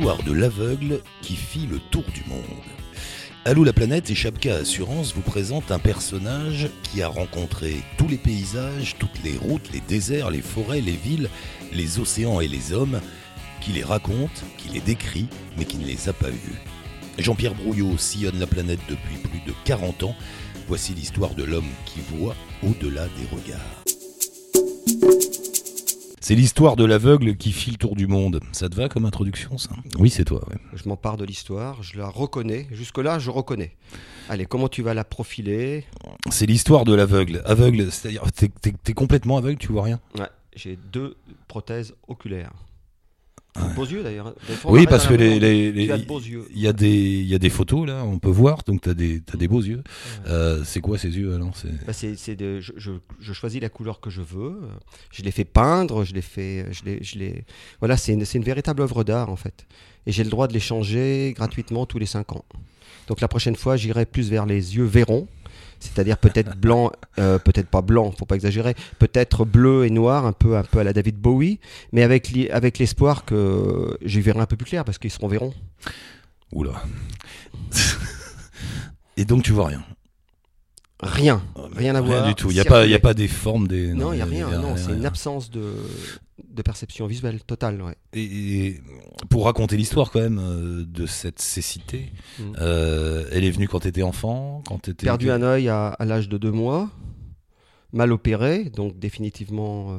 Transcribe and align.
de 0.00 0.32
l'aveugle 0.32 1.02
qui 1.20 1.36
fit 1.36 1.66
le 1.66 1.78
tour 1.90 2.04
du 2.14 2.24
monde. 2.26 2.40
Allô 3.44 3.64
la 3.64 3.74
planète 3.74 4.08
et 4.08 4.14
Chapka 4.14 4.56
Assurance 4.56 5.14
vous 5.14 5.20
présente 5.20 5.70
un 5.70 5.78
personnage 5.78 6.70
qui 6.82 7.02
a 7.02 7.08
rencontré 7.08 7.82
tous 7.98 8.08
les 8.08 8.16
paysages, 8.16 8.96
toutes 8.98 9.22
les 9.22 9.36
routes, 9.36 9.70
les 9.72 9.80
déserts, 9.80 10.30
les 10.30 10.40
forêts, 10.40 10.80
les 10.80 10.96
villes, 10.96 11.28
les 11.72 11.98
océans 11.98 12.40
et 12.40 12.48
les 12.48 12.72
hommes, 12.72 12.98
qui 13.60 13.72
les 13.72 13.84
raconte, 13.84 14.42
qui 14.56 14.70
les 14.70 14.80
décrit, 14.80 15.28
mais 15.58 15.66
qui 15.66 15.76
ne 15.76 15.86
les 15.86 16.08
a 16.08 16.14
pas 16.14 16.30
vus. 16.30 16.62
Jean-Pierre 17.18 17.54
Brouillot 17.54 17.98
sillonne 17.98 18.40
la 18.40 18.46
planète 18.46 18.80
depuis 18.88 19.16
plus 19.16 19.40
de 19.40 19.52
40 19.66 20.04
ans. 20.04 20.16
Voici 20.66 20.94
l'histoire 20.94 21.34
de 21.34 21.44
l'homme 21.44 21.70
qui 21.84 22.00
voit 22.16 22.36
au-delà 22.62 23.04
des 23.04 23.26
regards. 23.30 23.79
C'est 26.30 26.36
l'histoire 26.36 26.76
de 26.76 26.84
l'aveugle 26.84 27.36
qui 27.36 27.50
fit 27.50 27.72
le 27.72 27.76
tour 27.76 27.96
du 27.96 28.06
monde. 28.06 28.38
Ça 28.52 28.68
te 28.68 28.76
va 28.76 28.88
comme 28.88 29.04
introduction, 29.04 29.58
ça? 29.58 29.70
Oui, 29.98 30.10
c'est 30.10 30.24
toi. 30.24 30.40
Je 30.74 30.88
m'empare 30.88 31.16
de 31.16 31.24
l'histoire, 31.24 31.82
je 31.82 31.98
la 31.98 32.06
reconnais. 32.06 32.68
Jusque-là, 32.70 33.18
je 33.18 33.30
reconnais. 33.30 33.74
Allez, 34.28 34.46
comment 34.46 34.68
tu 34.68 34.80
vas 34.82 34.94
la 34.94 35.02
profiler? 35.02 35.84
C'est 36.30 36.46
l'histoire 36.46 36.84
de 36.84 36.94
l'aveugle. 36.94 37.42
Aveugle, 37.46 37.90
c'est-à-dire, 37.90 38.22
t'es, 38.30 38.92
complètement 38.92 39.38
aveugle, 39.38 39.58
tu 39.58 39.72
vois 39.72 39.82
rien? 39.82 39.98
Ouais, 40.16 40.28
j'ai 40.54 40.78
deux 40.92 41.16
prothèses 41.48 41.96
oculaires. 42.06 42.52
Beaux 43.74 43.84
yeux 43.84 44.02
d'ailleurs. 44.02 44.34
Oui, 44.64 44.86
parce 44.86 45.06
que 45.06 45.14
les, 45.14 45.36
il 45.68 46.60
y 46.60 46.66
a 46.66 46.72
des 46.72 46.88
il 46.88 47.26
y 47.26 47.34
a 47.34 47.38
des 47.38 47.50
photos 47.50 47.86
là, 47.86 48.04
on 48.04 48.18
peut 48.18 48.30
voir. 48.30 48.62
Donc 48.66 48.82
tu 48.82 48.90
as 48.90 48.94
des 48.94 49.22
as 49.32 49.36
des 49.36 49.48
beaux 49.48 49.62
yeux. 49.62 49.82
Euh, 50.26 50.62
c'est 50.64 50.80
quoi 50.80 50.98
ces 50.98 51.08
yeux 51.16 51.34
alors 51.34 51.50
bah, 51.86 51.92
C'est 51.92 52.14
je, 52.16 52.60
je, 52.60 52.92
je, 53.20 53.32
choisis 53.32 53.60
la 53.60 53.68
couleur 53.68 54.00
que 54.00 54.08
je 54.10 54.22
veux. 54.22 54.60
Je 55.10 55.22
les 55.22 55.32
fais 55.32 55.44
peindre, 55.44 56.04
je 56.04 56.14
les 56.14 56.22
fais 56.22 56.66
je 56.72 56.84
les 56.84 57.02
je 57.02 57.18
les 57.18 57.44
voilà 57.80 57.96
c'est 57.96 58.12
une, 58.12 58.24
une 58.34 58.44
véritable 58.44 58.82
œuvre 58.82 59.02
d'art 59.02 59.30
en 59.30 59.36
fait. 59.36 59.66
Et 60.06 60.12
j'ai 60.12 60.24
le 60.24 60.30
droit 60.30 60.46
de 60.46 60.52
les 60.52 60.60
changer 60.60 61.34
gratuitement 61.36 61.86
tous 61.86 61.98
les 61.98 62.06
5 62.06 62.32
ans. 62.32 62.44
Donc 63.08 63.20
la 63.20 63.28
prochaine 63.28 63.56
fois, 63.56 63.76
j'irai 63.76 64.06
plus 64.06 64.30
vers 64.30 64.46
les 64.46 64.76
yeux 64.76 64.84
verrons 64.84 65.26
c'est-à-dire 65.80 66.18
peut-être 66.18 66.56
blanc, 66.56 66.92
euh, 67.18 67.38
peut-être 67.38 67.68
pas 67.68 67.82
blanc, 67.82 68.12
faut 68.12 68.26
pas 68.26 68.34
exagérer, 68.36 68.74
peut-être 68.98 69.44
bleu 69.44 69.86
et 69.86 69.90
noir, 69.90 70.26
un 70.26 70.32
peu, 70.32 70.56
un 70.56 70.62
peu 70.62 70.78
à 70.78 70.84
la 70.84 70.92
David 70.92 71.16
Bowie, 71.16 71.58
mais 71.92 72.02
avec, 72.02 72.32
avec 72.50 72.78
l'espoir 72.78 73.24
que 73.24 73.96
j'y 74.02 74.20
verrai 74.20 74.40
un 74.40 74.46
peu 74.46 74.56
plus 74.56 74.66
clair 74.66 74.84
parce 74.84 74.98
qu'ils 74.98 75.10
seront 75.10 75.28
verrons. 75.28 75.54
Oula. 76.52 76.82
et 79.16 79.24
donc 79.24 79.42
tu 79.42 79.52
vois 79.52 79.68
rien. 79.68 79.82
Rien, 81.02 81.42
rien 81.76 81.94
à 81.94 82.00
voir. 82.00 82.26
du 82.26 82.34
tout. 82.34 82.50
Il 82.50 82.54
n'y 82.54 82.60
a, 82.60 82.64
pas, 82.64 82.82
a 82.82 82.98
pas 82.98 83.14
des 83.14 83.28
formes 83.28 83.68
des. 83.68 83.92
Non, 83.94 84.12
il 84.12 84.16
n'y 84.16 84.22
a, 84.22 84.26
rien. 84.26 84.50
Non, 84.50 84.76
c'est 84.76 84.92
une 84.92 85.06
absence 85.06 85.50
de, 85.50 85.74
de 86.48 86.62
perception 86.62 87.06
visuelle 87.06 87.42
totale. 87.42 87.80
Ouais. 87.82 87.94
Et, 88.12 88.80
pour 89.28 89.44
raconter 89.46 89.76
l'histoire 89.76 90.10
quand 90.10 90.20
même 90.20 90.40
euh, 90.42 90.84
de 90.84 91.06
cette 91.06 91.40
cécité, 91.40 92.12
mm. 92.38 92.42
euh, 92.60 93.24
elle 93.32 93.44
est 93.44 93.50
venue 93.50 93.68
quand 93.68 93.80
tu 93.80 93.88
étais 93.88 94.02
enfant, 94.02 94.62
quand 94.66 94.88
étais 94.88 95.06
perdu 95.06 95.30
un 95.30 95.42
œil 95.42 95.68
à, 95.68 95.96
l'âge 96.00 96.28
de 96.28 96.38
deux 96.38 96.52
mois, 96.52 96.90
mal 97.92 98.12
opéré, 98.12 98.64
donc 98.64 98.98
définitivement 98.98 99.92
euh, 99.92 99.96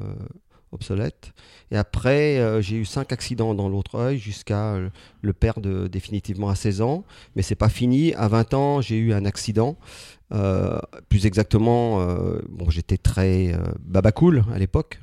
obsolète. 0.71 1.33
Et 1.71 1.77
après, 1.77 2.61
j'ai 2.61 2.77
eu 2.77 2.85
cinq 2.85 3.11
accidents 3.11 3.53
dans 3.53 3.69
l'autre 3.69 3.95
œil 3.95 4.17
jusqu'à 4.17 4.77
le 5.21 5.33
perdre 5.33 5.87
définitivement 5.87 6.49
à 6.49 6.55
16 6.55 6.81
ans. 6.81 7.03
Mais 7.35 7.41
c'est 7.41 7.55
pas 7.55 7.69
fini. 7.69 8.13
À 8.13 8.27
20 8.27 8.53
ans, 8.53 8.81
j'ai 8.81 8.97
eu 8.97 9.13
un 9.13 9.25
accident 9.25 9.77
euh, 10.33 10.79
plus 11.09 11.25
exactement, 11.25 12.01
euh, 12.01 12.39
bon, 12.47 12.69
j'étais 12.69 12.97
très 12.97 13.53
euh, 13.53 13.57
babacool 13.81 14.45
à 14.53 14.59
l'époque, 14.59 14.99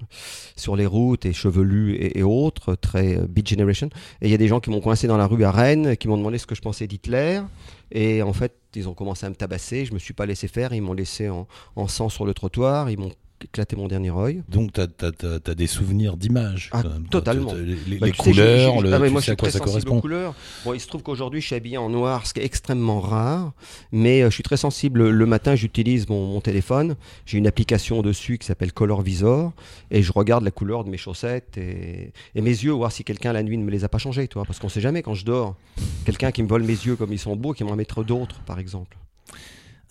sur 0.56 0.74
les 0.74 0.86
routes 0.86 1.26
et 1.26 1.32
chevelu 1.34 1.96
et, 2.00 2.22
autres, 2.22 2.74
très 2.74 3.18
Beat 3.28 3.48
Generation. 3.48 3.90
Et 4.22 4.28
il 4.28 4.30
y 4.30 4.34
a 4.34 4.38
des 4.38 4.48
gens 4.48 4.60
qui 4.60 4.70
m'ont 4.70 4.80
coincé 4.80 5.06
dans 5.06 5.18
la 5.18 5.26
rue 5.26 5.44
à 5.44 5.50
Rennes, 5.50 5.96
qui 5.96 6.08
m'ont 6.08 6.16
demandé 6.16 6.38
ce 6.38 6.46
que 6.46 6.54
je 6.54 6.62
pensais 6.62 6.86
d'Hitler. 6.86 7.42
Et 7.90 8.22
en 8.22 8.32
fait, 8.32 8.54
ils 8.74 8.88
ont 8.88 8.94
commencé 8.94 9.26
à 9.26 9.30
me 9.30 9.34
tabasser. 9.34 9.84
Je 9.84 9.92
me 9.92 9.98
suis 9.98 10.14
pas 10.14 10.24
laissé 10.24 10.48
faire. 10.48 10.72
Ils 10.72 10.82
m'ont 10.82 10.94
laissé 10.94 11.28
en, 11.28 11.46
en 11.76 11.88
sang 11.88 12.08
sur 12.08 12.24
le 12.24 12.32
trottoir. 12.32 12.90
Ils 12.90 12.98
m'ont 12.98 13.12
éclaté 13.44 13.76
mon 13.76 13.88
dernier 13.88 14.10
œil. 14.10 14.42
Donc 14.48 14.72
tu 14.72 14.80
as, 14.80 15.54
des 15.54 15.66
souvenirs 15.66 16.16
d'images 16.16 16.70
ah, 16.72 16.82
Totalement. 17.10 17.52
Les, 17.54 17.98
bah, 17.98 18.10
couleurs, 18.12 18.80
le, 18.80 18.92
ah, 18.92 18.98
moi, 18.98 19.20
je 19.20 19.26
suis 19.26 19.36
très 19.36 19.56
Aux 19.56 20.00
couleurs. 20.00 20.34
Bon, 20.64 20.74
il 20.74 20.80
se 20.80 20.86
trouve 20.86 21.02
qu'aujourd'hui 21.02 21.40
je 21.40 21.46
suis 21.46 21.54
habillé 21.54 21.78
en 21.78 21.88
noir, 21.88 22.26
ce 22.26 22.34
qui 22.34 22.40
est 22.40 22.44
extrêmement 22.44 23.00
rare, 23.00 23.52
mais 23.92 24.22
euh, 24.22 24.30
je 24.30 24.34
suis 24.34 24.42
très 24.42 24.56
sensible. 24.56 25.08
Le 25.08 25.26
matin, 25.26 25.54
j'utilise 25.54 26.08
mon, 26.08 26.40
téléphone, 26.40 26.96
j'ai 27.26 27.38
une 27.38 27.46
application 27.46 28.02
dessus 28.02 28.38
qui 28.38 28.46
s'appelle 28.46 28.72
Color 28.72 29.02
Visor, 29.02 29.52
et 29.90 30.02
je 30.02 30.12
regarde 30.12 30.44
la 30.44 30.50
couleur 30.50 30.84
de 30.84 30.90
mes 30.90 30.96
chaussettes 30.96 31.58
et, 31.58 32.12
mes 32.34 32.42
yeux, 32.44 32.72
voir 32.72 32.92
si 32.92 33.04
quelqu'un 33.04 33.32
la 33.32 33.42
nuit 33.42 33.58
ne 33.58 33.64
me 33.64 33.70
les 33.70 33.84
a 33.84 33.88
pas 33.88 33.98
changés, 33.98 34.28
toi, 34.28 34.44
parce 34.44 34.58
qu'on 34.58 34.68
sait 34.68 34.80
jamais 34.80 35.02
quand 35.02 35.14
je 35.14 35.24
dors, 35.24 35.56
quelqu'un 36.04 36.30
qui 36.30 36.42
me 36.42 36.48
vole 36.48 36.62
mes 36.62 36.68
yeux 36.68 36.96
comme 36.96 37.12
ils 37.12 37.18
sont 37.18 37.36
beaux, 37.36 37.52
qui 37.52 37.64
m'en 37.64 37.76
mettre 37.76 38.04
d'autres, 38.04 38.40
par 38.42 38.58
exemple. 38.58 38.96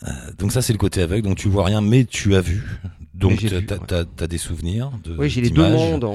Euh, 0.04 0.12
donc 0.38 0.52
ça 0.52 0.62
c'est 0.62 0.74
le 0.74 0.80
côté 0.80 1.02
aveugle, 1.02 1.28
donc 1.28 1.38
tu 1.38 1.50
vois 1.50 1.66
rien 1.66 1.82
mais 1.82 2.06
tu 2.06 2.36
as 2.36 2.42
vu. 2.42 2.64
Donc 3.14 3.40
tu 3.40 3.48
as, 3.48 4.28
des 4.28 4.38
souvenirs 4.38 4.92
de 5.04 5.16
Oui, 5.18 5.28
j'ai 5.28 5.42
les 5.42 5.50
deux 5.50 5.68
mondes 5.68 6.08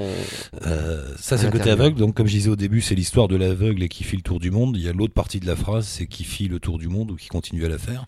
euh, 0.66 1.14
ça 1.18 1.36
c'est 1.36 1.46
le 1.46 1.52
côté 1.52 1.70
aveugle, 1.70 1.98
donc 1.98 2.14
comme 2.14 2.28
je 2.28 2.32
disais 2.32 2.48
au 2.48 2.56
début, 2.56 2.80
c'est 2.80 2.94
l'histoire 2.94 3.26
de 3.26 3.34
l'aveugle 3.34 3.82
et 3.82 3.88
qui 3.88 4.04
fit 4.04 4.16
le 4.16 4.22
tour 4.22 4.38
du 4.38 4.52
monde. 4.52 4.76
Il 4.76 4.84
y 4.84 4.88
a 4.88 4.92
l'autre 4.92 5.14
partie 5.14 5.40
de 5.40 5.46
la 5.46 5.56
phrase, 5.56 5.86
c'est 5.86 6.06
qui 6.06 6.22
fit 6.22 6.46
le 6.46 6.60
tour 6.60 6.78
du 6.78 6.86
monde 6.86 7.10
ou 7.10 7.16
qui 7.16 7.28
continue 7.28 7.64
à 7.64 7.68
la 7.68 7.78
faire. 7.78 8.06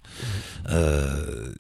Euh, 0.71 1.53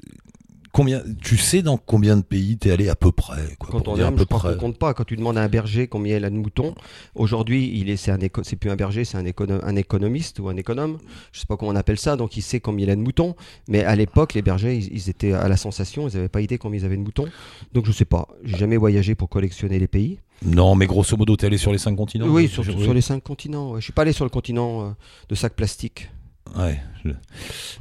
combien, 0.75 1.03
tu 1.23 1.39
sais 1.39 1.63
dans 1.63 1.79
combien 1.79 2.17
de 2.17 2.23
pays 2.23 2.59
t'es 2.59 2.73
allé 2.73 2.89
à 2.89 2.97
peu 2.97 3.13
près 3.13 3.55
quoi, 3.59 3.71
Quand 3.71 3.89
on 3.89 3.99
à 3.99 4.13
peu 4.13 4.27
près. 4.27 4.57
compte 4.59 4.77
pas. 4.77 4.93
Quand 4.93 5.05
tu 5.05 5.17
demandes 5.17 5.39
à 5.39 5.43
un 5.43 5.49
berger 5.49 5.87
combien 5.87 6.17
il 6.17 6.25
a 6.25 6.31
de 6.31 6.35
moutons, 6.35 6.75
aujourd'hui, 7.15 7.71
il 7.79 7.89
est, 7.89 7.97
c'est 7.97 8.11
un 8.11 8.19
c'est 8.43 8.57
plus 8.57 8.71
un 8.71 8.77
berger, 8.77 9.05
c'est 9.05 9.17
un, 9.17 9.25
un 9.25 9.77
économiste 9.77 10.41
ou 10.41 10.49
un 10.49 10.57
économe. 10.57 10.99
Je 11.33 11.41
sais 11.41 11.47
pas 11.47 11.57
comment 11.57 11.71
on 11.71 11.77
appelle 11.77 11.99
ça. 11.99 12.17
Donc 12.17 12.37
il 12.37 12.43
sait 12.43 12.61
combien 12.61 12.87
il 12.87 12.91
a 12.91 12.97
de 12.97 13.01
moutons. 13.01 13.37
Mais 13.69 13.85
à 13.85 13.95
l'époque, 13.95 14.35
les 14.35 14.43
bergers, 14.43 14.77
ils, 14.77 15.09
étaient 15.09 15.33
à 15.33 15.49
la 15.49 15.57
sensation. 15.57 16.09
Ils 16.09 16.17
n'avaient 16.17 16.29
pas 16.29 16.41
idée 16.41 16.59
combien 16.59 16.81
ils 16.81 16.85
avaient 16.85 16.97
de 16.97 17.03
moutons. 17.03 17.29
Donc 17.73 17.87
je 17.87 17.93
sais 17.93 18.05
pas. 18.05 18.29
J'ai 18.43 18.59
jamais 18.59 18.77
voyagé 18.77 19.15
pour 19.15 19.29
collectionner 19.29 19.79
les 19.79 19.89
pays. 19.89 20.19
Non, 20.45 20.75
mais 20.75 20.87
grosso 20.87 21.17
modo, 21.17 21.37
t'es 21.37 21.47
allé 21.47 21.57
sur 21.57 21.71
les 21.71 21.79
cinq 21.79 21.95
continents. 21.95 22.27
Oui, 22.27 22.49
sur, 22.49 22.65
sur 22.65 22.93
les 22.93 23.01
cinq 23.01 23.23
continents. 23.23 23.77
Je 23.77 23.85
suis 23.85 23.93
pas 23.93 24.03
allé 24.03 24.13
sur 24.13 24.25
le 24.25 24.31
continent 24.31 24.83
euh, 24.83 24.91
de 25.29 25.35
sacs 25.37 25.55
plastiques. 25.55 26.11
Ouais. 26.57 26.81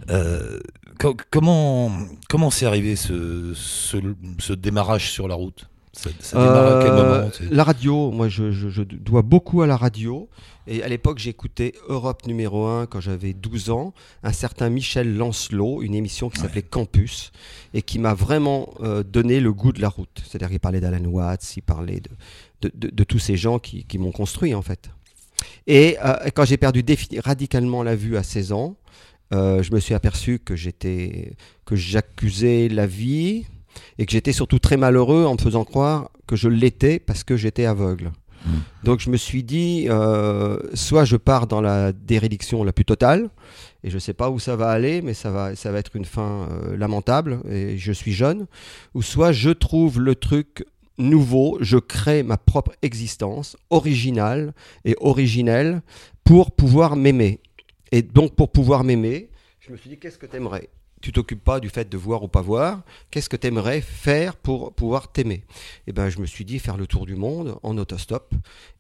Euh, 0.09 0.59
comment 1.29 1.91
comment 2.29 2.50
c'est 2.50 2.66
arrivé 2.66 2.96
ce, 2.96 3.53
ce, 3.56 4.53
démarrage 4.53 5.12
sur 5.12 5.28
la 5.28 5.35
route? 5.35 5.69
Ça, 5.94 6.09
à 6.40 6.84
quel 6.84 6.91
moment 6.91 7.03
euh, 7.03 7.29
La 7.51 7.63
radio, 7.63 8.09
moi 8.12 8.28
je, 8.28 8.51
je, 8.51 8.81
dois 8.81 9.22
beaucoup 9.22 9.62
à 9.62 9.68
la 9.68 9.78
radio. 9.78 10.28
Et 10.66 10.81
à 10.81 10.88
l'époque, 10.88 11.19
j'écoutais 11.19 11.74
Europe 11.88 12.25
numéro 12.25 12.66
1 12.66 12.88
quand 12.88 13.01
j'avais 13.01 13.34
12 13.34 13.69
ans, 13.69 13.94
un 14.24 14.31
certain 14.31 14.69
Michel 14.69 15.16
Lancelot, 15.16 15.81
une 15.84 15.94
émission 15.94 16.30
qui 16.30 16.40
s'appelait 16.40 16.62
Campus, 16.63 17.31
et 17.74 17.81
qui 17.81 18.00
m'a 18.00 18.13
vraiment 18.13 18.74
euh, 18.80 19.03
donné 19.03 19.40
le 19.40 19.51
goût 19.51 19.74
de 19.74 19.81
la 19.81 19.90
route. 19.90 20.24
C'est-à-dire 20.25 20.50
qu'il 20.50 20.62
parlait 20.62 20.80
d'Alan 20.80 21.03
Watts, 21.06 21.57
il 21.57 21.62
parlait 21.62 22.00
de, 22.62 22.72
de, 22.74 22.90
de, 22.90 23.03
tous 23.03 23.19
ces 23.19 23.35
gens 23.35 23.59
qui, 23.59 23.84
qui 23.84 23.97
m'ont 23.97 24.13
construit 24.13 24.56
en 24.56 24.62
fait. 24.62 24.90
Et 25.68 25.98
euh, 26.04 26.16
quand 26.34 26.46
j'ai 26.46 26.58
perdu 26.58 26.84
radicalement 27.24 27.84
la 27.84 27.96
vue 27.96 28.18
à 28.18 28.24
16 28.24 28.52
ans, 28.52 28.76
euh, 29.34 29.64
je 29.64 29.74
me 29.74 29.80
suis 29.80 29.94
aperçu 29.94 30.40
que 30.40 30.56
j'étais 30.56 31.34
que 31.66 31.76
j'accusais 31.76 32.70
la 32.70 32.86
vie 32.86 33.46
et 33.98 34.06
que 34.06 34.12
j'étais 34.12 34.34
surtout 34.34 34.59
très 34.59 34.78
malheureux 34.78 35.26
en 35.26 35.34
me 35.34 35.40
faisant 35.40 35.64
croire 35.64 36.12
que 36.28 36.36
je 36.36 36.50
l'étais 36.50 37.00
parce 37.00 37.24
que 37.24 37.36
j'étais 37.38 37.66
aveugle. 37.66 38.12
Hmm. 38.46 38.59
Donc 38.84 39.00
je 39.00 39.09
me 39.09 39.18
suis 39.18 39.44
dit, 39.44 39.86
euh, 39.90 40.59
soit 40.74 41.06
je 41.06 41.16
pars 41.16 41.48
dans 41.48 41.62
la 41.62 41.94
dérédiction 41.94 42.64
la 42.64 42.74
plus 42.74 42.86
totale, 42.86 43.30
et 43.84 43.90
je 43.90 43.96
ne 43.96 44.00
sais 44.00 44.14
pas 44.14 44.30
où 44.30 44.38
ça 44.38 44.56
va 44.56 44.70
aller, 44.70 45.02
mais 45.02 45.14
ça 45.14 45.31
va, 45.31 45.56
ça 45.56 45.72
va 45.72 45.80
être 45.80 45.96
une 45.96 46.06
fin 46.06 46.48
lamentable, 46.78 47.40
et 47.50 47.78
je 47.78 47.92
suis 47.94 48.12
jeune, 48.12 48.46
ou 48.94 49.02
soit 49.02 49.31
je 49.31 49.50
trouve 49.50 50.00
le 50.00 50.16
truc 50.16 50.66
nouveau, 50.98 51.57
je 51.62 51.78
crée 51.78 52.24
ma 52.24 52.38
propre 52.38 52.74
existence 52.81 53.57
originale 53.69 54.54
et 54.86 54.95
originelle 55.00 55.81
pour 56.24 56.51
pouvoir 56.51 56.95
m'aimer. 56.95 57.40
Et 57.92 58.01
donc 58.01 58.36
pour 58.36 58.51
pouvoir 58.51 58.84
m'aimer, 58.84 59.30
je 59.60 59.72
me 59.72 59.78
suis 59.78 59.90
dit 59.90 59.98
qu'est-ce 59.98 60.18
que 60.18 60.25
tu 60.25 60.36
aimerais 60.36 60.69
tu 61.04 61.12
t'occupes 61.12 61.44
pas 61.44 61.60
du 61.60 61.68
fait 61.68 61.90
de 61.90 61.98
voir 61.98 62.24
ou 62.24 62.30
pas 62.30 62.42
voir, 62.42 62.81
qu'est-ce 63.12 63.28
que 63.28 63.36
tu 63.36 63.48
aimerais 63.48 63.81
faire 63.81 64.38
pour 64.38 64.74
pouvoir 64.74 65.12
t'aimer? 65.12 65.44
Eh 65.86 65.92
ben 65.92 66.07
je 66.07 66.19
me 66.19 66.25
suis 66.25 66.45
dit 66.45 66.60
faire 66.60 66.78
le 66.78 66.88
tour 66.88 67.06
du 67.06 67.18
monde 67.18 67.60
en 67.62 67.78
autostop 67.78 68.34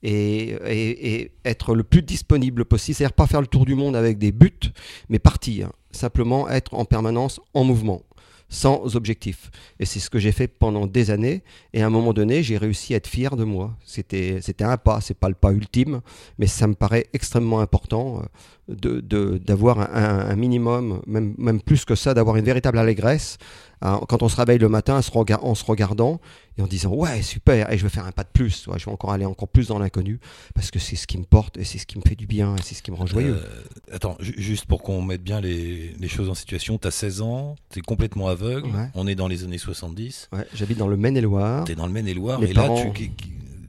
et, 0.03 0.55
et, 0.65 1.31
être 1.43 1.75
le 1.75 1.83
plus 1.83 2.01
disponible 2.01 2.63
possible, 2.63 2.95
c'est-à-dire 2.95 3.13
pas 3.13 3.27
faire 3.27 3.41
le 3.41 3.47
tour 3.47 3.65
du 3.65 3.75
monde 3.75 3.97
avec 3.97 4.17
des 4.17 4.31
buts, 4.31 4.71
mais 5.09 5.19
partir, 5.19 5.69
simplement 5.91 6.49
être 6.49 6.73
en 6.75 6.85
permanence 6.85 7.41
en 7.53 7.65
mouvement 7.65 8.03
sans 8.53 8.95
objectif. 8.95 9.49
Et 9.79 9.85
c'est 9.85 9.99
ce 9.99 10.09
que 10.09 10.19
j'ai 10.19 10.31
fait 10.31 10.47
pendant 10.47 10.85
des 10.85 11.11
années. 11.11 11.41
Et 11.73 11.81
à 11.81 11.87
un 11.87 11.89
moment 11.89 12.13
donné, 12.13 12.43
j'ai 12.43 12.57
réussi 12.57 12.93
à 12.93 12.97
être 12.97 13.07
fier 13.07 13.35
de 13.35 13.43
moi. 13.43 13.75
C'était, 13.83 14.39
un 14.61 14.77
pas, 14.77 15.01
c'est 15.01 15.17
pas 15.17 15.27
le 15.27 15.35
pas 15.35 15.51
ultime, 15.51 16.01
mais 16.37 16.47
ça 16.47 16.67
me 16.67 16.75
paraît 16.75 17.07
extrêmement 17.13 17.59
important. 17.59 18.21
D'avoir 18.67 19.77
de, 19.77 19.93
un, 19.93 20.35
minimum, 20.35 21.01
même, 21.05 21.35
même 21.37 21.61
plus 21.61 21.83
que 21.83 21.95
ça, 21.95 22.13
d'avoir 22.13 22.37
une 22.37 22.45
véritable 22.45 22.77
allégresse 22.77 23.37
hein, 23.81 23.99
quand 24.07 24.23
on 24.23 24.29
se 24.29 24.37
réveille 24.37 24.57
le 24.57 24.69
matin 24.69 24.97
en 24.97 25.01
se, 25.01 25.11
en 25.11 25.55
se, 25.55 25.65
regardant 25.65 26.21
et 26.57 26.61
en 26.61 26.67
disant 26.67 26.91
ouais 26.93 27.21
super 27.21 27.71
et 27.71 27.77
je 27.77 27.83
vais 27.83 27.89
faire 27.89 28.05
un 28.05 28.13
pas 28.13 28.23
de 28.23 28.29
plus, 28.31 28.67
je 28.77 28.85
vais 28.85 28.91
encore 28.91 29.11
aller 29.11 29.25
encore 29.25 29.49
plus 29.49 29.67
dans 29.67 29.79
l'inconnu 29.79 30.19
parce 30.55 30.71
que 30.71 30.79
c'est 30.79 30.95
ce 30.95 31.07
qui 31.07 31.17
me 31.17 31.25
porte 31.25 31.57
et 31.57 31.65
c'est 31.65 31.77
ce 31.77 31.85
qui 31.85 31.97
me 31.97 32.03
fait 32.07 32.15
du 32.15 32.25
bien 32.25 32.55
et 32.55 32.61
c'est 32.63 32.75
ce 32.75 32.81
qui 32.81 32.91
me 32.91 32.95
rend 32.95 33.05
joyeux. 33.05 33.35
Euh, 33.35 33.95
attends, 33.95 34.15
juste 34.19 34.65
pour 34.65 34.81
qu'on 34.81 35.01
mette 35.01 35.23
bien 35.23 35.41
les, 35.41 35.93
les, 35.99 36.07
choses 36.07 36.29
en 36.29 36.35
situation, 36.35 36.77
tu 36.77 36.87
as 36.87 36.91
16 36.91 37.21
ans, 37.21 37.55
tu 37.69 37.79
es 37.79 37.81
complètement 37.81 38.29
aveugle, 38.29 38.69
on 38.95 39.07
est 39.07 39.15
dans 39.15 39.27
les 39.27 39.43
années 39.43 39.57
70. 39.57 40.29
Ouais, 40.31 40.47
j'habite 40.53 40.77
dans 40.77 40.87
le 40.87 40.95
Maine-et-Loire. 40.95 41.65
Tu 41.65 41.73
es 41.73 41.75
dans 41.75 41.87
le 41.87 41.91
Maine-et-Loire 41.91 42.41
et 42.41 42.53
là 42.53 42.69
tu 42.75 42.91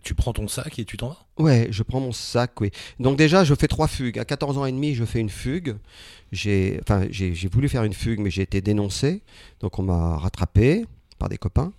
tu 0.04 0.14
prends 0.14 0.32
ton 0.32 0.46
sac 0.46 0.78
et 0.78 0.84
tu 0.84 0.96
t'en 0.96 1.08
vas 1.08 1.26
Ouais, 1.38 1.66
je 1.70 1.82
prends 1.82 2.00
mon 2.00 2.12
sac, 2.12 2.60
oui. 2.60 2.70
Donc 3.00 3.16
déjà, 3.16 3.42
je 3.42 3.54
fais 3.54 3.66
trois 3.66 3.88
fugues. 3.88 4.18
À 4.18 4.24
14 4.24 4.58
ans 4.58 4.66
et 4.66 4.72
demi, 4.72 4.94
je 4.94 5.04
fais 5.04 5.20
une 5.20 5.30
fugue. 5.30 5.76
J'ai, 6.30 6.78
enfin, 6.82 7.06
j'ai 7.10 7.48
voulu 7.48 7.68
faire 7.68 7.84
une 7.84 7.94
fugue, 7.94 8.20
mais 8.20 8.30
j'ai 8.30 8.42
été 8.42 8.60
dénoncé. 8.60 9.22
Donc 9.60 9.78
on 9.78 9.82
m'a 9.82 10.16
rattrapé 10.18 10.84
par 11.18 11.28
des 11.28 11.38
copains. 11.38 11.72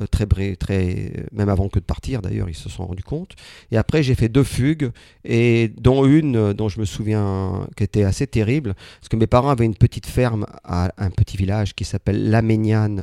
Euh, 0.00 0.06
très, 0.06 0.26
très, 0.56 1.26
même 1.32 1.50
avant 1.50 1.68
que 1.68 1.78
de 1.78 1.84
partir 1.84 2.22
d'ailleurs, 2.22 2.48
ils 2.48 2.54
se 2.54 2.70
sont 2.70 2.86
rendus 2.86 3.02
compte. 3.02 3.32
Et 3.70 3.76
après, 3.76 4.02
j'ai 4.02 4.14
fait 4.14 4.30
deux 4.30 4.42
fugues, 4.42 4.90
et 5.22 5.70
dont 5.76 6.06
une 6.06 6.36
euh, 6.36 6.54
dont 6.54 6.70
je 6.70 6.80
me 6.80 6.86
souviens 6.86 7.66
qui 7.76 7.84
était 7.84 8.04
assez 8.04 8.26
terrible, 8.26 8.74
parce 8.74 9.10
que 9.10 9.16
mes 9.16 9.26
parents 9.26 9.50
avaient 9.50 9.66
une 9.66 9.74
petite 9.74 10.06
ferme 10.06 10.46
à 10.64 10.92
un 10.96 11.10
petit 11.10 11.36
village 11.36 11.74
qui 11.74 11.84
s'appelle 11.84 12.30
La 12.30 12.40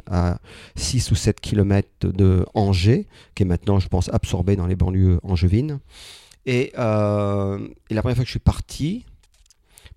à 0.10 0.40
6 0.76 1.12
ou 1.12 1.16
7 1.16 1.40
km 1.40 1.88
de 2.02 2.46
Angers, 2.56 3.06
qui 3.36 3.44
est 3.44 3.46
maintenant, 3.46 3.80
je 3.80 3.88
pense, 3.88 4.10
absorbé 4.12 4.56
dans 4.56 4.66
les 4.66 4.76
banlieues 4.76 5.20
angevines. 5.24 5.80
Euh, 6.48 7.68
et 7.90 7.94
la 7.94 8.02
première 8.02 8.16
fois 8.16 8.24
que 8.24 8.30
je 8.30 8.32
suis 8.32 8.40
parti, 8.40 9.06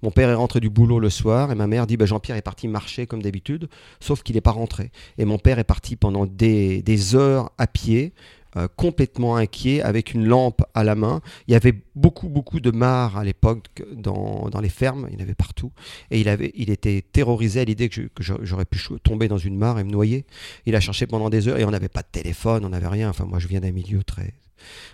mon 0.02 0.10
père 0.10 0.28
est 0.28 0.34
rentré 0.34 0.60
du 0.60 0.69
boulot 0.69 0.99
le 0.99 1.10
soir 1.10 1.52
et 1.52 1.54
ma 1.54 1.66
mère 1.66 1.87
dit 1.87 1.96
bah, 1.96 2.06
Jean-Pierre 2.06 2.37
est 2.37 2.43
parti 2.43 2.69
marcher 2.69 3.06
comme 3.06 3.22
d'habitude, 3.22 3.69
sauf 4.00 4.22
qu'il 4.22 4.34
n'est 4.34 4.40
pas 4.40 4.50
rentré. 4.50 4.90
Et 5.19 5.25
mon 5.25 5.38
père 5.38 5.58
est 5.58 5.64
parti 5.64 5.96
pendant 5.96 6.26
des, 6.26 6.82
heures 7.14 7.50
à 7.58 7.66
pied, 7.66 8.12
euh, 8.56 8.69
complètement 8.76 9.37
inquiet, 9.37 9.81
avec 9.81 10.12
une 10.12 10.26
lampe 10.26 10.62
à 10.75 10.82
la 10.82 10.94
main. 10.94 11.20
Il 11.46 11.52
y 11.52 11.54
avait 11.54 11.75
beaucoup, 11.94 12.28
beaucoup 12.28 12.60
de 12.60 12.70
mares 12.70 13.16
à 13.16 13.25
l'époque 13.25 13.82
dans, 13.93 14.50
les 14.60 14.69
fermes, 14.69 15.06
il 15.10 15.14
y 15.14 15.20
en 15.20 15.25
avait 15.25 15.34
partout. 15.34 15.72
Et 16.10 16.20
il, 16.20 16.52
il 16.54 16.70
était 16.70 17.02
terrorisé 17.12 17.60
à 17.60 17.64
l'idée 17.64 17.88
que, 17.88 18.08
j'aurais 18.43 18.64
pu 18.64 18.81
tomber 19.02 19.28
dans 19.28 19.38
une 19.38 19.56
mare 19.56 19.78
et 19.78 19.84
me 19.84 19.90
noyer. 19.90 20.26
Il 20.66 20.75
a 20.75 20.81
cherché 20.81 21.06
pendant 21.06 21.31
des 21.31 21.49
heures 21.49 21.58
et 21.58 21.64
on 21.64 21.70
n'avait 21.70 21.88
pas 21.88 22.02
de 22.02 22.08
téléphone, 22.10 22.64
on 22.64 22.70
n'avait 22.70 22.88
rien. 22.88 23.08
Enfin, 23.08 23.25
moi, 23.25 23.38
je 23.38 23.46
viens 23.46 23.60
d'un 23.60 23.72
milieu 23.72 24.02
très, 24.02 24.34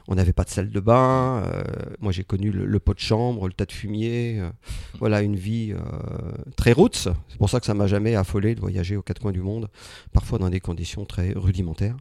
on 0.06 0.14
n'avait 0.14 0.32
pas 0.32 0.44
de 0.44 0.48
salle 0.50 0.70
de 0.70 0.80
bain. 0.80 1.42
Euh, 1.44 1.62
moi, 2.00 2.12
j'ai 2.12 2.24
connu 2.24 2.50
le, 2.50 2.78
pot 2.80 2.94
de 2.94 2.98
chambre, 2.98 3.46
le 3.46 3.52
tas 3.52 3.66
de 3.66 3.72
fumier. 3.72 4.40
Euh, 4.40 4.50
voilà, 4.98 5.22
une 5.22 5.36
vie 5.36 5.72
euh, 5.72 6.32
très 6.56 6.72
roots. 6.72 7.08
C'est 7.28 7.38
pour 7.38 7.50
ça 7.50 7.60
que 7.60 7.66
ça 7.66 7.74
m'a 7.74 7.86
jamais 7.86 8.14
affolé 8.14 8.54
de 8.54 8.60
voyager 8.60 8.96
aux 8.96 9.02
quatre 9.02 9.20
coins 9.20 9.32
du 9.32 9.42
monde, 9.42 9.68
parfois 10.12 10.38
dans 10.38 10.50
des 10.50 10.60
conditions 10.60 11.04
très 11.04 11.32
rudimentaires. 11.32 11.96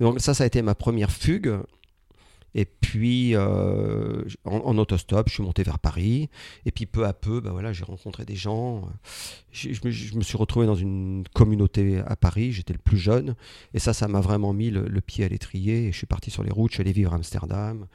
donc 0.00 0.20
ça, 0.20 0.34
ça 0.34 0.44
a 0.44 0.46
été 0.46 0.62
ma 0.62 0.74
première 0.74 1.10
fugue. 1.10 1.52
Et 2.54 2.66
puis, 2.66 3.34
euh, 3.34 4.22
en, 4.44 4.76
autostop, 4.76 5.28
je 5.28 5.34
suis 5.34 5.42
monté 5.42 5.62
vers 5.62 5.78
Paris. 5.78 6.28
Et 6.66 6.70
puis, 6.70 6.84
peu 6.84 7.06
à 7.06 7.14
peu, 7.14 7.40
ben 7.40 7.50
voilà, 7.50 7.72
j'ai 7.72 7.84
rencontré 7.84 8.24
des 8.24 8.36
gens. 8.36 8.88
Je, 9.52 9.68
me, 9.84 10.22
suis 10.22 10.36
retrouvé 10.36 10.66
dans 10.66 10.74
une 10.74 11.24
communauté 11.34 12.02
à 12.06 12.14
Paris. 12.14 12.52
J'étais 12.52 12.74
le 12.74 12.78
plus 12.78 12.98
jeune. 12.98 13.36
Et 13.72 13.78
ça, 13.78 13.94
ça 13.94 14.06
m'a 14.06 14.20
vraiment 14.20 14.52
mis 14.52 14.70
le, 14.70 15.00
pied 15.00 15.24
à 15.24 15.28
l'étrier. 15.28 15.86
Et 15.86 15.92
je 15.92 15.96
suis 15.96 16.06
parti 16.06 16.30
sur 16.30 16.42
les 16.42 16.50
routes. 16.50 16.72
Je 16.72 16.76
suis 16.76 16.82
allé 16.82 16.92
vivre 16.92 17.12
à 17.12 17.16
Amsterdam. 17.16 17.86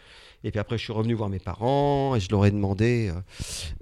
Et 0.44 0.52
puis 0.52 0.60
après, 0.60 0.78
je 0.78 0.84
suis 0.84 0.94
revenu 0.94 1.14
voir 1.14 1.30
mes 1.30 1.40
parents. 1.40 2.16
Et 2.16 2.20
je 2.20 2.30
leur 2.32 2.44
ai 2.46 2.52
demandé, 2.52 3.12
euh, 3.14 3.20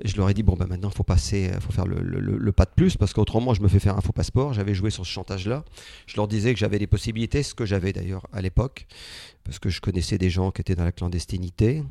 je 0.03 0.17
leur 0.17 0.29
ai 0.29 0.33
dit, 0.33 0.43
bon, 0.43 0.55
ben 0.55 0.67
maintenant, 0.67 0.89
il 0.89 0.95
faut 0.95 1.05
faut 1.05 1.71
faire 1.71 1.85
le, 1.85 2.51
pas 2.51 2.65
de 2.65 2.71
plus. 2.75 2.97
Parce 2.97 3.13
qu'autrement, 3.13 3.53
je 3.53 3.61
me 3.61 3.69
fais 3.69 3.79
faire 3.79 3.97
un 3.97 4.01
faux 4.01 4.13
passeport. 4.13 4.53
J'avais 4.53 4.73
joué 4.73 4.89
sur 4.89 5.05
ce 5.05 5.11
chantage-là. 5.11 5.63
Je 6.05 6.17
leur 6.17 6.27
disais 6.27 6.53
que 6.53 6.59
j'avais 6.59 6.79
des 6.79 6.87
possibilités, 6.87 7.43
ce 7.43 7.55
que 7.55 7.65
j'avais 7.65 7.93
d'ailleurs 7.93 8.27
à 8.33 8.41
l'époque 8.41 8.87
parce 9.45 9.59
que 9.59 9.69
je 9.69 9.79
connaissais 9.79 10.17
des 10.17 10.29
gens 10.29 10.51
qui 10.51 10.61
étaient 10.61 10.75
dans 10.75 10.83
la 10.83 10.91
clandestinité. 10.91 11.83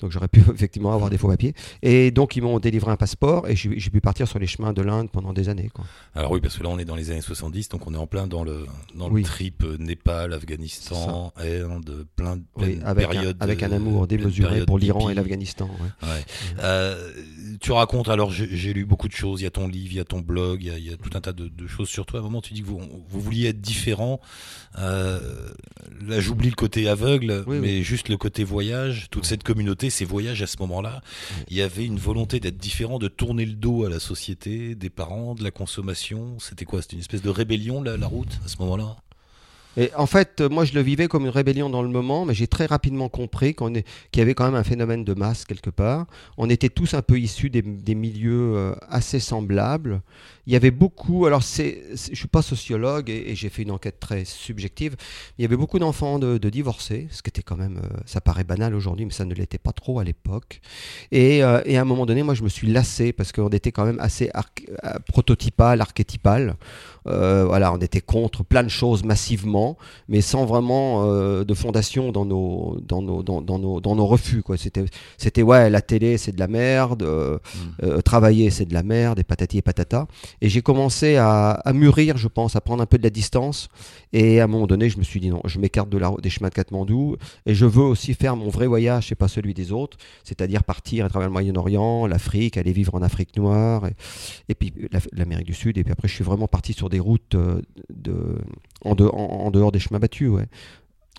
Donc 0.00 0.10
j'aurais 0.10 0.28
pu 0.28 0.40
effectivement 0.54 0.92
avoir 0.92 1.10
des 1.10 1.18
faux 1.18 1.28
papiers. 1.28 1.54
Et 1.82 2.10
donc 2.10 2.36
ils 2.36 2.42
m'ont 2.42 2.58
délivré 2.58 2.90
un 2.90 2.96
passeport 2.96 3.48
et 3.48 3.56
j'ai 3.56 3.90
pu 3.90 4.00
partir 4.00 4.28
sur 4.28 4.38
les 4.38 4.46
chemins 4.46 4.72
de 4.72 4.82
l'Inde 4.82 5.10
pendant 5.10 5.32
des 5.32 5.48
années. 5.48 5.70
Quoi. 5.72 5.84
Alors 6.14 6.32
oui, 6.32 6.40
parce 6.40 6.58
que 6.58 6.62
là 6.62 6.68
on 6.68 6.78
est 6.78 6.84
dans 6.84 6.96
les 6.96 7.10
années 7.10 7.20
70, 7.20 7.68
donc 7.70 7.86
on 7.86 7.94
est 7.94 7.98
en 7.98 8.06
plein 8.06 8.26
dans 8.26 8.44
le, 8.44 8.66
dans 8.94 9.08
le 9.08 9.22
trip 9.22 9.62
euh, 9.62 9.76
Népal, 9.78 10.32
Afghanistan, 10.32 11.32
Inde, 11.36 12.06
plein 12.16 12.36
de 12.36 12.42
oui, 12.56 12.78
avec 12.84 13.08
périodes. 13.08 13.36
Un, 13.40 13.44
avec 13.44 13.62
un 13.62 13.72
amour 13.72 14.06
démesuré 14.06 14.64
pour 14.66 14.78
l'Iran 14.78 15.08
et 15.10 15.14
l'Afghanistan. 15.14 15.68
Ouais. 16.02 16.08
Ouais. 16.08 16.24
Euh, 16.60 17.12
tu 17.60 17.72
racontes, 17.72 18.08
alors 18.08 18.30
j'ai 18.30 18.72
lu 18.72 18.84
beaucoup 18.84 19.08
de 19.08 19.12
choses, 19.12 19.40
il 19.40 19.44
y 19.44 19.46
a 19.46 19.50
ton 19.50 19.68
livre, 19.68 19.92
il 19.92 19.96
y 19.96 20.00
a 20.00 20.04
ton 20.04 20.20
blog, 20.20 20.62
il 20.62 20.78
y 20.78 20.92
a, 20.92 20.96
tout 20.96 21.10
un 21.14 21.20
tas 21.20 21.32
de, 21.32 21.66
choses 21.66 21.88
sur 21.88 22.06
toi. 22.06 22.20
À 22.20 22.22
un 22.22 22.24
moment 22.24 22.40
tu 22.40 22.54
dis 22.54 22.62
que 22.62 22.66
vous, 22.66 22.80
vous 23.08 23.20
vouliez 23.20 23.48
être 23.48 23.60
différent. 23.60 24.20
Euh, 24.78 25.20
là 26.06 26.20
j'oublie 26.20 26.50
le 26.50 26.56
côté 26.56 26.88
aveugle, 26.88 27.44
mais 27.46 27.82
juste 27.82 28.08
le 28.08 28.16
côté 28.16 28.44
voyage, 28.44 29.08
toute 29.10 29.26
cette 29.26 29.42
communauté 29.42 29.61
ces 29.90 30.04
voyages 30.04 30.42
à 30.42 30.46
ce 30.46 30.56
moment-là, 30.60 31.02
il 31.48 31.56
y 31.56 31.62
avait 31.62 31.84
une 31.84 31.98
volonté 31.98 32.40
d'être 32.40 32.58
différent, 32.58 32.98
de 32.98 33.08
tourner 33.08 33.44
le 33.44 33.54
dos 33.54 33.84
à 33.84 33.90
la 33.90 34.00
société, 34.00 34.74
des 34.74 34.90
parents, 34.90 35.34
de 35.34 35.42
la 35.42 35.50
consommation. 35.50 36.38
C'était 36.38 36.64
quoi? 36.64 36.82
C'était 36.82 36.94
une 36.94 37.00
espèce 37.00 37.22
de 37.22 37.30
rébellion, 37.30 37.82
la, 37.82 37.96
la 37.96 38.06
route, 38.06 38.40
à 38.44 38.48
ce 38.48 38.56
moment-là? 38.58 38.96
Et 39.78 39.90
en 39.96 40.04
fait, 40.04 40.42
moi, 40.42 40.66
je 40.66 40.74
le 40.74 40.82
vivais 40.82 41.08
comme 41.08 41.24
une 41.24 41.30
rébellion 41.30 41.70
dans 41.70 41.82
le 41.82 41.88
moment, 41.88 42.26
mais 42.26 42.34
j'ai 42.34 42.46
très 42.46 42.66
rapidement 42.66 43.08
compris 43.08 43.54
qu'on 43.54 43.74
est, 43.74 43.86
qu'il 44.10 44.20
y 44.20 44.22
avait 44.22 44.34
quand 44.34 44.44
même 44.44 44.54
un 44.54 44.64
phénomène 44.64 45.02
de 45.02 45.14
masse 45.14 45.46
quelque 45.46 45.70
part. 45.70 46.06
On 46.36 46.50
était 46.50 46.68
tous 46.68 46.92
un 46.92 47.00
peu 47.00 47.18
issus 47.18 47.48
des, 47.48 47.62
des 47.62 47.94
milieux 47.94 48.54
euh, 48.54 48.74
assez 48.88 49.18
semblables 49.18 50.02
il 50.46 50.52
y 50.52 50.56
avait 50.56 50.72
beaucoup, 50.72 51.26
alors 51.26 51.42
c'est, 51.42 51.82
je 51.92 52.14
suis 52.14 52.28
pas 52.28 52.42
sociologue 52.42 53.08
et, 53.10 53.34
j'ai 53.36 53.48
fait 53.48 53.62
une 53.62 53.70
enquête 53.70 54.00
très 54.00 54.24
subjective, 54.24 54.96
il 55.38 55.42
y 55.42 55.44
avait 55.44 55.56
beaucoup 55.56 55.78
d'enfants 55.78 56.18
de, 56.18 56.38
divorcés, 56.48 57.06
ce 57.10 57.22
qui 57.22 57.30
était 57.30 57.42
quand 57.42 57.56
même, 57.56 57.78
euh, 57.78 57.96
ça 58.06 58.20
paraît 58.20 58.44
banal 58.44 58.74
aujourd'hui, 58.74 59.06
mais 59.06 59.12
ça 59.12 59.24
ne 59.24 59.34
l'était 59.34 59.58
pas 59.58 59.72
trop 59.72 60.00
à 60.00 60.04
l'époque. 60.04 60.60
Et, 61.12 61.42
euh, 61.42 61.62
et, 61.64 61.78
à 61.78 61.82
un 61.82 61.84
moment 61.84 62.04
donné, 62.06 62.22
moi 62.22 62.34
je 62.34 62.42
me 62.42 62.48
suis 62.48 62.70
lassé 62.70 63.12
parce 63.12 63.32
qu'on 63.32 63.48
était 63.48 63.72
quand 63.72 63.84
même 63.84 64.00
assez 64.00 64.30
euh, 64.34 64.98
prototypal, 65.06 65.80
archétypal. 65.80 66.56
voilà, 67.04 67.72
on 67.72 67.78
était 67.78 68.00
contre 68.00 68.44
plein 68.44 68.64
de 68.64 68.68
choses 68.68 69.04
massivement, 69.04 69.78
mais 70.08 70.20
sans 70.20 70.44
vraiment 70.44 71.06
de 71.44 71.54
fondation 71.54 72.12
dans 72.12 72.24
nos, 72.24 72.80
dans 72.86 73.02
nos, 73.02 73.22
dans, 73.22 73.40
nos, 73.40 73.80
dans 73.80 73.94
nos 73.94 74.06
refus. 74.06 74.42
Quoi. 74.42 74.56
C'était, 74.56 74.84
c'était 75.16 75.42
ouais, 75.42 75.70
la 75.70 75.80
télé 75.80 76.18
c'est 76.18 76.32
de 76.32 76.40
la 76.40 76.48
merde, 76.48 77.02
mmh. 77.02 78.02
travailler 78.02 78.50
c'est 78.50 78.66
de 78.66 78.74
la 78.74 78.82
merde, 78.82 79.18
et 79.20 79.24
patati 79.24 79.58
et 79.58 79.62
patata. 79.62 80.06
Et 80.42 80.48
j'ai 80.48 80.60
commencé 80.60 81.14
à, 81.16 81.62
mûrir, 81.72 82.16
je 82.16 82.26
pense, 82.26 82.56
à 82.56 82.60
prendre 82.60 82.82
un 82.82 82.86
peu 82.86 82.98
de 82.98 83.04
la 83.04 83.10
distance. 83.10 83.68
Et 84.12 84.40
à 84.40 84.44
un 84.44 84.46
moment 84.48 84.66
donné, 84.66 84.90
je 84.90 84.98
me 84.98 85.04
suis 85.04 85.20
dit 85.20 85.30
non, 85.30 85.40
je 85.44 85.60
m'écarte 85.60 85.88
de 85.88 86.00
des 86.20 86.30
chemins 86.30 86.48
de 86.48 86.54
Katmandou. 86.54 87.16
Et 87.46 87.54
je 87.54 87.64
veux 87.64 87.84
aussi 87.84 88.12
faire 88.14 88.34
mon 88.34 88.48
vrai 88.48 88.66
voyage 88.66 89.12
et 89.12 89.14
pas 89.14 89.28
celui 89.28 89.54
des 89.54 89.70
autres. 89.70 89.98
C'est-à-dire 90.24 90.64
partir 90.64 91.04
à 91.04 91.08
travers 91.08 91.28
le 91.28 91.32
Moyen-Orient, 91.32 92.08
l'Afrique, 92.08 92.56
aller 92.56 92.72
vivre 92.72 92.92
en 92.96 93.02
Afrique 93.02 93.36
noire, 93.36 93.86
et, 94.48 94.54
puis 94.56 94.74
l'Amérique 95.12 95.46
du 95.46 95.54
Sud. 95.54 95.78
Et 95.78 95.84
puis 95.84 95.92
après, 95.92 96.08
je 96.08 96.14
suis 96.14 96.24
vraiment 96.24 96.48
parti 96.48 96.72
sur 96.72 96.90
des 96.90 96.98
routes 96.98 97.36
euh, 97.36 97.62
en, 98.84 98.96
dehors 98.96 99.70
des 99.70 99.78
chemins 99.78 100.00
battus. 100.00 100.32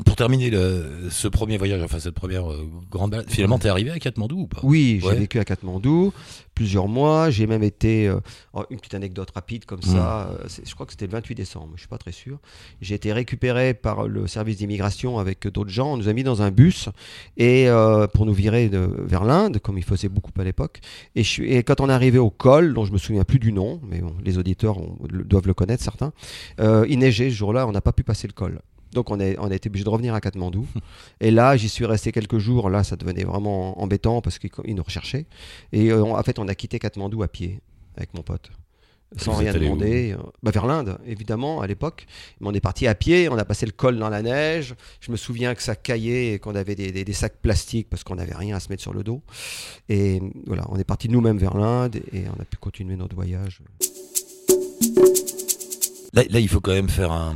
Pour 0.07 0.15
terminer 0.15 0.49
le, 0.49 1.07
ce 1.11 1.27
premier 1.27 1.59
voyage, 1.59 1.83
enfin 1.83 1.99
cette 1.99 2.15
première 2.15 2.51
euh, 2.51 2.67
grande 2.89 3.11
balade, 3.11 3.29
finalement 3.29 3.59
t'es 3.59 3.69
arrivé 3.69 3.91
à 3.91 3.99
Katmandou 3.99 4.39
ou 4.39 4.47
pas? 4.47 4.59
Oui, 4.63 4.99
j'ai 5.03 5.15
vécu 5.15 5.37
à 5.37 5.45
Katmandou 5.45 6.11
plusieurs 6.55 6.87
mois. 6.87 7.29
J'ai 7.29 7.45
même 7.45 7.61
été, 7.61 8.07
euh, 8.07 8.19
oh, 8.53 8.63
une 8.71 8.79
petite 8.79 8.95
anecdote 8.95 9.29
rapide 9.29 9.65
comme 9.65 9.83
ça, 9.83 10.31
mmh. 10.31 10.45
euh, 10.45 10.63
je 10.65 10.73
crois 10.73 10.87
que 10.87 10.93
c'était 10.93 11.05
le 11.05 11.11
28 11.11 11.35
décembre, 11.35 11.73
je 11.75 11.81
suis 11.81 11.87
pas 11.87 11.99
très 11.99 12.11
sûr. 12.11 12.39
J'ai 12.81 12.95
été 12.95 13.13
récupéré 13.13 13.75
par 13.75 14.07
le 14.07 14.25
service 14.25 14.57
d'immigration 14.57 15.19
avec 15.19 15.47
d'autres 15.47 15.69
gens. 15.69 15.93
On 15.93 15.97
nous 15.97 16.09
a 16.09 16.13
mis 16.13 16.23
dans 16.23 16.41
un 16.41 16.49
bus 16.49 16.89
et 17.37 17.67
pour 18.15 18.25
nous 18.25 18.33
virer 18.33 18.69
de, 18.69 18.89
vers 18.97 19.23
l'Inde, 19.23 19.59
comme 19.59 19.77
il 19.77 19.83
faisait 19.83 20.09
beaucoup 20.09 20.31
à 20.39 20.43
l'époque. 20.43 20.79
Et, 21.15 21.21
et, 21.41 21.61
quand 21.61 21.81
on 21.81 21.89
est 21.89 21.93
arrivé 21.93 22.17
au 22.17 22.31
col, 22.31 22.73
dont 22.73 22.85
je 22.85 22.93
me 22.93 22.97
souviens 22.97 23.25
plus 23.25 23.39
du 23.39 23.53
nom, 23.53 23.79
mais 23.83 24.01
les 24.25 24.39
auditeurs 24.39 24.77
doivent 25.07 25.47
le 25.47 25.53
connaître 25.53 25.83
certains, 25.83 26.13
il 26.59 26.97
neigeait 26.97 27.29
ce 27.29 27.35
jour-là, 27.35 27.67
on 27.67 27.71
n'a 27.71 27.81
pas 27.81 27.93
pu 27.93 28.03
passer 28.03 28.25
le 28.25 28.33
col. 28.33 28.59
Donc 28.93 29.11
on, 29.11 29.19
est, 29.19 29.37
on 29.39 29.49
a 29.49 29.55
été 29.55 29.69
obligé 29.69 29.83
de 29.83 29.89
revenir 29.89 30.13
à 30.13 30.21
Katmandou. 30.21 30.67
et 31.19 31.31
là, 31.31 31.57
j'y 31.57 31.69
suis 31.69 31.85
resté 31.85 32.11
quelques 32.11 32.37
jours. 32.37 32.69
Là, 32.69 32.83
ça 32.83 32.95
devenait 32.95 33.23
vraiment 33.23 33.81
embêtant 33.81 34.21
parce 34.21 34.39
qu'ils 34.39 34.75
nous 34.75 34.83
recherchaient. 34.83 35.25
Et 35.71 35.91
euh, 35.91 36.03
en 36.03 36.23
fait, 36.23 36.39
on 36.39 36.47
a 36.47 36.55
quitté 36.55 36.79
Katmandou 36.79 37.23
à 37.23 37.27
pied 37.27 37.59
avec 37.97 38.13
mon 38.13 38.21
pote. 38.21 38.51
Sans 39.17 39.35
rien 39.35 39.53
demander. 39.53 40.13
Euh, 40.13 40.17
bah, 40.41 40.51
vers 40.51 40.65
l'Inde, 40.65 40.97
évidemment, 41.05 41.61
à 41.61 41.67
l'époque. 41.67 42.07
Mais 42.39 42.47
on 42.47 42.53
est 42.53 42.61
parti 42.61 42.87
à 42.87 42.95
pied, 42.95 43.29
on 43.29 43.37
a 43.37 43.45
passé 43.45 43.65
le 43.65 43.71
col 43.71 43.97
dans 43.97 44.09
la 44.09 44.21
neige. 44.21 44.73
Je 45.01 45.11
me 45.11 45.17
souviens 45.17 45.53
que 45.53 45.61
ça 45.61 45.75
caillait 45.75 46.33
et 46.33 46.39
qu'on 46.39 46.55
avait 46.55 46.75
des, 46.75 46.91
des, 46.91 47.13
sacs 47.13 47.37
plastiques 47.41 47.89
parce 47.89 48.03
qu'on 48.03 48.15
n'avait 48.15 48.35
rien 48.35 48.55
à 48.55 48.59
se 48.59 48.69
mettre 48.69 48.81
sur 48.81 48.93
le 48.93 49.03
dos. 49.03 49.21
Et 49.89 50.19
voilà, 50.47 50.65
on 50.69 50.77
est 50.77 50.83
parti 50.83 51.09
nous-mêmes 51.09 51.37
vers 51.37 51.55
l'Inde 51.55 51.97
et 52.11 52.23
on 52.35 52.41
a 52.41 52.45
pu 52.45 52.57
continuer 52.57 52.95
notre 52.95 53.15
voyage. 53.15 53.61
là, 56.13 56.39
il 56.39 56.49
faut 56.49 56.61
quand 56.61 56.73
même 56.73 56.89
faire 56.89 57.11
un, 57.11 57.35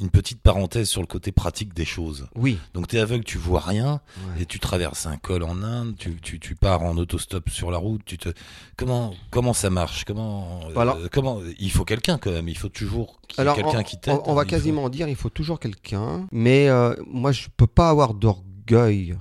une 0.00 0.10
petite 0.10 0.40
parenthèse 0.40 0.88
sur 0.88 1.00
le 1.00 1.06
côté 1.06 1.30
pratique 1.30 1.72
des 1.72 1.84
choses. 1.84 2.26
Oui. 2.34 2.58
Donc 2.72 2.88
tu 2.88 2.96
es 2.96 2.98
aveugle, 2.98 3.24
tu 3.24 3.38
vois 3.38 3.60
rien, 3.60 4.00
et 4.40 4.46
tu 4.46 4.58
traverses 4.58 5.06
un 5.06 5.16
col 5.16 5.42
en 5.44 5.62
Inde, 5.62 5.94
tu, 5.96 6.16
tu, 6.20 6.40
tu, 6.40 6.54
pars 6.56 6.82
en 6.82 6.96
autostop 6.96 7.48
sur 7.48 7.70
la 7.70 7.78
route, 7.78 8.02
tu 8.04 8.18
te... 8.18 8.30
Comment, 8.76 9.14
comment 9.30 9.52
ça 9.52 9.70
marche? 9.70 10.04
Comment, 10.04 10.60
euh, 10.76 11.08
comment 11.12 11.40
Il 11.58 11.70
faut 11.70 11.84
quelqu'un 11.84 12.18
quand 12.18 12.32
même, 12.32 12.48
il 12.48 12.58
faut 12.58 12.68
toujours 12.68 13.20
quelqu'un 13.28 13.82
qui 13.84 13.98
t'aide. 13.98 14.18
On, 14.24 14.32
on, 14.32 14.34
va 14.34 14.44
quasiment 14.44 14.88
dire 14.88 15.08
il 15.08 15.16
faut 15.16 15.30
toujours 15.30 15.60
quelqu'un, 15.60 16.26
mais 16.32 16.68
euh, 16.68 16.94
moi 17.06 17.30
je 17.30 17.46
peux 17.56 17.68
pas 17.68 17.88
avoir 17.88 18.14
d'orgueil. 18.14 19.16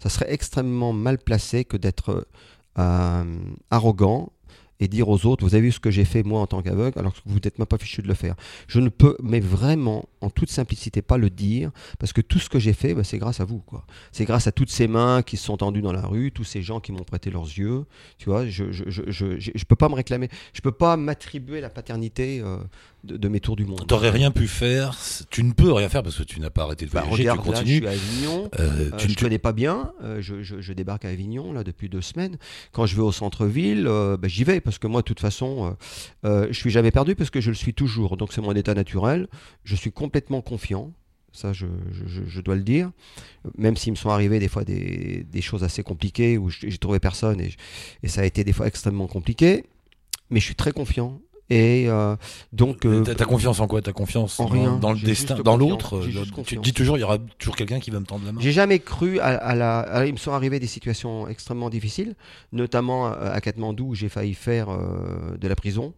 Ça 0.00 0.08
serait 0.08 0.32
extrêmement 0.32 0.92
mal 0.92 1.18
placé 1.18 1.64
que 1.64 1.76
d'être 1.76 2.26
euh, 2.78 3.38
arrogant 3.70 4.32
et 4.82 4.88
dire 4.88 5.08
aux 5.08 5.26
autres, 5.26 5.44
vous 5.46 5.54
avez 5.54 5.62
vu 5.62 5.72
ce 5.72 5.78
que 5.78 5.92
j'ai 5.92 6.04
fait 6.04 6.24
moi 6.24 6.40
en 6.40 6.48
tant 6.48 6.60
qu'aveugle, 6.60 6.98
alors 6.98 7.14
que 7.14 7.20
vous 7.24 7.38
n'êtes 7.38 7.56
même 7.56 7.66
pas 7.66 7.78
fichu 7.78 8.02
de 8.02 8.08
le 8.08 8.14
faire. 8.14 8.34
Je 8.66 8.80
ne 8.80 8.88
peux, 8.88 9.16
mais 9.22 9.38
vraiment, 9.38 10.08
en 10.20 10.28
toute 10.28 10.50
simplicité, 10.50 11.02
pas 11.02 11.18
le 11.18 11.30
dire, 11.30 11.70
parce 12.00 12.12
que 12.12 12.20
tout 12.20 12.40
ce 12.40 12.48
que 12.48 12.58
j'ai 12.58 12.72
fait, 12.72 12.92
bah, 12.92 13.04
c'est 13.04 13.18
grâce 13.18 13.38
à 13.38 13.44
vous. 13.44 13.60
quoi. 13.60 13.86
C'est 14.10 14.24
grâce 14.24 14.48
à 14.48 14.52
toutes 14.52 14.70
ces 14.70 14.88
mains 14.88 15.22
qui 15.22 15.36
se 15.36 15.44
sont 15.44 15.56
tendues 15.56 15.82
dans 15.82 15.92
la 15.92 16.04
rue, 16.04 16.32
tous 16.32 16.42
ces 16.42 16.62
gens 16.62 16.80
qui 16.80 16.90
m'ont 16.90 17.04
prêté 17.04 17.30
leurs 17.30 17.44
yeux. 17.44 17.84
Tu 18.18 18.28
vois, 18.28 18.44
je 18.44 18.64
ne 18.64 18.72
je, 18.72 19.02
je, 19.06 19.38
je, 19.38 19.64
peux 19.64 19.76
pas 19.76 19.88
me 19.88 19.94
réclamer, 19.94 20.28
je 20.52 20.60
peux 20.60 20.72
pas 20.72 20.96
m'attribuer 20.96 21.60
la 21.60 21.70
paternité 21.70 22.40
euh, 22.40 22.58
de, 23.04 23.28
mes 23.28 23.40
tours 23.40 23.56
du 23.56 23.64
monde. 23.64 23.84
T'aurais 23.86 24.10
rien 24.10 24.30
pu 24.30 24.46
faire, 24.46 24.96
tu 25.30 25.42
ne 25.42 25.52
peux 25.52 25.72
rien 25.72 25.88
faire 25.88 26.02
parce 26.02 26.16
que 26.16 26.22
tu 26.22 26.40
n'as 26.40 26.50
pas 26.50 26.62
arrêté 26.62 26.86
de 26.86 26.90
bah, 26.90 27.04
voyager, 27.06 27.30
tu 27.32 27.38
continues. 27.38 27.80
Là, 27.80 27.92
je 27.92 27.98
suis 27.98 28.10
à 28.10 28.12
Avignon, 28.12 28.50
euh, 28.58 28.90
euh, 28.92 28.96
tu 28.96 29.08
ne 29.08 29.14
connais 29.14 29.38
pas 29.38 29.52
bien, 29.52 29.92
euh, 30.02 30.20
je, 30.20 30.42
je, 30.42 30.72
débarque 30.72 31.04
à 31.04 31.08
Avignon 31.08 31.52
là 31.52 31.64
depuis 31.64 31.88
deux 31.88 32.00
semaines. 32.00 32.36
Quand 32.72 32.86
je 32.86 32.96
vais 32.96 33.02
au 33.02 33.12
centre-ville, 33.12 33.84
bah, 33.84 34.28
j'y 34.28 34.44
vais 34.44 34.60
parce 34.60 34.71
que 34.78 34.86
moi, 34.86 35.02
de 35.02 35.06
toute 35.06 35.20
façon, 35.20 35.76
je 36.24 36.52
suis 36.52 36.70
jamais 36.70 36.90
perdu 36.90 37.14
parce 37.14 37.30
que 37.30 37.40
je 37.40 37.50
le 37.50 37.56
suis 37.56 37.74
toujours. 37.74 38.16
Donc 38.16 38.32
c'est 38.32 38.40
mon 38.40 38.54
état 38.54 38.74
naturel. 38.74 39.28
Je 39.64 39.76
suis 39.76 39.92
complètement 39.92 40.40
confiant. 40.40 40.92
Ça, 41.32 41.52
je, 41.54 41.66
dois 42.40 42.56
le 42.56 42.62
dire. 42.62 42.90
Même 43.56 43.76
s'il 43.76 43.92
me 43.92 43.96
sont 43.96 44.10
arrivés 44.10 44.38
des 44.38 44.48
fois 44.48 44.64
des, 44.64 45.40
choses 45.40 45.64
assez 45.64 45.82
compliquées 45.82 46.36
où 46.38 46.50
j'ai 46.50 46.78
trouvé 46.78 46.98
personne 46.98 47.40
et 47.40 48.08
ça 48.08 48.20
a 48.20 48.24
été 48.24 48.44
des 48.44 48.52
fois 48.52 48.66
extrêmement 48.66 49.06
compliqué. 49.06 49.64
Mais 50.30 50.40
je 50.40 50.44
suis 50.44 50.54
très 50.54 50.72
confiant 50.72 51.20
et 51.52 51.84
euh, 51.86 52.16
donc. 52.52 52.86
Euh, 52.86 53.04
t'as 53.04 53.26
confiance 53.26 53.60
en 53.60 53.66
quoi? 53.66 53.82
T'as 53.82 53.92
confiance 53.92 54.40
en 54.40 54.46
rien. 54.46 54.78
Dans 54.78 54.92
le 54.92 54.98
destin, 54.98 55.36
dans 55.36 55.58
l'autre? 55.58 56.02
Tu 56.46 56.56
te 56.56 56.62
dis 56.62 56.72
toujours, 56.72 56.96
il 56.96 57.02
y 57.02 57.04
aura 57.04 57.18
toujours 57.38 57.56
quelqu'un 57.56 57.78
qui 57.78 57.90
va 57.90 58.00
me 58.00 58.06
tendre 58.06 58.24
la 58.24 58.32
main. 58.32 58.40
J'ai 58.40 58.52
jamais 58.52 58.78
cru 58.78 59.18
à, 59.20 59.54
la. 59.54 60.06
il 60.06 60.12
me 60.12 60.18
sont 60.18 60.32
arrivées 60.32 60.60
des 60.60 60.66
situations 60.66 61.28
extrêmement 61.28 61.68
difficiles, 61.68 62.14
notamment 62.52 63.08
euh, 63.08 63.34
à 63.34 63.40
Katmandou 63.42 63.88
où 63.88 63.94
j'ai 63.94 64.08
failli 64.08 64.32
faire 64.32 64.68
de 65.38 65.48
la 65.48 65.54
prison 65.54 65.92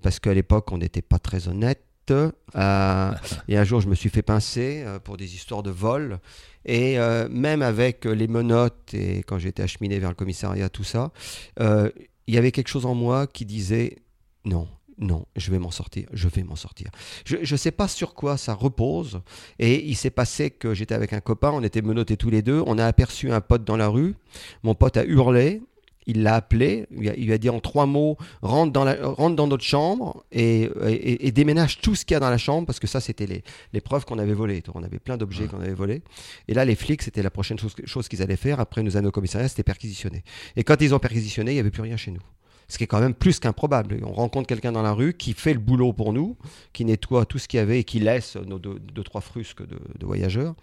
parce 0.00 0.20
qu'à 0.20 0.32
l'époque 0.32 0.70
on 0.70 0.78
n'était 0.78 1.02
pas 1.02 1.18
très 1.18 1.48
honnête. 1.48 1.82
et 2.10 3.56
un 3.56 3.64
jour, 3.64 3.80
je 3.80 3.88
me 3.88 3.94
suis 3.96 4.10
fait 4.10 4.22
pincer 4.22 4.84
pour 5.02 5.16
des 5.16 5.34
histoires 5.34 5.64
de 5.64 5.70
vol. 5.70 6.20
Et 6.64 6.98
même 7.30 7.62
avec 7.62 8.04
les 8.04 8.28
menottes 8.28 8.94
et 8.94 9.24
quand 9.26 9.38
j'étais 9.38 9.64
acheminé 9.64 9.98
vers 9.98 10.10
le 10.10 10.14
commissariat, 10.14 10.68
tout 10.68 10.84
ça, 10.84 11.10
il 11.58 12.34
y 12.34 12.38
avait 12.38 12.52
quelque 12.52 12.68
chose 12.68 12.86
en 12.86 12.94
moi 12.94 13.26
qui 13.26 13.44
disait 13.44 13.96
non, 14.44 14.68
non, 15.00 15.24
je 15.34 15.50
vais 15.50 15.58
m'en 15.58 15.70
sortir, 15.70 16.06
je 16.12 16.28
vais 16.28 16.42
m'en 16.42 16.56
sortir. 16.56 16.90
Je 17.24 17.36
ne 17.38 17.56
sais 17.56 17.70
pas 17.70 17.88
sur 17.88 18.14
quoi 18.14 18.36
ça 18.36 18.52
repose. 18.52 19.22
Et 19.58 19.86
il 19.86 19.96
s'est 19.96 20.10
passé 20.10 20.50
que 20.50 20.74
j'étais 20.74 20.94
avec 20.94 21.12
un 21.14 21.20
copain, 21.20 21.50
on 21.52 21.62
était 21.62 21.82
menottés 21.82 22.18
tous 22.18 22.30
les 22.30 22.42
deux, 22.42 22.62
on 22.66 22.78
a 22.78 22.84
aperçu 22.84 23.32
un 23.32 23.40
pote 23.40 23.64
dans 23.64 23.78
la 23.78 23.88
rue, 23.88 24.14
mon 24.62 24.74
pote 24.74 24.98
a 24.98 25.04
hurlé, 25.04 25.62
il 26.06 26.22
l'a 26.22 26.34
appelé, 26.34 26.86
il 26.90 27.26
lui 27.26 27.32
a 27.32 27.38
dit 27.38 27.48
en 27.48 27.60
trois 27.60 27.86
mots, 27.86 28.16
rentre 28.42 28.72
dans, 28.72 28.84
la, 28.84 28.96
rentre 29.06 29.36
dans 29.36 29.46
notre 29.46 29.64
chambre 29.64 30.24
et, 30.32 30.68
et, 30.86 31.30
déménage 31.30 31.80
tout 31.80 31.94
ce 31.94 32.04
qu'il 32.04 32.14
y 32.14 32.16
a 32.16 32.20
dans 32.20 32.30
la 32.30 32.38
chambre, 32.38 32.66
parce 32.66 32.80
que 32.80 32.86
ça 32.86 33.00
c'était 33.00 33.26
les, 33.26 33.42
les 33.72 33.80
preuves 33.80 34.04
qu'on 34.04 34.18
avait 34.18 34.34
volées. 34.34 34.62
On 34.74 34.82
avait 34.82 34.98
plein 34.98 35.16
d'objets 35.16 35.46
qu'on 35.46 35.60
avait 35.60 35.74
volés. 35.74 36.02
Et 36.48 36.54
là, 36.54 36.64
les 36.64 36.74
flics, 36.74 37.02
c'était 37.02 37.22
la 37.22 37.30
prochaine 37.30 37.58
chose, 37.58 37.74
chose 37.84 38.08
qu'ils 38.08 38.22
allaient 38.22 38.36
faire. 38.36 38.60
Après 38.60 38.82
nous 38.82 38.96
amener 38.96 39.08
au 39.08 39.12
commissariat, 39.12 39.48
c'était 39.48 39.62
perquisitionner. 39.62 40.24
Et 40.56 40.64
quand 40.64 40.80
ils 40.80 40.94
ont 40.94 40.98
perquisitionné, 40.98 41.52
il 41.52 41.54
n'y 41.54 41.60
avait 41.60 41.70
plus 41.70 41.82
rien 41.82 41.96
chez 41.96 42.10
nous 42.10 42.22
ce 42.70 42.78
qui 42.78 42.84
est 42.84 42.86
quand 42.86 43.00
même 43.00 43.14
plus 43.14 43.40
qu'improbable. 43.40 43.98
On 44.04 44.12
rencontre 44.12 44.46
quelqu'un 44.46 44.72
dans 44.72 44.82
la 44.82 44.92
rue 44.92 45.12
qui 45.12 45.34
fait 45.34 45.52
le 45.52 45.58
boulot 45.58 45.92
pour 45.92 46.12
nous, 46.12 46.36
qui 46.72 46.84
nettoie 46.84 47.26
tout 47.26 47.38
ce 47.38 47.48
qu'il 47.48 47.58
y 47.58 47.60
avait 47.60 47.80
et 47.80 47.84
qui 47.84 47.98
laisse 47.98 48.36
nos 48.36 48.58
deux, 48.58 49.02
trois 49.02 49.20
frusques 49.20 49.66
de, 49.66 50.06
voyageurs. 50.06 50.54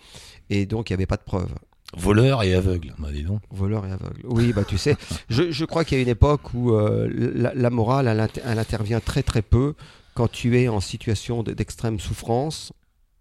Et 0.49 0.65
donc, 0.65 0.89
il 0.89 0.93
n'y 0.93 0.95
avait 0.95 1.05
pas 1.05 1.17
de 1.17 1.23
preuves. 1.23 1.53
Voleur 1.95 2.43
et 2.43 2.53
aveugle, 2.53 2.93
bah, 2.97 3.09
dis 3.11 3.23
donc. 3.23 3.41
Voleur 3.51 3.85
et 3.85 3.91
aveugle. 3.91 4.21
Oui, 4.25 4.51
bah 4.53 4.63
tu 4.65 4.77
sais, 4.77 4.95
je, 5.29 5.65
crois 5.65 5.85
qu'il 5.85 5.97
y 5.97 5.99
a 5.99 6.03
une 6.03 6.09
époque 6.09 6.53
où 6.53 6.73
euh, 6.73 7.09
la, 7.33 7.69
morale, 7.69 8.07
elle, 8.43 8.59
intervient 8.59 8.99
très 8.99 9.23
très 9.23 9.41
peu 9.41 9.73
quand 10.13 10.29
tu 10.29 10.59
es 10.59 10.67
en 10.67 10.79
situation 10.79 11.43
d'extrême 11.43 11.99
souffrance 11.99 12.73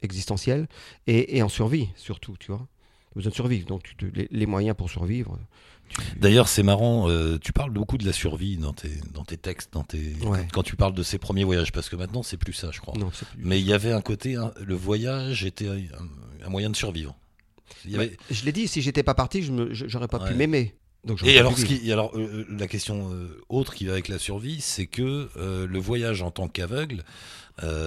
existentielle 0.03 0.69
et, 1.07 1.43
en 1.43 1.49
survie 1.49 1.89
surtout, 1.97 2.37
tu 2.39 2.53
vois. 2.53 2.67
Besoin 3.17 3.31
de 3.31 3.35
survivre, 3.35 3.67
donc 3.67 3.97
les, 4.31 4.47
moyens 4.47 4.77
pour 4.77 4.91
survivre, 4.91 5.39
D'ailleurs, 6.17 6.49
c'est 6.49 6.63
marrant, 6.63 7.09
euh, 7.09 7.39
tu 7.39 7.53
parles 7.53 7.71
beaucoup 7.71 7.97
de 7.97 8.05
la 8.05 8.13
survie 8.13 8.57
dans 8.57 8.73
tes, 8.73 8.91
dans 9.15 9.25
tes 9.25 9.37
textes, 9.37 9.73
dans 9.73 9.85
tes, 9.85 10.15
quand, 10.53 10.63
tu 10.63 10.77
parles 10.77 10.95
de 10.95 11.03
ces 11.03 11.19
premiers 11.19 11.45
voyages, 11.45 11.73
parce 11.73 11.89
que 11.89 11.97
maintenant, 11.97 12.23
c'est 12.23 12.37
plus 12.37 12.53
ça, 12.53 12.71
je 12.73 12.81
crois. 12.81 12.95
Mais 13.39 13.61
il 13.61 13.67
y 13.67 13.73
avait 13.73 13.93
un 13.93 14.01
côté, 14.01 14.37
hein, 14.37 14.53
le 14.63 14.75
voyage 14.75 15.45
était 15.45 15.69
un, 16.45 16.49
moyen 16.49 16.71
de 16.71 16.77
survivre. 16.77 17.17
Je 17.87 18.45
l'ai 18.45 18.53
dit, 18.53 18.69
si 18.69 18.83
j'étais 18.83 19.03
pas 19.03 19.15
parti, 19.15 19.43
je 19.43 19.53
n'aurais 19.53 20.09
pas 20.09 20.21
pu 20.21 20.35
m'aimer. 20.35 20.75
et 21.25 21.39
alors, 21.39 21.57
ce 21.57 21.93
alors 21.93 22.15
euh, 22.17 22.21
euh, 22.21 22.47
la 22.51 22.67
question 22.67 23.11
autre 23.49 23.75
qui 23.75 23.87
va 23.87 23.93
avec 23.93 24.09
la 24.09 24.19
survie, 24.19 24.61
c'est 24.61 24.87
que 24.87 25.31
le 25.37 25.79
voyage 25.79 26.21
en 26.23 26.31
tant 26.31 26.49
qu'aveugle 26.49 27.05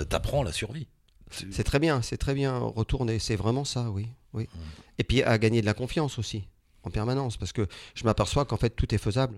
t'apprend 0.10 0.44
la 0.44 0.54
survie. 0.54 0.88
C'est 1.30 1.64
très 1.64 1.80
bien, 1.80 2.02
c'est 2.02 2.18
très 2.18 2.34
bien 2.34 2.58
retourner, 2.58 3.20
c'est 3.20 3.36
vraiment 3.36 3.64
ça, 3.64 3.90
oui. 3.92 4.08
oui. 4.34 4.44
Mmh. 4.44 4.60
Et 5.00 5.04
puis 5.04 5.24
à 5.24 5.38
gagner 5.38 5.62
de 5.62 5.66
la 5.66 5.74
confiance 5.74 6.20
aussi 6.20 6.44
en 6.84 6.90
permanence, 6.90 7.38
parce 7.38 7.52
que 7.52 7.68
je 7.96 8.04
m'aperçois 8.04 8.46
qu'en 8.46 8.58
fait 8.58 8.72
tout 8.72 8.94
est 8.94 8.98
faisable. 8.98 9.36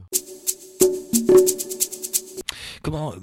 Comment 2.81 3.13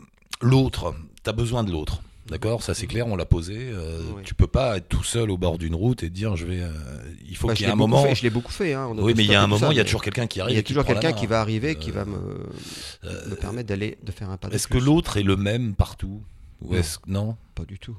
l'autre, 0.40 0.94
tu 1.24 1.30
as 1.30 1.32
besoin 1.32 1.64
de 1.64 1.72
l'autre. 1.72 2.02
D'accord, 2.28 2.62
ça 2.62 2.74
c'est 2.74 2.86
clair, 2.86 3.06
on 3.06 3.16
l'a 3.16 3.24
posé. 3.24 3.56
Euh, 3.58 4.02
Tu 4.22 4.34
peux 4.34 4.46
pas 4.46 4.76
être 4.76 4.88
tout 4.88 5.02
seul 5.02 5.30
au 5.30 5.38
bord 5.38 5.56
d'une 5.56 5.74
route 5.74 6.02
et 6.02 6.10
dire 6.10 6.36
je 6.36 6.44
vais. 6.44 6.60
Euh, 6.60 6.70
il 7.26 7.36
faut 7.36 7.48
bah, 7.48 7.54
qu'il 7.54 7.64
y 7.64 7.68
ait 7.68 7.72
un 7.72 7.76
moment. 7.76 8.14
je 8.14 8.22
l'ai 8.22 8.30
beaucoup 8.30 8.52
fait. 8.52 8.74
Hein, 8.74 8.92
oui, 8.98 9.14
mais 9.16 9.24
il 9.24 9.30
y 9.30 9.34
a 9.34 9.42
un 9.42 9.46
moment, 9.46 9.70
il 9.70 9.78
y 9.78 9.80
a 9.80 9.84
toujours 9.84 10.02
quelqu'un 10.02 10.26
qui 10.26 10.40
arrive. 10.40 10.52
Il 10.52 10.56
y 10.56 10.60
a 10.60 10.62
toujours 10.62 10.84
quelqu'un 10.84 11.12
qui 11.12 11.26
va 11.26 11.40
arriver, 11.40 11.76
qui 11.76 11.90
va 11.90 12.04
me, 12.04 12.18
euh, 13.04 13.28
me 13.30 13.34
permettre 13.34 13.68
d'aller 13.68 13.96
de 14.02 14.12
faire 14.12 14.28
un 14.28 14.36
pas. 14.36 14.48
Est-ce 14.48 14.68
que 14.68 14.78
l'autre 14.78 15.16
est 15.16 15.22
le 15.22 15.36
même 15.36 15.74
partout? 15.74 16.22
Ou 16.60 16.74
est-ce 16.74 16.98
non? 17.06 17.36
Pas 17.54 17.64
du 17.64 17.78
tout. 17.78 17.96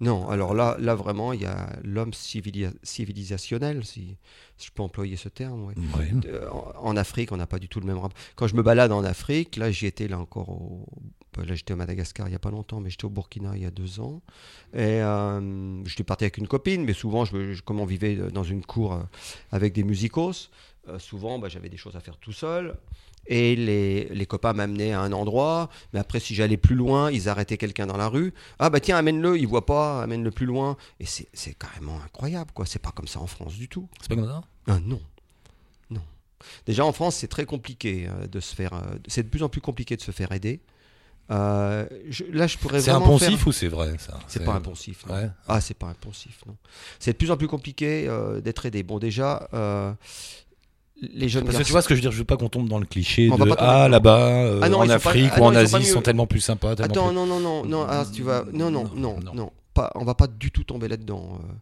Non, 0.00 0.28
alors 0.28 0.54
là, 0.54 0.76
là 0.80 0.94
vraiment, 0.94 1.32
il 1.32 1.42
y 1.42 1.46
a 1.46 1.68
l'homme 1.82 2.12
civilisationnel, 2.12 3.84
si, 3.84 4.16
je 4.58 4.70
peux 4.70 4.82
employer 4.82 5.16
ce 5.16 5.28
terme. 5.28 5.72
Euh, 6.26 6.48
en, 6.50 6.96
Afrique, 6.96 7.32
on 7.32 7.36
n'a 7.36 7.46
pas 7.46 7.58
du 7.58 7.68
tout 7.68 7.80
le 7.80 7.86
même 7.86 7.98
rapport. 7.98 8.18
Quand 8.34 8.46
je 8.46 8.56
me 8.56 8.62
balade 8.62 8.92
en 8.92 9.04
Afrique, 9.04 9.56
là, 9.56 9.70
j'y 9.70 9.86
étais 9.86 10.08
là 10.08 10.18
encore 10.18 10.48
au, 10.48 10.86
bah, 11.36 11.44
là, 11.46 11.54
j'étais 11.54 11.72
au 11.72 11.76
Madagascar 11.76 12.26
il 12.26 12.30
n'y 12.30 12.36
a 12.36 12.40
pas 12.40 12.50
longtemps, 12.50 12.80
mais 12.80 12.90
j'étais 12.90 13.04
au 13.04 13.10
Burkina 13.10 13.52
il 13.56 13.62
y 13.62 13.66
a 13.66 13.70
deux 13.70 14.00
ans. 14.00 14.20
Et 14.72 15.00
euh, 15.00 15.84
j'étais 15.84 16.04
parti 16.04 16.24
avec 16.24 16.38
une 16.38 16.48
copine, 16.48 16.84
mais 16.84 16.92
souvent, 16.92 17.24
je, 17.24 17.60
comme 17.62 17.80
on 17.80 17.86
vivait 17.86 18.16
dans 18.16 18.44
une 18.44 18.64
cour 18.64 18.94
euh, 18.94 19.02
avec 19.52 19.72
des 19.72 19.84
musicos, 19.84 20.50
souvent, 20.98 21.38
bah, 21.38 21.48
j'avais 21.48 21.68
des 21.68 21.78
choses 21.78 21.96
à 21.96 22.00
faire 22.00 22.18
tout 22.18 22.32
seul. 22.32 22.76
Et 23.26 23.56
les, 23.56 24.04
les 24.10 24.26
copains 24.26 24.52
m'amenaient 24.52 24.92
à 24.92 25.00
un 25.00 25.12
endroit, 25.12 25.70
mais 25.92 25.98
après, 26.00 26.20
si 26.20 26.34
j'allais 26.34 26.56
plus 26.58 26.74
loin, 26.74 27.10
ils 27.10 27.28
arrêtaient 27.28 27.56
quelqu'un 27.56 27.86
dans 27.86 27.96
la 27.96 28.08
rue. 28.08 28.34
Ah 28.58 28.68
bah 28.70 28.80
tiens, 28.80 28.96
amène-le, 28.98 29.38
il 29.38 29.46
voit 29.46 29.64
pas, 29.66 30.02
amène-le 30.02 30.30
plus 30.30 30.46
loin. 30.46 30.76
Et 31.00 31.06
c'est 31.06 31.54
carrément 31.58 31.98
incroyable, 32.04 32.50
quoi. 32.52 32.66
C'est 32.66 32.78
pas 32.82 32.90
comme 32.90 33.08
ça 33.08 33.20
en 33.20 33.26
France 33.26 33.54
du 33.54 33.68
tout. 33.68 33.88
C'est 34.00 34.08
pas 34.08 34.16
comme 34.16 34.26
ça? 34.28 34.42
Ah, 34.66 34.78
Non. 34.84 35.00
Non. 35.90 36.02
Déjà 36.66 36.84
en 36.84 36.92
France, 36.92 37.16
c'est 37.16 37.28
très 37.28 37.46
compliqué 37.46 38.06
euh, 38.08 38.26
de 38.26 38.40
se 38.40 38.54
faire. 38.54 38.74
Euh, 38.74 38.96
c'est 39.06 39.22
de 39.22 39.28
plus 39.28 39.42
en 39.42 39.48
plus 39.48 39.60
compliqué 39.62 39.96
de 39.96 40.02
se 40.02 40.10
faire 40.10 40.30
aider. 40.32 40.60
Euh, 41.30 41.86
là, 42.32 42.46
je 42.46 42.58
pourrais 42.58 42.82
C'est 42.82 42.90
impensif 42.90 43.46
ou 43.46 43.52
c'est 43.52 43.68
vrai 43.68 43.96
ça? 43.98 44.18
C'est 44.28 44.44
pas 44.44 44.52
impensif. 44.52 45.06
Non. 45.06 45.30
Ah, 45.48 45.62
c'est 45.62 45.72
pas 45.72 45.86
impensif, 45.86 46.40
non. 46.46 46.56
C'est 46.98 47.12
de 47.12 47.16
plus 47.16 47.30
en 47.30 47.38
plus 47.38 47.48
compliqué 47.48 48.06
d'être 48.42 48.66
aidé. 48.66 48.82
Bon, 48.82 48.98
déjà, 48.98 49.48
les 51.12 51.28
jeunes 51.28 51.44
Parce 51.44 51.58
que 51.58 51.62
tu 51.62 51.72
vois 51.72 51.82
ce 51.82 51.88
que 51.88 51.94
je 51.94 52.00
veux 52.00 52.02
dire, 52.02 52.12
je 52.12 52.18
veux 52.18 52.24
pas 52.24 52.36
qu'on 52.36 52.48
tombe 52.48 52.68
dans 52.68 52.78
le 52.78 52.86
cliché 52.86 53.28
de 53.28 53.54
ah 53.58 53.88
là-bas 53.88 54.18
euh, 54.18 54.60
ah 54.62 54.70
en 54.70 54.88
Afrique 54.88 55.32
ah 55.34 55.40
ou 55.40 55.44
en 55.44 55.54
Asie 55.54 55.76
ils 55.80 55.86
sont 55.86 56.02
tellement 56.02 56.26
plus 56.26 56.40
sympas. 56.40 56.72
Attends, 56.72 57.12
non 57.12 57.26
non 57.26 57.40
non 57.40 57.64
non, 57.64 57.86
ah, 57.88 58.04
tu 58.12 58.22
vas 58.22 58.44
non 58.52 58.70
non 58.70 58.90
non 58.94 59.16
non, 59.34 59.52
pas 59.72 59.90
on 59.94 60.04
va 60.04 60.14
pas 60.14 60.26
du 60.26 60.50
tout 60.50 60.64
tomber 60.64 60.88
là-dedans. 60.88 61.38
Euh. 61.40 61.52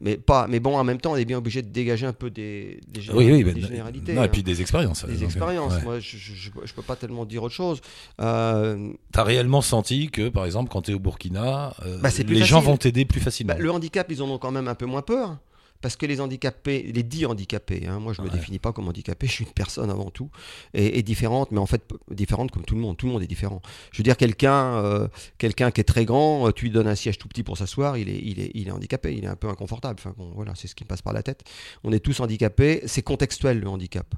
Mais 0.00 0.16
pas 0.16 0.46
mais 0.48 0.58
bon 0.58 0.76
en 0.76 0.84
même 0.84 0.98
temps 0.98 1.12
on 1.12 1.16
est 1.16 1.26
bien 1.26 1.36
obligé 1.36 1.60
de 1.60 1.68
dégager 1.68 2.06
un 2.06 2.14
peu 2.14 2.30
des, 2.30 2.80
des, 2.88 3.02
généralités. 3.02 4.14
et 4.14 4.28
puis 4.28 4.42
des 4.42 4.62
expériences. 4.62 5.04
Des 5.04 5.22
expériences. 5.22 5.82
Moi 5.84 6.00
je, 6.00 6.16
je, 6.16 6.50
je, 6.64 6.74
peux 6.74 6.82
pas 6.82 6.96
tellement 6.96 7.26
dire 7.26 7.42
autre 7.42 7.54
chose. 7.54 7.80
Euh... 8.20 8.90
T'as 9.12 9.22
réellement 9.22 9.60
senti 9.60 10.10
que 10.10 10.30
par 10.30 10.46
exemple 10.46 10.70
quand 10.72 10.82
tu 10.82 10.92
es 10.92 10.94
au 10.94 10.98
Burkina, 10.98 11.74
bah, 12.00 12.08
les 12.26 12.42
gens 12.42 12.60
vont 12.60 12.78
t'aider 12.78 13.04
plus 13.04 13.20
facilement. 13.20 13.52
Bah, 13.52 13.60
le 13.60 13.70
handicap 13.70 14.10
ils 14.10 14.22
en 14.22 14.30
ont 14.30 14.38
quand 14.38 14.50
même 14.50 14.66
un 14.66 14.74
peu 14.74 14.86
moins 14.86 15.02
peur 15.02 15.36
Parce 15.82 15.96
que 15.96 16.06
les 16.06 16.20
handicapés, 16.20 16.90
les 16.94 17.02
dits 17.02 17.26
handicapés, 17.26 17.86
hein, 17.86 17.98
moi 17.98 18.12
je 18.12 18.22
ne 18.22 18.28
me 18.28 18.32
définis 18.32 18.58
pas 18.58 18.72
comme 18.72 18.88
handicapé, 18.88 19.26
je 19.28 19.32
suis 19.32 19.44
une 19.44 19.52
personne 19.52 19.90
avant 19.90 20.10
tout, 20.10 20.30
et, 20.72 21.02
différente, 21.02 21.50
mais 21.50 21.58
en 21.58 21.66
fait 21.66 21.82
différente 22.10 22.50
comme 22.50 22.64
tout 22.64 22.74
le 22.74 22.80
monde. 22.80 22.96
Tout 22.96 23.06
le 23.06 23.12
monde 23.12 23.22
est 23.22 23.26
différent. 23.26 23.60
Je 23.90 23.98
veux 23.98 24.04
dire, 24.04 24.16
quelqu'un 24.16 24.76
euh, 24.76 25.08
quelqu'un 25.38 25.70
qui 25.70 25.80
est 25.80 25.84
très 25.84 26.04
grand, 26.04 26.48
euh, 26.48 26.52
tu 26.52 26.66
lui 26.66 26.72
donnes 26.72 26.88
un 26.88 26.94
siège 26.94 27.18
tout 27.18 27.28
petit 27.28 27.42
pour 27.42 27.58
s'asseoir, 27.58 27.98
il 27.98 28.08
est, 28.08 28.20
il, 28.22 28.40
est, 28.40 28.50
il 28.54 28.68
est 28.68 28.70
handicapé, 28.70 29.14
il 29.14 29.24
est 29.24 29.28
un 29.28 29.36
peu 29.36 29.48
inconfortable. 29.48 29.96
Enfin 29.98 30.14
bon, 30.16 30.30
voilà, 30.34 30.54
c'est 30.54 30.68
ce 30.68 30.74
qui 30.74 30.84
me 30.84 30.88
passe 30.88 31.02
par 31.02 31.12
la 31.12 31.22
tête. 31.22 31.42
On 31.84 31.92
est 31.92 32.00
tous 32.00 32.20
handicapés, 32.20 32.82
c'est 32.86 33.02
contextuel 33.02 33.58
le 33.58 33.68
handicap. 33.68 34.14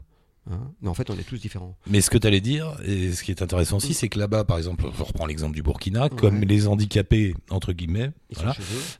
Hein. 0.50 0.72
mais 0.82 0.90
en 0.90 0.94
fait, 0.94 1.08
on 1.08 1.14
est 1.14 1.22
tous 1.22 1.40
différents. 1.40 1.74
Mais 1.86 2.02
ce 2.02 2.10
que 2.10 2.18
tu 2.18 2.26
allais 2.26 2.42
dire, 2.42 2.76
et 2.84 3.12
ce 3.12 3.22
qui 3.22 3.30
est 3.30 3.40
intéressant 3.40 3.78
aussi, 3.78 3.92
mm. 3.92 3.94
c'est 3.94 4.08
que 4.08 4.18
là-bas, 4.18 4.44
par 4.44 4.58
exemple, 4.58 4.84
je 4.96 5.02
reprends 5.02 5.24
l'exemple 5.24 5.54
du 5.54 5.62
Burkina, 5.62 6.10
comme 6.10 6.40
les 6.42 6.66
handicapés, 6.66 7.34
entre 7.50 7.72
guillemets, 7.72 8.10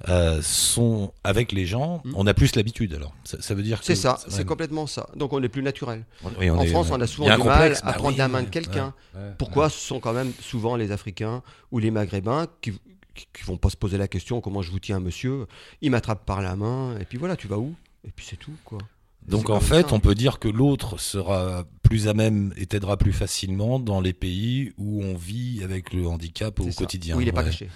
euh, 0.08 0.40
sont, 0.42 1.12
avec 1.22 1.52
les 1.52 1.66
gens, 1.66 2.00
mm. 2.04 2.12
on 2.16 2.26
a 2.26 2.32
plus 2.32 2.56
l'habitude 2.56 2.94
alors. 2.94 3.14
Ça, 3.24 3.54
veut 3.54 3.62
dire 3.62 3.80
que. 3.80 3.84
C'est 3.84 3.94
ça, 3.94 4.18
c'est 4.28 4.46
complètement 4.46 4.86
ça. 4.86 5.08
Donc 5.16 5.32
on 5.32 5.42
est 5.42 5.48
plus 5.48 5.62
naturel. 5.62 6.04
en 6.22 6.64
France, 6.66 6.88
on 6.90 7.00
a 7.00 7.06
souvent 7.06 7.36
du 7.36 7.42
mal 7.42 7.74
à 7.82 7.86
bah 7.86 7.92
prendre 7.92 8.16
la 8.16 8.28
main 8.28 8.42
de 8.42 8.48
quelqu'un. 8.48 8.94
Pourquoi 9.38 9.68
ce 9.68 9.78
sont 9.78 10.00
quand 10.00 10.12
même 10.12 10.32
souvent 10.40 10.76
les 10.76 10.92
Africains 10.92 11.42
ou 11.72 11.78
les 11.78 11.90
Maghrébins 11.90 12.46
qui, 12.60 12.72
qui 13.14 13.42
vont 13.44 13.56
pas 13.56 13.70
se 13.70 13.76
poser 13.76 13.98
la 13.98 14.08
question 14.08 14.40
comment 14.40 14.62
je 14.62 14.70
vous 14.70 14.80
tiens, 14.80 15.00
monsieur? 15.00 15.46
Il 15.82 15.90
m'attrape 15.90 16.24
par 16.24 16.40
la 16.40 16.56
main, 16.56 16.96
et 16.98 17.04
puis 17.04 17.18
voilà, 17.18 17.36
tu 17.36 17.48
vas 17.48 17.58
où? 17.58 17.74
Et 18.06 18.10
puis 18.10 18.26
c'est 18.28 18.36
tout, 18.36 18.54
quoi. 18.64 18.78
Donc 19.28 19.50
en 19.50 19.60
fait, 19.60 19.92
on 19.92 20.00
peut 20.00 20.14
dire 20.14 20.38
que 20.38 20.48
l'autre 20.48 20.98
sera 20.98 21.64
plus 21.82 22.08
à 22.08 22.14
même 22.14 22.52
et 22.56 22.66
t'aidera 22.66 22.96
plus 22.96 23.12
facilement 23.12 23.78
dans 23.78 24.00
les 24.00 24.12
pays 24.12 24.72
où 24.76 25.02
on 25.02 25.14
vit 25.14 25.62
avec 25.62 25.92
le 25.92 26.06
handicap 26.06 26.58
au 26.60 26.68
quotidien. 26.70 27.16
Où 27.16 27.20
il 27.20 27.26
n'est 27.26 27.32
pas 27.32 27.44
caché. 27.44 27.68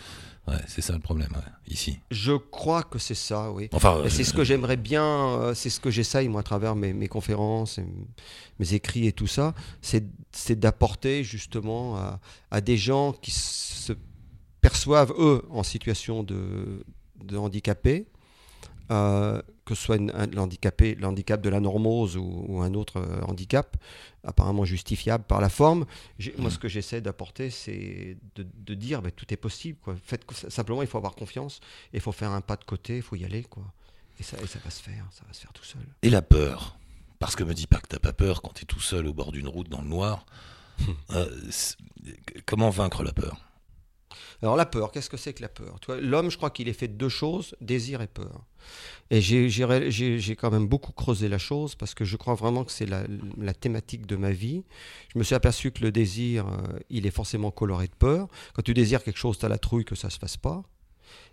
Ouais, 0.48 0.56
c'est 0.66 0.80
ça 0.80 0.94
le 0.94 0.98
problème, 0.98 1.28
ici. 1.66 1.98
Je 2.10 2.32
crois 2.32 2.82
que 2.82 2.98
c'est 2.98 3.14
ça, 3.14 3.52
oui. 3.52 3.68
Enfin, 3.72 4.02
c'est 4.08 4.24
ce 4.24 4.32
que 4.32 4.44
j'aimerais 4.44 4.78
bien, 4.78 5.04
euh, 5.04 5.54
c'est 5.54 5.68
ce 5.68 5.78
que 5.78 5.90
j'essaye, 5.90 6.28
moi, 6.28 6.40
à 6.40 6.42
travers 6.42 6.74
mes, 6.74 7.08
conférences, 7.08 7.78
mes 8.58 8.72
écrits 8.72 9.06
et 9.06 9.12
tout 9.12 9.26
ça, 9.26 9.54
c'est 9.82 10.58
d'apporter 10.58 11.22
justement 11.22 11.98
à, 12.50 12.60
des 12.62 12.78
gens 12.78 13.12
qui 13.12 13.30
se 13.30 13.92
perçoivent, 14.62 15.12
eux, 15.18 15.42
en 15.50 15.62
situation 15.62 16.22
de, 16.22 16.82
de 17.22 17.36
handicapé, 17.36 18.06
euh, 18.90 19.42
que 19.68 19.74
ce 19.74 19.82
soit 19.82 19.98
l'handicapé, 20.32 20.94
l'handicap 20.94 21.42
de 21.42 21.50
la 21.50 21.60
normose 21.60 22.16
ou, 22.16 22.62
un 22.62 22.72
autre 22.72 22.96
euh, 22.96 23.20
handicap, 23.26 23.76
apparemment 24.24 24.64
justifiable 24.64 25.24
par 25.24 25.42
la 25.42 25.50
forme. 25.50 25.84
Moi, 26.38 26.48
mm. 26.48 26.50
ce 26.50 26.58
que 26.58 26.68
j'essaie 26.68 27.02
d'apporter, 27.02 27.50
c'est 27.50 28.16
de, 28.34 28.74
dire 28.74 29.02
bah, 29.02 29.10
tout 29.10 29.30
est 29.32 29.36
possible. 29.36 29.78
Quoi. 29.82 29.94
Faites, 30.02 30.24
simplement, 30.48 30.80
il 30.80 30.88
faut 30.88 30.96
avoir 30.96 31.14
confiance, 31.14 31.60
il 31.92 32.00
faut 32.00 32.12
faire 32.12 32.30
un 32.30 32.40
pas 32.40 32.56
de 32.56 32.64
côté, 32.64 32.96
il 32.96 33.02
faut 33.02 33.16
y 33.16 33.26
aller. 33.26 33.42
Quoi. 33.42 33.64
Et, 34.18 34.22
ça, 34.22 34.38
ça 34.46 34.58
va 34.64 34.70
se 34.70 34.82
faire, 34.82 35.06
ça 35.10 35.22
va 35.26 35.34
se 35.34 35.40
faire 35.42 35.52
tout 35.52 35.64
seul. 35.64 35.82
Et 36.00 36.08
la 36.08 36.22
peur? 36.22 36.78
Parce 37.18 37.36
que 37.36 37.44
me 37.44 37.52
dis 37.52 37.66
pas 37.66 37.78
que 37.78 37.88
t'as 37.88 37.98
pas 37.98 38.14
peur 38.14 38.40
quand 38.40 38.54
tu 38.54 38.62
es 38.62 38.66
tout 38.66 38.80
seul 38.80 39.06
au 39.06 39.12
bord 39.12 39.32
d'une 39.32 39.48
route 39.48 39.68
dans 39.68 39.82
le 39.82 39.88
noir. 39.88 40.24
Euh, 41.10 41.26
comment 42.46 42.70
vaincre 42.70 43.02
la 43.02 43.12
peur? 43.12 43.47
Alors 44.42 44.56
la 44.56 44.66
peur, 44.66 44.92
qu'est-ce 44.92 45.10
que 45.10 45.16
c'est 45.16 45.32
que 45.32 45.42
la 45.42 45.48
peur? 45.48 45.78
L'homme, 46.00 46.30
je 46.30 46.36
crois 46.36 46.50
qu'il 46.50 46.68
est 46.68 46.72
fait 46.72 46.88
de 46.88 46.94
deux 46.94 47.08
choses, 47.08 47.54
désir 47.60 48.00
et 48.00 48.06
peur. 48.06 48.44
Et 49.10 49.20
j'ai 49.20 50.36
quand 50.36 50.50
même 50.50 50.66
beaucoup 50.66 50.92
creusé 50.92 51.28
la 51.28 51.38
chose 51.38 51.74
parce 51.74 51.94
que 51.94 52.04
je 52.04 52.16
crois 52.16 52.34
vraiment 52.34 52.64
que 52.64 52.72
c'est 52.72 52.86
la, 52.86 53.54
thématique 53.54 54.06
de 54.06 54.16
ma 54.16 54.30
vie. 54.30 54.64
Je 55.12 55.18
me 55.18 55.24
suis 55.24 55.34
aperçu 55.34 55.70
que 55.70 55.82
le 55.82 55.90
désir, 55.90 56.46
euh, 56.46 56.78
il 56.90 57.06
est 57.06 57.10
forcément 57.10 57.50
coloré 57.50 57.86
de 57.86 57.94
peur. 57.94 58.28
Quand 58.54 58.62
tu 58.62 58.74
désires 58.74 59.02
quelque 59.02 59.18
chose, 59.18 59.38
tu 59.38 59.46
as 59.46 59.48
la 59.48 59.58
trouille 59.58 59.84
que 59.84 59.94
ça 59.94 60.08
ne 60.08 60.12
se 60.12 60.18
fasse 60.18 60.36
pas. 60.36 60.62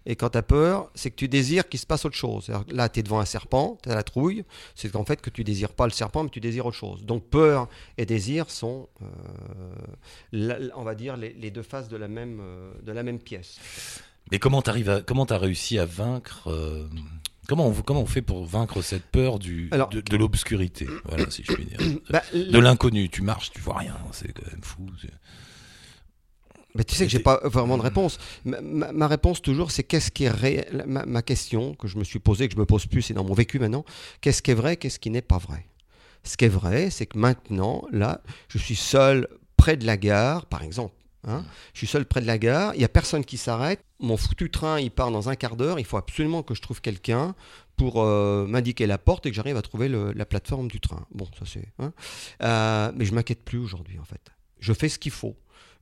Et 0.05 0.15
quand 0.15 0.29
tu 0.29 0.37
as 0.37 0.43
peur, 0.43 0.91
c'est 0.93 1.09
que 1.09 1.15
tu 1.15 1.27
désires 1.27 1.67
qu'il 1.67 1.79
se 1.79 1.85
passe 1.85 2.05
autre 2.05 2.15
chose. 2.15 2.51
Là, 2.69 2.89
tu 2.89 2.99
es 2.99 3.03
devant 3.03 3.19
un 3.19 3.25
serpent, 3.25 3.77
tu 3.81 3.89
as 3.89 3.95
la 3.95 4.03
trouille. 4.03 4.43
C'est 4.75 4.91
qu'en 4.91 5.05
fait 5.05 5.21
que 5.21 5.29
tu 5.29 5.43
désires 5.43 5.73
pas 5.73 5.85
le 5.85 5.91
serpent, 5.91 6.23
mais 6.23 6.29
tu 6.29 6.39
désires 6.39 6.65
autre 6.67 6.77
chose. 6.77 7.03
Donc 7.03 7.23
peur 7.25 7.67
et 7.97 8.05
désir 8.05 8.49
sont, 8.49 8.87
euh, 10.33 10.69
on 10.75 10.83
va 10.83 10.95
dire, 10.95 11.17
les, 11.17 11.51
deux 11.51 11.63
faces 11.63 11.87
de 11.87 11.97
la 11.97 12.07
même, 12.07 12.39
euh, 12.41 12.71
de 12.83 12.91
la 12.91 13.03
même 13.03 13.19
pièce. 13.19 13.57
Mais 14.31 14.39
comment 14.39 14.61
tu 14.61 14.69
as 14.69 15.37
réussi 15.37 15.79
à 15.79 15.85
vaincre 15.85 16.47
euh, 16.47 16.87
Comment 17.47 17.67
on, 17.67 17.73
comment 17.73 18.01
on 18.01 18.05
fait 18.05 18.21
pour 18.21 18.43
vaincre 18.45 18.81
cette 18.81 19.05
peur 19.05 19.37
du, 19.37 19.69
de, 19.69 20.17
l'obscurité? 20.17 20.87
Voilà, 21.05 21.29
si 21.29 21.43
je 21.43 21.53
puis 21.53 21.65
dire. 21.65 21.77
Bah, 22.09 22.23
de 22.33 22.57
l'inconnu. 22.59 23.09
Tu 23.09 23.21
marches, 23.21 23.51
tu 23.51 23.61
vois 23.61 23.77
rien. 23.77 23.95
C'est 24.11 24.33
quand 24.33 24.49
même 24.51 24.63
fou. 24.63 24.87
Mais 26.75 26.83
tu 26.83 26.93
sais 26.93 27.05
que 27.05 27.11
j'ai 27.11 27.19
pas 27.19 27.39
vraiment 27.45 27.77
de 27.77 27.81
réponse. 27.81 28.19
Ma, 28.43 29.07
réponse 29.07 29.41
toujours, 29.41 29.71
c'est 29.71 29.83
qu'est-ce 29.83 30.11
qui 30.11 30.25
est 30.25 30.29
réel. 30.29 30.83
Ma, 30.85 31.21
question 31.21 31.73
que 31.73 31.87
je 31.87 31.97
me 31.97 32.03
suis 32.03 32.19
posée, 32.19 32.47
que 32.47 32.53
je 32.53 32.59
me 32.59 32.65
pose 32.65 32.85
plus, 32.85 33.01
c'est 33.01 33.13
dans 33.13 33.23
mon 33.23 33.33
vécu 33.33 33.59
maintenant. 33.59 33.85
Qu'est-ce 34.21 34.41
qui 34.41 34.51
est 34.51 34.55
vrai, 34.55 34.75
qu'est-ce 34.75 34.99
qui 34.99 35.09
n'est 35.09 35.21
pas 35.21 35.37
vrai? 35.37 35.65
Ce 36.23 36.35
qui 36.35 36.45
est 36.45 36.49
vrai, 36.49 36.89
c'est 36.89 37.05
que 37.05 37.17
maintenant, 37.17 37.83
là, 37.91 38.21
je 38.49 38.57
suis 38.57 38.75
seul 38.75 39.27
près 39.55 39.77
de 39.77 39.85
la 39.85 39.95
gare, 39.95 40.45
par 40.45 40.63
exemple. 40.63 40.93
Hein. 41.27 41.43
je 41.73 41.79
suis 41.79 41.87
seul 41.87 42.05
près 42.05 42.21
de 42.21 42.27
la 42.27 42.37
gare, 42.37 42.75
il 42.75 42.77
n'y 42.77 42.83
a 42.83 42.89
personne 42.89 43.25
qui 43.25 43.37
s'arrête. 43.37 43.83
Mon 43.99 44.15
foutu 44.15 44.51
train, 44.51 44.79
il 44.79 44.91
part 44.91 45.09
dans 45.09 45.27
un 45.27 45.35
quart 45.35 45.55
d'heure. 45.55 45.79
Il 45.79 45.85
faut 45.85 45.97
absolument 45.97 46.43
que 46.43 46.53
je 46.53 46.61
trouve 46.61 46.81
quelqu'un 46.81 47.33
pour 47.77 48.03
euh, 48.03 48.45
m'indiquer 48.45 48.85
la 48.85 48.99
porte 48.99 49.25
et 49.25 49.31
que 49.31 49.35
j'arrive 49.35 49.57
à 49.57 49.63
trouver 49.63 49.89
la 49.89 50.25
plateforme 50.25 50.67
du 50.67 50.79
train. 50.79 51.07
Bon, 51.11 51.25
ça 51.39 51.45
c'est. 51.45 51.67
Hein. 51.79 51.93
Euh, 52.43 52.91
mais 52.95 53.05
je 53.05 53.15
m'inquiète 53.15 53.43
plus 53.43 53.57
aujourd'hui, 53.57 53.97
en 53.97 54.03
fait. 54.03 54.21
Je 54.59 54.71
fais 54.71 54.87
ce 54.87 54.99
qu'il 54.99 55.11
faut 55.11 55.35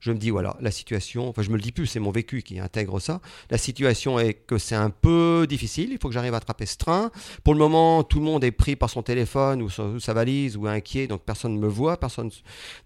je 0.04 0.12
me 0.12 0.18
dis, 0.18 0.28
voilà, 0.28 0.54
la 0.60 0.70
situation, 0.70 1.30
enfin 1.30 1.40
je 1.40 1.48
me 1.48 1.56
le 1.56 1.62
dis 1.62 1.72
plus, 1.72 1.86
c'est 1.86 1.98
mon 1.98 2.10
vécu 2.10 2.42
qui 2.42 2.58
intègre 2.58 3.00
ça, 3.00 3.22
la 3.50 3.56
situation 3.56 4.18
est 4.18 4.34
que 4.34 4.58
c'est 4.58 4.74
un 4.74 4.90
peu 4.90 5.46
difficile, 5.48 5.92
il 5.92 5.98
faut 5.98 6.08
que 6.08 6.14
j'arrive 6.14 6.34
à 6.34 6.36
attraper 6.36 6.66
ce 6.66 6.76
train. 6.76 7.10
Pour 7.42 7.54
le 7.54 7.58
moment, 7.58 8.02
tout 8.02 8.18
le 8.18 8.26
monde 8.26 8.44
est 8.44 8.50
pris 8.50 8.76
par 8.76 8.90
son 8.90 9.02
téléphone 9.02 9.62
ou 9.62 9.70
sa, 9.70 10.12
valise 10.12 10.58
ou 10.58 10.66
inquiet, 10.66 11.06
donc 11.06 11.22
personne 11.22 11.54
ne 11.54 11.58
me 11.58 11.68
voit, 11.68 11.96
personne... 11.96 12.30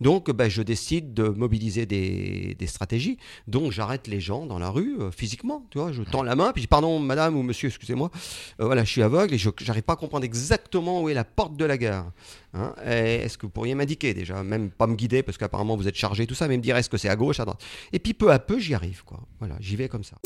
Donc 0.01 0.31
ben, 0.31 0.49
je 0.49 0.63
décide 0.63 1.13
de 1.13 1.29
mobiliser 1.29 1.87
des, 1.87 2.57
stratégies, 2.67 3.19
donc 3.49 3.73
j'arrête 3.73 4.07
les 4.07 4.21
gens 4.21 4.47
dans 4.47 4.61
la 4.61 4.71
rue, 4.71 4.97
euh, 5.01 5.11
physiquement, 5.11 5.65
tu 5.71 5.79
vois, 5.79 5.91
je 5.91 6.03
tends 6.03 6.23
la 6.23 6.37
main, 6.37 6.53
puis 6.53 6.61
je 6.61 6.67
dis, 6.67 6.69
pardon 6.69 7.01
madame 7.01 7.35
ou 7.35 7.43
monsieur, 7.43 7.69
excusez-moi, 7.69 8.13
euh, 8.61 8.67
voilà, 8.67 8.85
je 8.85 8.91
suis 8.91 9.03
aveugle 9.03 9.35
et 9.35 9.39
je 9.39 9.51
n'arrive 9.67 9.83
pas 9.83 9.95
à 9.95 9.97
comprendre 9.97 10.25
exactement 10.25 11.03
où 11.03 11.09
est 11.09 11.15
la 11.15 11.25
porte 11.25 11.57
de 11.57 11.65
la 11.65 11.79
gare. 11.79 12.13
Hein. 12.55 12.75
Est-ce 12.85 13.37
que 13.37 13.47
vous 13.47 13.51
pourriez 13.51 13.75
m'indiquer 13.75 14.15
déjà, 14.15 14.43
même 14.45 14.71
pas 14.71 14.87
me 14.87 14.95
guider 14.95 15.23
parce 15.23 15.37
qu'apparemment 15.37 15.77
vous 15.77 15.89
êtes 15.89 15.97
chargé, 15.97 16.27
tout 16.27 16.35
ça, 16.35 16.47
mais 16.47 16.57
me 16.57 16.63
dire 16.63 16.77
est-ce 16.77 16.89
que 16.89 16.97
c'est 16.97 17.08
à 17.09 17.17
gauche, 17.17 17.41
à 17.41 17.45
droite 17.45 17.63
Et 17.93 17.99
puis 17.99 18.15
peu 18.15 18.31
à 18.33 18.39
peu, 18.39 18.59
j'y 18.59 18.75
arrive, 18.75 19.05
quoi. 19.05 19.21
Voilà, 19.39 19.57
j'y 19.61 19.77
vais 19.77 19.89
comme 19.89 20.05
ça. 20.05 20.17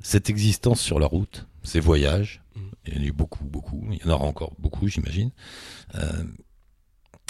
Cette 0.00 0.28
existence 0.28 0.80
sur 0.80 0.98
la 0.98 1.06
route, 1.06 1.46
ces 1.62 1.80
voyages, 1.80 2.42
mm. 2.54 2.60
il 2.86 2.94
y 2.94 2.98
en 2.98 3.02
a 3.02 3.04
eu 3.06 3.12
beaucoup, 3.12 3.44
beaucoup, 3.44 3.86
il 3.90 3.98
y 3.98 4.04
en 4.04 4.14
aura 4.14 4.24
encore 4.24 4.54
beaucoup, 4.58 4.88
j'imagine. 4.88 5.30
Euh, 5.94 6.24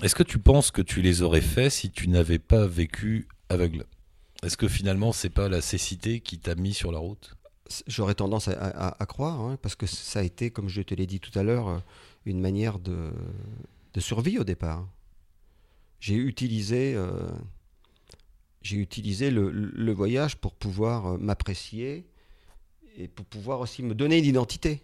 est-ce 0.03 0.15
que 0.15 0.23
tu 0.25 0.39
penses 0.39 0.71
que 0.71 0.83
tu 0.83 1.01
les 1.01 1.23
aurais 1.23 1.41
faits 1.41 1.71
si 1.71 1.91
tu 1.91 2.09
n'avais 2.09 2.41
pas 2.41 2.67
vécu 2.67 3.29
aveugle? 3.49 3.85
Est-ce 4.43 4.57
que 4.57 4.67
finalement, 4.67 5.13
c'est 5.13 5.31
pas 5.31 5.49
la 5.49 5.61
cécité 5.61 6.21
qui 6.21 6.39
t'a 6.39 6.57
mis 6.57 6.75
sur 6.75 6.91
la 6.91 6.99
route? 6.99 7.37
J'aurais 7.87 8.17
tendance 8.17 8.49
à, 8.49 9.07
croire, 9.07 9.41
hein, 9.41 9.57
parce 9.63 9.77
que 9.77 9.87
ça 9.87 10.19
a 10.19 10.23
été, 10.23 10.51
comme 10.51 10.69
je 10.69 10.83
te 10.83 10.95
l'ai 10.95 11.07
dit 11.07 11.21
tout 11.21 11.37
à 11.39 11.45
l'heure, 11.45 11.69
euh, 11.69 11.79
une 12.27 12.41
manière 12.41 12.79
de, 12.81 13.13
survie 13.99 14.39
au 14.39 14.45
départ. 14.45 14.87
J'ai 16.03 16.17
utilisé, 16.17 16.95
euh, 16.97 17.31
j'ai 18.61 18.77
utilisé 18.77 19.31
le, 19.31 19.93
voyage 19.93 20.37
pour 20.37 20.53
pouvoir 20.53 21.07
euh, 21.07 21.17
m'apprécier 21.17 22.05
et 22.97 23.07
pour 23.07 23.25
pouvoir 23.25 23.61
aussi 23.61 23.85
me 23.85 23.95
donner 23.95 24.19
une 24.19 24.25
identité. 24.25 24.83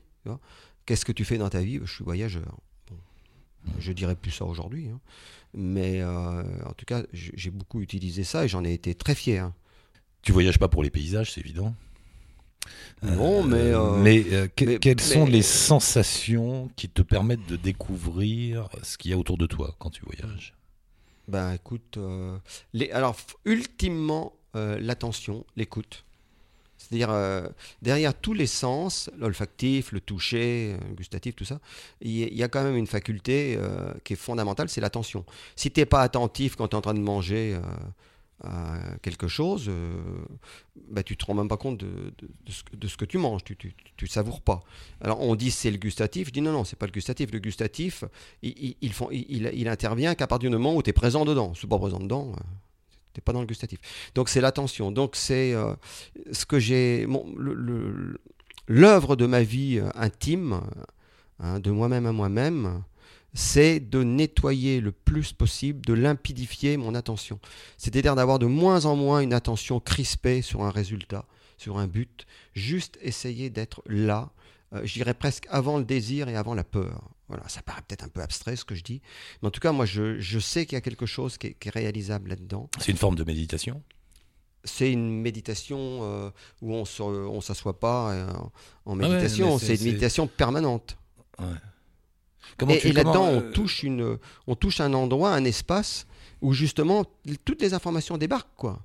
Qu'est-ce 0.86 1.04
que 1.04 1.12
tu 1.12 1.24
fais 1.24 1.36
dans 1.36 1.48
ta 1.48 1.60
vie? 1.60 1.80
Je 1.84 1.92
suis 1.92 2.04
voyageur. 2.04 2.56
je 3.80 3.92
dirais 3.92 4.14
plus 4.14 4.30
ça 4.30 4.44
aujourd'hui, 4.44 4.88
hein. 4.88 5.00
mais 5.54 6.04
en 6.04 6.72
tout 6.76 6.86
cas, 6.86 7.02
j'ai 7.12 7.50
beaucoup 7.50 7.80
utilisé 7.80 8.24
ça 8.24 8.44
et 8.44 8.48
j'en 8.48 8.64
ai 8.64 8.72
été 8.72 8.94
très 8.94 9.14
fier. 9.14 9.52
Tu 10.22 10.32
voyages 10.32 10.58
pas 10.58 10.68
pour 10.68 10.82
les 10.82 10.90
paysages, 10.90 11.32
c'est 11.32 11.40
évident. 11.40 11.74
Non, 13.02 13.42
mais. 13.42 13.56
Euh, 13.56 13.96
mais, 14.02 14.24
euh, 14.32 14.48
quelles 14.54 15.00
sont 15.00 15.26
les 15.26 15.42
sensations 15.42 16.70
qui 16.76 16.88
te 16.88 17.02
permettent 17.02 17.46
de 17.48 17.56
découvrir 17.56 18.68
ce 18.82 18.98
qu'il 18.98 19.10
y 19.10 19.14
a 19.14 19.18
autour 19.18 19.38
de 19.38 19.46
toi 19.46 19.74
quand 19.78 19.90
tu 19.90 20.02
voyages? 20.04 20.54
Ben 21.28 21.52
écoute, 21.52 21.98
euh, 21.98 22.38
alors 22.92 23.16
ultimement, 23.44 24.32
l'attention, 24.54 25.44
l'écoute. 25.56 26.04
C'est-à-dire, 26.78 27.10
derrière 27.82 28.14
tous 28.14 28.32
les 28.32 28.46
sens, 28.46 29.08
l'olfactif, 29.16 29.92
le 29.92 30.00
toucher, 30.00 30.76
le 30.88 30.94
gustatif, 30.94 31.36
tout 31.36 31.44
ça, 31.44 31.60
il 32.00 32.34
y, 32.34 32.42
a 32.42 32.48
quand 32.48 32.64
même 32.64 32.76
une 32.76 32.86
faculté 32.86 33.56
qui 34.02 34.14
est 34.14 34.16
fondamentale, 34.16 34.68
c'est 34.68 34.80
l'attention. 34.80 35.24
Si 35.54 35.70
tu 35.70 35.78
n'es 35.78 35.86
pas 35.86 36.02
attentif 36.02 36.56
quand 36.56 36.68
tu 36.68 36.74
es 36.74 36.78
en 36.78 36.80
train 36.80 36.94
de 36.94 37.00
manger 37.00 37.56
quelque 39.02 39.26
chose, 39.26 39.66
euh, 39.68 40.00
bah, 40.90 41.02
tu 41.02 41.16
te 41.16 41.24
rends 41.24 41.34
même 41.34 41.48
pas 41.48 41.56
compte 41.56 41.78
de, 41.78 42.12
de, 42.72 42.88
ce, 42.88 42.96
que 42.96 43.04
tu 43.04 43.18
manges, 43.18 43.42
tu, 43.42 43.56
tu, 43.56 44.06
savoures 44.06 44.40
pas. 44.40 44.62
Alors 45.00 45.20
on 45.20 45.34
dit 45.34 45.50
c'est 45.50 45.70
le 45.70 45.76
gustatif, 45.76 46.28
je 46.28 46.32
dis 46.32 46.40
non, 46.40 46.52
non, 46.52 46.64
c'est 46.64 46.78
pas 46.78 46.86
le 46.86 46.92
gustatif. 46.92 47.32
Le 47.32 47.40
gustatif, 47.40 48.04
il, 48.42 48.76
il, 48.80 49.68
intervient 49.68 50.14
qu'à 50.14 50.26
partir 50.26 50.50
du 50.50 50.56
moment 50.56 50.76
où 50.76 50.82
tu 50.82 50.90
es 50.90 50.92
présent 50.92 51.24
dedans. 51.24 51.52
Si 51.54 51.66
pas 51.66 51.78
présent 51.78 51.98
dedans, 51.98 52.32
euh, 52.32 52.40
tu 53.12 53.20
pas 53.20 53.32
dans 53.32 53.40
le 53.40 53.46
gustatif. 53.46 53.80
Donc 54.14 54.28
c'est 54.28 54.40
l'attention. 54.40 54.92
Donc 54.92 55.16
c'est 55.16 55.52
euh, 55.52 55.74
ce 56.30 56.46
que 56.46 56.60
j'ai. 56.60 57.06
le, 57.36 58.20
l'œuvre 58.68 59.16
de 59.16 59.26
ma 59.26 59.42
vie 59.42 59.80
intime, 59.94 60.60
hein, 61.40 61.58
de 61.58 61.70
moi-même 61.72 62.06
à 62.06 62.12
moi-même, 62.12 62.84
c'est 63.34 63.80
de 63.80 64.02
nettoyer 64.02 64.80
le 64.80 64.92
plus 64.92 65.32
possible, 65.32 65.84
de 65.84 65.92
limpidifier 65.92 66.76
mon 66.76 66.94
attention. 66.94 67.38
C'est-à-dire 67.76 68.14
d'avoir 68.14 68.38
de 68.38 68.46
moins 68.46 68.86
en 68.86 68.96
moins 68.96 69.20
une 69.20 69.32
attention 69.32 69.80
crispée 69.80 70.42
sur 70.42 70.62
un 70.62 70.70
résultat, 70.70 71.26
sur 71.56 71.78
un 71.78 71.86
but, 71.86 72.26
juste 72.54 72.98
essayer 73.02 73.50
d'être 73.50 73.82
là, 73.86 74.30
euh, 74.72 74.80
je 74.84 74.94
dirais 74.94 75.14
presque 75.14 75.46
avant 75.50 75.78
le 75.78 75.84
désir 75.84 76.28
et 76.28 76.36
avant 76.36 76.54
la 76.54 76.64
peur. 76.64 77.10
Voilà, 77.28 77.46
ça 77.48 77.60
paraît 77.60 77.82
peut-être 77.86 78.04
un 78.04 78.08
peu 78.08 78.22
abstrait 78.22 78.56
ce 78.56 78.64
que 78.64 78.74
je 78.74 78.82
dis, 78.82 79.02
mais 79.42 79.48
en 79.48 79.50
tout 79.50 79.60
cas, 79.60 79.72
moi, 79.72 79.84
je, 79.84 80.38
sais 80.38 80.64
qu'il 80.64 80.76
y 80.76 80.78
a 80.78 80.80
quelque 80.80 81.04
chose 81.04 81.36
qui 81.36 81.48
est, 81.48 81.70
réalisable 81.70 82.30
là-dedans. 82.30 82.70
C'est 82.80 82.90
une 82.90 82.96
forme 82.96 83.16
de 83.16 83.24
méditation? 83.24 83.82
C'est 84.64 84.90
une 84.90 85.20
méditation 85.20 86.00
euh, 86.02 86.30
où 86.62 86.74
on 86.74 87.36
ne 87.36 87.40
s'assoit 87.40 87.78
pas 87.78 88.12
euh, 88.12 88.32
en 88.86 88.94
méditation, 88.94 89.58
c'est 89.58 89.76
une 89.76 89.84
méditation 89.84 90.26
permanente. 90.26 90.96
Ouais. 91.38 91.46
Et, 92.68 92.92
là-dedans, 92.92 93.26
on, 93.26 93.40
euh, 93.40 93.52
touche 93.52 93.82
une, 93.82 94.18
on 94.46 94.54
touche 94.54 94.80
un 94.80 94.92
endroit, 94.94 95.30
un 95.30 95.44
espace 95.44 96.06
où 96.40 96.52
justement 96.52 97.04
toutes 97.44 97.62
les 97.62 97.74
informations 97.74 98.18
débarquent. 98.18 98.56
quoi. 98.56 98.80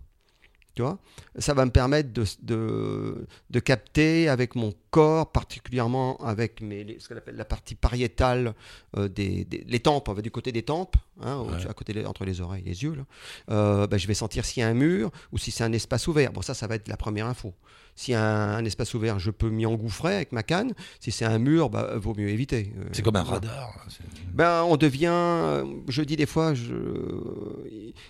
Tu 0.75 0.81
vois? 0.81 0.97
Ça 1.37 1.53
va 1.53 1.65
me 1.65 1.71
permettre 1.71 2.11
de, 2.11 2.25
de, 2.41 3.27
de, 3.49 3.59
capter 3.59 4.27
avec 4.27 4.55
mon 4.55 4.73
corps, 4.93 5.31
particulièrement 5.31 6.17
avec 6.17 6.61
mes, 6.61 6.97
ce 6.99 7.09
qu'on 7.09 7.17
appelle 7.17 7.35
la 7.35 7.45
partie 7.45 7.73
pariétale 7.73 8.53
euh, 8.95 9.07
des, 9.07 9.47
les 9.49 9.79
tempes, 9.79 10.07
on 10.07 10.13
va 10.13 10.21
du 10.21 10.29
côté 10.29 10.51
des 10.51 10.61
tempes, 10.61 10.95
hein, 11.19 11.47
à 11.67 11.73
côté 11.73 12.05
entre 12.05 12.25
les 12.25 12.41
oreilles 12.41 12.61
et 12.67 12.69
les 12.69 12.83
yeux. 12.83 12.93
Là. 12.93 13.03
Euh, 13.49 13.87
ben, 13.87 13.97
je 13.97 14.07
vais 14.07 14.13
sentir 14.13 14.45
s'il 14.45 14.61
y 14.61 14.63
a 14.63 14.69
un 14.69 14.75
mur 14.75 15.09
ou 15.31 15.39
si 15.39 15.49
c'est 15.49 15.63
un 15.63 15.73
espace 15.73 16.07
ouvert. 16.07 16.31
Bon, 16.31 16.43
ça, 16.43 16.53
ça 16.53 16.67
va 16.67 16.75
être 16.75 16.87
la 16.87 16.97
première 16.97 17.25
info. 17.25 17.55
S'il 17.95 18.13
y 18.13 18.15
a 18.15 18.23
un, 18.23 18.65
espace 18.65 18.93
ouvert, 18.95 19.19
je 19.19 19.29
peux 19.29 19.49
m'y 19.49 19.67
engouffrer 19.67 20.15
avec 20.15 20.31
ma 20.31 20.41
canne. 20.41 20.73
Si 20.99 21.11
c'est 21.11 21.25
un 21.25 21.37
mur, 21.37 21.69
bah, 21.69 21.91
vaut 21.95 22.15
mieux 22.15 22.29
éviter. 22.29 22.73
Euh, 22.77 22.85
c'est 22.91 23.03
comme 23.03 23.15
un 23.15 23.23
radar. 23.23 23.85
Ben, 24.33 24.63
on 24.63 24.77
devient, 24.77 25.63
je 25.87 26.01
dis 26.01 26.15
des 26.15 26.25
fois, 26.25 26.55
je, 26.55 26.73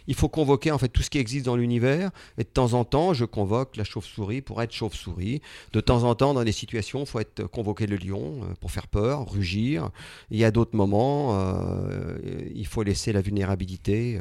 il 0.08 0.16
faut 0.16 0.30
convoquer 0.30 0.72
en 0.72 0.78
fait 0.78 0.88
tout 0.88 1.02
ce 1.02 1.10
qui 1.10 1.18
existe 1.18 1.46
dans 1.46 1.58
l'univers. 1.58 2.12
Et 2.38 2.44
de 2.44 2.50
temps 2.50 2.74
en 2.74 2.86
temps, 2.86 3.14
je 3.14 3.26
convoque 3.26 3.76
la 3.76 3.84
chauve-souris 3.84 4.42
pour 4.42 4.62
être 4.62 4.72
chauve-souris. 4.72 5.42
De 5.74 5.82
temps 5.82 6.04
en 6.04 6.16
temps, 6.16 6.34
dans 6.34 6.46
des 6.46 6.54
situations, 6.54 6.73
il 6.80 7.06
faut 7.06 7.20
être 7.20 7.44
convoquer 7.46 7.88
le 7.88 7.98
lion 7.98 8.42
euh, 8.44 8.54
pour 8.60 8.72
faire 8.72 8.88
peur, 8.88 9.30
rugir. 9.32 9.90
Il 10.32 10.38
y 10.38 10.44
a 10.44 10.52
d'autres 10.52 10.76
moments, 10.76 11.40
euh, 11.40 12.18
il 12.54 12.68
faut 12.68 12.84
laisser 12.84 13.14
la 13.14 13.22
vulnérabilité 13.22 14.20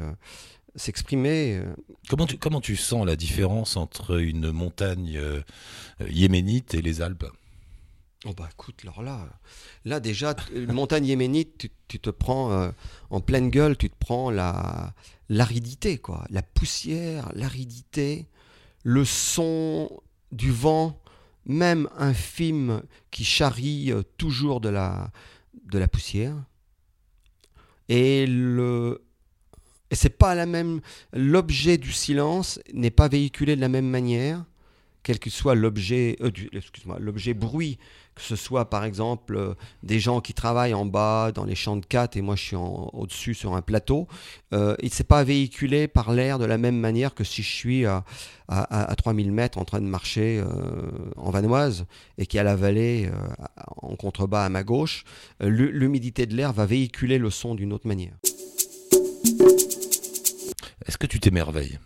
s'exprimer. 0.75 1.57
Euh. 1.57 1.75
Comment 2.09 2.25
tu, 2.25 2.37
comment 2.37 2.61
tu 2.61 2.75
sens 2.75 3.05
la 3.05 3.15
différence 3.15 3.77
entre 3.77 4.19
une 4.19 4.51
montagne 4.51 5.17
euh, 5.17 5.41
yéménite 6.09 6.73
et 6.73 6.81
les 6.81 7.01
Alpes? 7.01 7.25
Oh 8.25 8.33
bah 8.37 8.47
écoute, 8.51 8.79
alors 8.83 9.01
là, 9.01 9.27
là 9.83 9.99
déjà, 9.99 10.33
une 10.55 10.71
montagne 10.71 11.05
yéménite, 11.05 11.69
tu, 11.89 11.99
te 11.99 12.09
prends 12.09 12.53
euh, 12.53 12.71
en 13.09 13.19
pleine 13.19 13.49
gueule, 13.49 13.77
tu 13.77 13.89
te 13.89 13.95
prends 13.99 14.31
la 14.31 14.93
l'aridité, 15.29 15.97
quoi, 15.97 16.25
la 16.29 16.41
poussière, 16.41 17.29
l'aridité, 17.33 18.27
le 18.83 19.03
son 19.03 19.89
du 20.31 20.51
vent, 20.51 21.01
même 21.45 21.89
infime 21.97 22.83
qui 23.11 23.23
charrie 23.23 23.91
toujours 24.17 24.61
de 24.61 24.69
la, 24.69 25.11
de 25.65 25.77
la 25.79 25.87
poussière, 25.87 26.35
et 27.89 28.25
le, 28.27 29.03
et 29.91 29.95
c'est 29.95 30.17
pas 30.17 30.33
la 30.33 30.45
même. 30.47 30.81
L'objet 31.13 31.77
du 31.77 31.91
silence 31.91 32.59
n'est 32.73 32.89
pas 32.89 33.07
véhiculé 33.07 33.55
de 33.55 33.61
la 33.61 33.69
même 33.69 33.87
manière, 33.87 34.43
quel 35.03 35.19
que 35.19 35.29
soit 35.29 35.53
l'objet, 35.53 36.17
euh, 36.21 36.31
l'objet 36.97 37.33
bruit, 37.33 37.77
que 38.15 38.21
ce 38.21 38.35
soit 38.35 38.69
par 38.69 38.83
exemple 38.83 39.35
euh, 39.35 39.53
des 39.81 39.99
gens 39.99 40.21
qui 40.21 40.33
travaillent 40.33 40.73
en 40.73 40.85
bas 40.85 41.31
dans 41.31 41.45
les 41.45 41.55
champs 41.55 41.77
de 41.77 41.85
4 41.85 42.17
et 42.17 42.21
moi 42.21 42.35
je 42.35 42.43
suis 42.43 42.55
au-dessus 42.55 43.33
sur 43.33 43.55
un 43.55 43.61
plateau, 43.61 44.07
euh, 44.53 44.75
il 44.81 44.89
ne 44.89 44.91
s'est 44.91 45.03
pas 45.03 45.23
véhiculé 45.23 45.87
par 45.87 46.11
l'air 46.13 46.39
de 46.39 46.45
la 46.45 46.57
même 46.57 46.77
manière 46.77 47.13
que 47.13 47.23
si 47.23 47.41
je 47.41 47.51
suis 47.51 47.85
à, 47.85 48.03
à, 48.47 48.95
3000 48.95 49.31
mètres 49.31 49.57
en 49.57 49.65
train 49.65 49.81
de 49.81 49.87
marcher 49.87 50.39
euh, 50.39 50.91
en 51.17 51.31
Vanoise 51.31 51.85
et 52.17 52.25
qui 52.25 52.37
a 52.37 52.43
la 52.43 52.55
vallée 52.55 53.09
en 53.81 53.95
contrebas 53.95 54.45
à 54.45 54.49
ma 54.49 54.63
gauche. 54.63 55.05
L'humidité 55.39 56.25
de 56.25 56.35
l'air 56.35 56.53
va 56.53 56.65
véhiculer 56.65 57.17
le 57.17 57.29
son 57.29 57.55
d'une 57.55 57.73
autre 57.73 57.87
manière. 57.87 58.13
Est-ce 60.85 60.97
que 60.97 61.07
tu 61.07 61.19
t'émerveilles? 61.19 61.79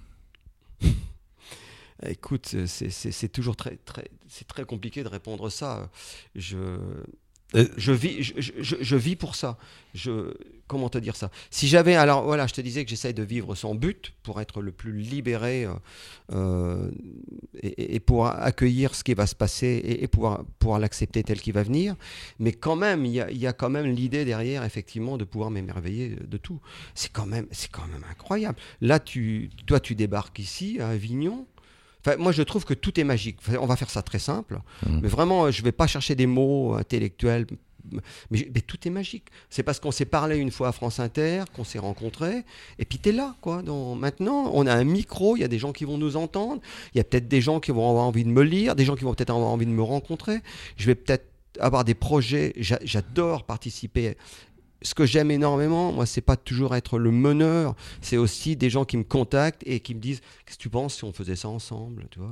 Écoute, 2.06 2.56
c'est 2.66 3.32
toujours 3.32 3.56
très, 3.56 3.78
très, 3.78 4.10
très 4.48 4.66
compliqué 4.66 5.04
de 5.04 5.10
répondre 5.10 5.50
ça. 5.50 5.90
Je, 6.36 6.58
euh, 7.56 7.66
je, 7.78 7.94
vis, 7.94 8.24
je, 8.24 8.52
je, 8.60 8.96
vis 8.96 9.16
pour 9.16 9.36
ça. 9.36 9.58
Je, 9.94 10.34
comment 10.68 10.90
te 10.90 10.98
dire 10.98 11.16
ça? 11.16 11.32
Si 11.50 11.68
j'avais, 11.68 11.96
alors 11.96 12.24
voilà, 12.24 12.46
je 12.46 12.54
te 12.54 12.60
disais 12.60 12.84
que 12.84 12.90
j'essaye 12.90 13.14
de 13.14 13.24
vivre 13.24 13.56
sans 13.56 13.74
but 13.74 14.14
pour 14.22 14.42
être 14.42 14.62
le 14.62 14.74
plus 14.74 15.00
libéré 15.00 15.64
euh, 15.64 15.74
euh, 16.34 16.92
et, 17.64 18.02
pour 18.02 18.28
accueillir 18.28 18.96
ce 18.96 19.04
qui 19.04 19.14
va 19.14 19.28
se 19.28 19.36
passer 19.36 19.82
et, 20.02 20.08
pouvoir, 20.10 20.44
pouvoir 20.60 20.80
l'accepter 20.80 21.24
tel 21.24 21.40
qu'il 21.40 21.54
va 21.54 21.64
venir. 21.64 21.96
Mais 22.38 22.52
quand 22.52 22.76
même, 22.76 23.06
il 23.06 23.14
y 23.14 23.22
a, 23.22 23.32
y 23.32 23.48
a, 23.48 23.54
quand 23.54 23.70
même 23.70 23.86
l'idée 23.86 24.26
derrière, 24.26 24.66
effectivement, 24.66 25.18
de 25.18 25.24
pouvoir 25.24 25.50
m'émerveiller 25.50 26.10
de 26.10 26.38
tout. 26.38 26.60
C'est 26.96 27.14
quand 27.14 27.26
même, 27.26 27.48
c'est 27.52 27.72
quand 27.72 27.88
même 27.88 28.04
incroyable. 28.12 28.58
Là, 28.82 29.00
tu, 29.00 29.50
toi, 29.66 29.80
tu 29.80 29.96
débarques 29.96 30.40
ici 30.40 30.82
à 30.82 30.90
Avignon 30.90 31.48
moi, 32.16 32.32
je 32.32 32.44
trouve 32.44 32.66
que 32.66 32.74
tout 32.74 33.00
est 33.00 33.04
magique. 33.04 33.38
on 33.60 33.66
va 33.66 33.76
faire 33.76 33.90
ça 33.90 34.02
très 34.02 34.20
simple. 34.20 34.62
Mmh. 34.86 35.00
Mais 35.02 35.08
vraiment, 35.08 35.52
je 35.52 35.62
ne 35.62 35.66
vais 35.66 35.72
pas 35.72 35.88
chercher 35.88 36.16
des 36.16 36.28
mots 36.28 36.74
intellectuels. 36.76 37.46
Mais, 38.32 38.62
tout 38.66 38.78
est 38.86 38.92
magique. 38.92 39.26
C'est 39.50 39.64
parce 39.64 39.80
qu'on 39.80 39.92
s'est 39.92 40.06
parlé 40.06 40.38
une 40.38 40.52
fois 40.52 40.70
à 40.70 40.72
France 40.72 41.00
Inter, 41.00 41.44
qu'on 41.56 41.64
s'est 41.64 41.80
rencontrés, 41.80 42.44
et 42.80 42.86
puis 42.86 43.00
tu 43.00 43.10
es 43.10 43.12
là. 43.12 43.36
Quoi. 43.42 43.64
maintenant, 43.98 44.52
on 44.54 44.68
a 44.68 44.74
un 44.74 44.84
micro, 44.84 45.38
il 45.38 45.42
y 45.42 45.44
a 45.44 45.48
des 45.48 45.60
gens 45.60 45.72
qui 45.72 45.86
vont 45.86 45.98
nous 45.98 46.18
entendre, 46.18 46.62
il 46.94 46.98
y 46.98 47.02
a 47.02 47.04
peut-être 47.04 47.28
des 47.28 47.42
gens 47.42 47.60
qui 47.60 47.72
vont 47.72 47.90
avoir 47.90 48.06
envie 48.06 48.24
de 48.24 48.30
me 48.30 48.42
lire, 48.42 48.76
des 48.76 48.86
gens 48.86 48.96
qui 48.96 49.04
vont 49.04 49.14
peut-être 49.14 49.30
avoir 49.30 49.50
envie 49.50 49.66
de 49.66 49.72
me 49.72 49.84
rencontrer. 49.84 50.40
Je 50.76 50.86
vais 50.86 50.96
peut-être 50.96 51.26
avoir 51.60 51.84
des 51.84 51.96
projets. 51.96 52.54
J'adore 52.58 53.46
participer 53.46 54.18
ce 54.82 54.94
que 54.94 55.06
j'aime 55.06 55.32
énormément, 55.32 55.92
moi, 55.92 56.06
c'est 56.06 56.22
pas 56.22 56.38
toujours 56.38 56.76
être 56.76 57.00
le 57.00 57.12
meneur, 57.12 57.76
c'est 58.02 58.18
aussi 58.18 58.56
des 58.56 58.70
gens 58.70 58.86
qui 58.86 58.98
me 58.98 59.04
contactent 59.04 59.64
et 59.66 59.80
qui 59.80 59.96
me 59.96 60.00
disent 60.00 60.22
Qu'est-ce 60.46 60.58
que 60.58 60.62
tu 60.64 60.70
penses 60.70 60.96
si 60.96 61.04
on 61.04 61.14
faisait 61.14 61.36
ça 61.36 61.50
ensemble 61.50 62.08
tu 62.12 62.20
vois? 62.20 62.32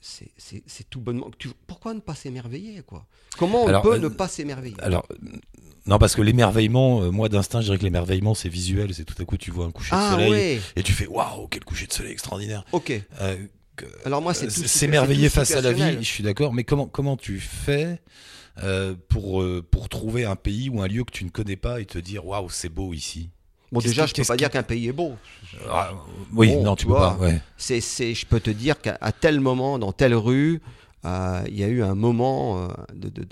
C'est 0.00 0.90
tout 0.90 1.00
bonnement. 1.00 1.30
pourquoi 1.66 1.94
ne 1.94 2.00
pas 2.00 2.14
s'émerveiller 2.14 2.82
quoi? 2.86 3.06
Comment 3.38 3.64
on 3.64 3.80
peut 3.80 3.94
euh, 3.94 3.98
ne 3.98 4.08
pas 4.08 4.28
s'émerveiller? 4.28 4.76
Alors, 4.80 5.06
non, 5.86 5.98
parce 5.98 6.14
que 6.14 6.20
l'émerveillement, 6.20 7.02
euh, 7.02 7.10
moi 7.10 7.30
d'instinct, 7.30 7.60
je 7.60 7.66
dirais 7.66 7.78
que 7.78 7.84
l'émerveillement 7.84 8.34
c'est 8.34 8.50
visuel, 8.50 8.92
c'est 8.92 9.04
tout 9.04 9.20
à 9.20 9.24
coup 9.24 9.38
tu 9.38 9.50
vois 9.50 9.64
un 9.64 9.70
coucher 9.70 9.92
de 9.92 10.00
ah, 10.00 10.10
soleil 10.12 10.60
et 10.76 10.82
tu 10.82 10.92
fais 10.92 11.06
waouh, 11.06 11.48
quel 11.48 11.64
coucher 11.64 11.86
de 11.86 11.92
soleil 11.92 12.12
extraordinaire. 12.12 12.64
Ok. 12.72 12.92
Euh, 13.22 13.36
Alors 14.04 14.20
moi, 14.20 14.34
c'est 14.34 14.50
s'émerveiller 14.50 15.30
face 15.30 15.52
à 15.52 15.62
la 15.62 15.72
vie, 15.72 15.96
je 16.00 16.06
suis 16.06 16.22
d'accord, 16.22 16.52
mais 16.52 16.64
comment, 16.64 16.86
comment 16.86 17.16
tu 17.16 17.40
fais 17.40 18.00
euh, 18.62 18.94
pour, 19.08 19.42
euh, 19.42 19.66
pour 19.68 19.88
trouver 19.88 20.24
un 20.24 20.36
pays 20.36 20.68
ou 20.68 20.80
un 20.80 20.86
lieu 20.86 21.02
que 21.02 21.10
tu 21.10 21.24
ne 21.24 21.30
connais 21.30 21.56
pas 21.56 21.80
et 21.80 21.86
te 21.86 21.98
dire 21.98 22.24
waouh, 22.24 22.48
c'est 22.50 22.68
beau 22.68 22.92
ici 22.92 23.30
Bon, 23.72 23.80
déjà, 23.80 24.06
je 24.06 24.14
peux 24.14 24.22
pas 24.22 24.36
dire 24.36 24.50
qu'un 24.50 24.62
pays 24.62 24.86
est 24.86 24.92
beau. 24.92 25.16
Ah, 25.68 25.90
oui, 26.32 26.54
non, 26.58 26.76
tu 26.76 26.86
peux 26.86 26.92
pas. 26.92 27.16
Ouais. 27.16 27.40
C'est, 27.56 27.80
c'est, 27.80 28.14
je 28.14 28.24
peux 28.24 28.38
te 28.38 28.50
dire 28.50 28.80
qu'à 28.80 29.10
tel 29.10 29.40
moment, 29.40 29.80
dans 29.80 29.90
telle 29.90 30.14
rue, 30.14 30.62
euh, 31.04 31.42
il 31.48 31.58
y 31.58 31.64
a 31.64 31.66
eu 31.66 31.82
un 31.82 31.96
moment 31.96 32.68
de, 32.94 33.08
de, 33.08 33.26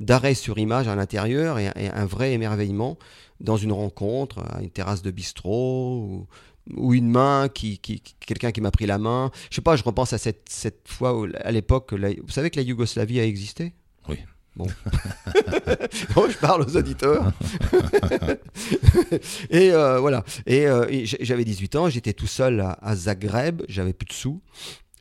d'arrêt 0.00 0.34
sur 0.34 0.58
image 0.58 0.88
à 0.88 0.96
l'intérieur 0.96 1.60
et, 1.60 1.68
un 1.68 2.06
vrai 2.06 2.32
émerveillement 2.32 2.98
dans 3.38 3.56
une 3.56 3.70
rencontre, 3.70 4.40
à 4.40 4.62
une 4.62 4.70
terrasse 4.70 5.02
de 5.02 5.12
bistrot 5.12 5.98
ou, 5.98 6.26
ou 6.74 6.92
une 6.92 7.08
main 7.08 7.48
qui, 7.48 7.78
qui, 7.78 8.02
quelqu'un 8.18 8.50
qui 8.50 8.60
m'a 8.60 8.72
pris 8.72 8.86
la 8.86 8.98
main. 8.98 9.30
Je 9.48 9.54
sais 9.54 9.62
pas, 9.62 9.76
je 9.76 9.84
repense 9.84 10.12
à 10.12 10.18
cette, 10.18 10.48
cette 10.48 10.88
fois 10.88 11.16
où, 11.16 11.28
à 11.38 11.52
l'époque, 11.52 11.94
vous 11.94 12.30
savez 12.30 12.50
que 12.50 12.56
la 12.56 12.62
Yougoslavie 12.62 13.20
a 13.20 13.24
existé? 13.24 13.74
Oui. 14.08 14.18
Bon. 14.56 14.66
je 16.30 16.38
parle 16.38 16.62
aux 16.62 16.76
auditeurs. 16.76 17.32
et 19.50 19.72
euh, 19.72 19.98
voilà. 19.98 20.24
Et, 20.46 20.66
euh, 20.66 20.86
j'avais 21.20 21.44
18 21.44 21.76
ans, 21.76 21.88
j'étais 21.88 22.12
tout 22.12 22.28
seul 22.28 22.64
à 22.80 22.96
Zagreb, 22.96 23.62
j'avais 23.68 23.92
plus 23.92 24.06
de 24.06 24.12
sous. 24.12 24.40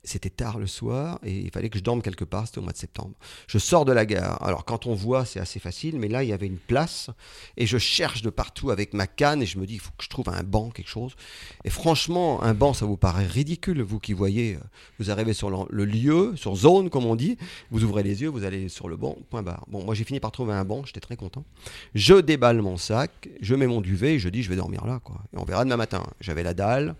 C'était 0.05 0.29
tard 0.29 0.59
le 0.59 0.67
soir 0.67 1.19
et 1.23 1.39
il 1.39 1.49
fallait 1.51 1.69
que 1.69 1.77
je 1.77 1.83
dorme 1.83 2.01
quelque 2.01 2.25
part, 2.25 2.45
c'était 2.45 2.59
au 2.59 2.63
mois 2.63 2.73
de 2.73 2.77
septembre. 2.77 3.15
Je 3.47 3.57
sors 3.57 3.85
de 3.85 3.93
la 3.93 4.05
gare. 4.05 4.43
Alors 4.45 4.65
quand 4.65 4.85
on 4.85 4.93
voit, 4.93 5.23
c'est 5.23 5.39
assez 5.39 5.59
facile, 5.59 5.97
mais 5.97 6.09
là, 6.09 6.23
il 6.23 6.29
y 6.29 6.33
avait 6.33 6.47
une 6.47 6.57
place 6.57 7.09
et 7.55 7.65
je 7.65 7.77
cherche 7.77 8.21
de 8.21 8.29
partout 8.29 8.71
avec 8.71 8.93
ma 8.93 9.07
canne 9.07 9.41
et 9.41 9.45
je 9.45 9.57
me 9.57 9.65
dis, 9.65 9.75
il 9.75 9.79
faut 9.79 9.91
que 9.97 10.03
je 10.03 10.09
trouve 10.09 10.27
un 10.29 10.43
banc, 10.43 10.71
quelque 10.71 10.89
chose. 10.89 11.15
Et 11.63 11.69
franchement, 11.69 12.43
un 12.43 12.53
banc, 12.53 12.73
ça 12.73 12.85
vous 12.85 12.97
paraît 12.97 13.25
ridicule, 13.25 13.81
vous 13.81 13.99
qui 13.99 14.13
voyez, 14.13 14.55
euh, 14.55 14.59
vous 14.99 15.09
arrivez 15.09 15.33
sur 15.33 15.49
le, 15.49 15.85
lieu, 15.85 16.33
sur 16.35 16.55
zone, 16.55 16.89
comme 16.89 17.05
on 17.05 17.15
dit, 17.15 17.37
vous 17.71 17.83
ouvrez 17.83 18.03
les 18.03 18.21
yeux, 18.21 18.29
vous 18.29 18.43
allez 18.43 18.67
sur 18.69 18.89
le 18.89 18.97
banc, 18.97 19.17
point 19.29 19.41
barre. 19.41 19.65
Bon, 19.69 19.83
moi 19.83 19.95
j'ai 19.95 20.03
fini 20.03 20.19
par 20.19 20.31
trouver 20.31 20.53
un 20.53 20.65
banc, 20.65 20.83
j'étais 20.85 20.99
très 20.99 21.15
content. 21.15 21.45
Je 21.95 22.15
déballe 22.15 22.61
mon 22.61 22.77
sac, 22.77 23.29
je 23.41 23.55
mets 23.55 23.67
mon 23.67 23.81
duvet 23.81 24.15
et 24.15 24.19
je 24.19 24.29
dis, 24.29 24.43
je 24.43 24.49
vais 24.49 24.55
dormir 24.55 24.85
là, 24.85 24.99
quoi. 25.03 25.21
Et 25.33 25.37
on 25.37 25.45
verra 25.45 25.63
demain 25.63 25.77
matin. 25.77 26.03
J'avais 26.19 26.43
la 26.43 26.53
dalle. 26.53 26.95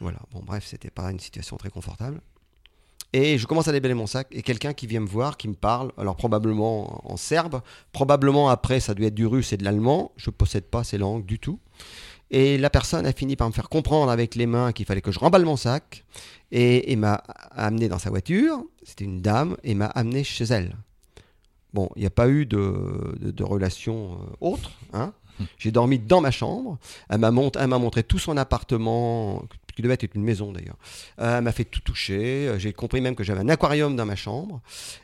Voilà, 0.00 0.18
bon 0.32 0.42
bref, 0.44 0.64
c'était 0.66 0.90
pas 0.90 1.10
une 1.10 1.20
situation 1.20 1.56
très 1.56 1.70
confortable. 1.70 2.20
Et 3.12 3.38
je 3.38 3.46
commence 3.46 3.68
à 3.68 3.72
déballer 3.72 3.94
mon 3.94 4.06
sac 4.06 4.28
et 4.32 4.42
quelqu'un 4.42 4.74
qui 4.74 4.86
vient 4.86 5.00
me 5.00 5.06
voir, 5.06 5.38
qui 5.38 5.48
me 5.48 5.54
parle, 5.54 5.92
alors 5.96 6.14
probablement 6.14 7.10
en 7.10 7.16
serbe, 7.16 7.62
probablement 7.92 8.50
après 8.50 8.80
ça 8.80 8.94
doit 8.94 9.06
être 9.06 9.14
du 9.14 9.26
russe 9.26 9.52
et 9.54 9.56
de 9.56 9.64
l'allemand, 9.64 10.12
je 10.16 10.28
ne 10.28 10.34
possède 10.34 10.64
pas 10.64 10.84
ces 10.84 10.98
langues 10.98 11.24
du 11.24 11.38
tout. 11.38 11.58
Et 12.30 12.58
la 12.58 12.68
personne 12.68 13.06
a 13.06 13.12
fini 13.12 13.36
par 13.36 13.48
me 13.48 13.54
faire 13.54 13.70
comprendre 13.70 14.10
avec 14.10 14.34
les 14.34 14.46
mains 14.46 14.72
qu'il 14.72 14.84
fallait 14.84 15.00
que 15.00 15.10
je 15.10 15.18
remballe 15.18 15.46
mon 15.46 15.56
sac 15.56 16.04
et, 16.52 16.94
m'a 16.96 17.22
amené 17.52 17.88
dans 17.88 17.98
sa 17.98 18.10
voiture, 18.10 18.62
c'était 18.82 19.04
une 19.04 19.20
dame, 19.22 19.56
et 19.64 19.74
m'a 19.74 19.86
amené 19.86 20.24
chez 20.24 20.44
elle. 20.44 20.76
Bon, 21.72 21.88
il 21.96 22.00
n'y 22.00 22.06
a 22.06 22.10
pas 22.10 22.28
eu 22.28 22.46
de, 22.46 23.16
de, 23.20 23.44
relation 23.44 24.12
euh, 24.12 24.46
autre. 24.52 24.72
Hein. 24.94 25.12
J'ai 25.58 25.70
dormi 25.70 25.98
dans 25.98 26.20
ma 26.20 26.30
chambre. 26.30 26.78
Elle 27.10 27.18
m'a 27.18 27.30
montré 27.30 28.02
tout 28.02 28.18
son 28.18 28.36
appartement, 28.36 29.44
qui 29.78 29.82
devait 29.82 29.94
être 29.94 30.16
une 30.16 30.24
maison 30.24 30.50
d'ailleurs. 30.50 30.76
Euh, 31.20 31.38
elle 31.38 31.44
m'a 31.44 31.52
fait 31.52 31.62
tout 31.62 31.78
toucher. 31.78 32.52
J'ai 32.58 32.72
compris 32.72 33.00
même 33.00 33.14
que 33.14 33.22
j'avais 33.22 33.38
un 33.38 33.48
aquarium 33.48 33.94
dans 33.94 34.06
ma 34.06 34.16
chambre. 34.16 34.60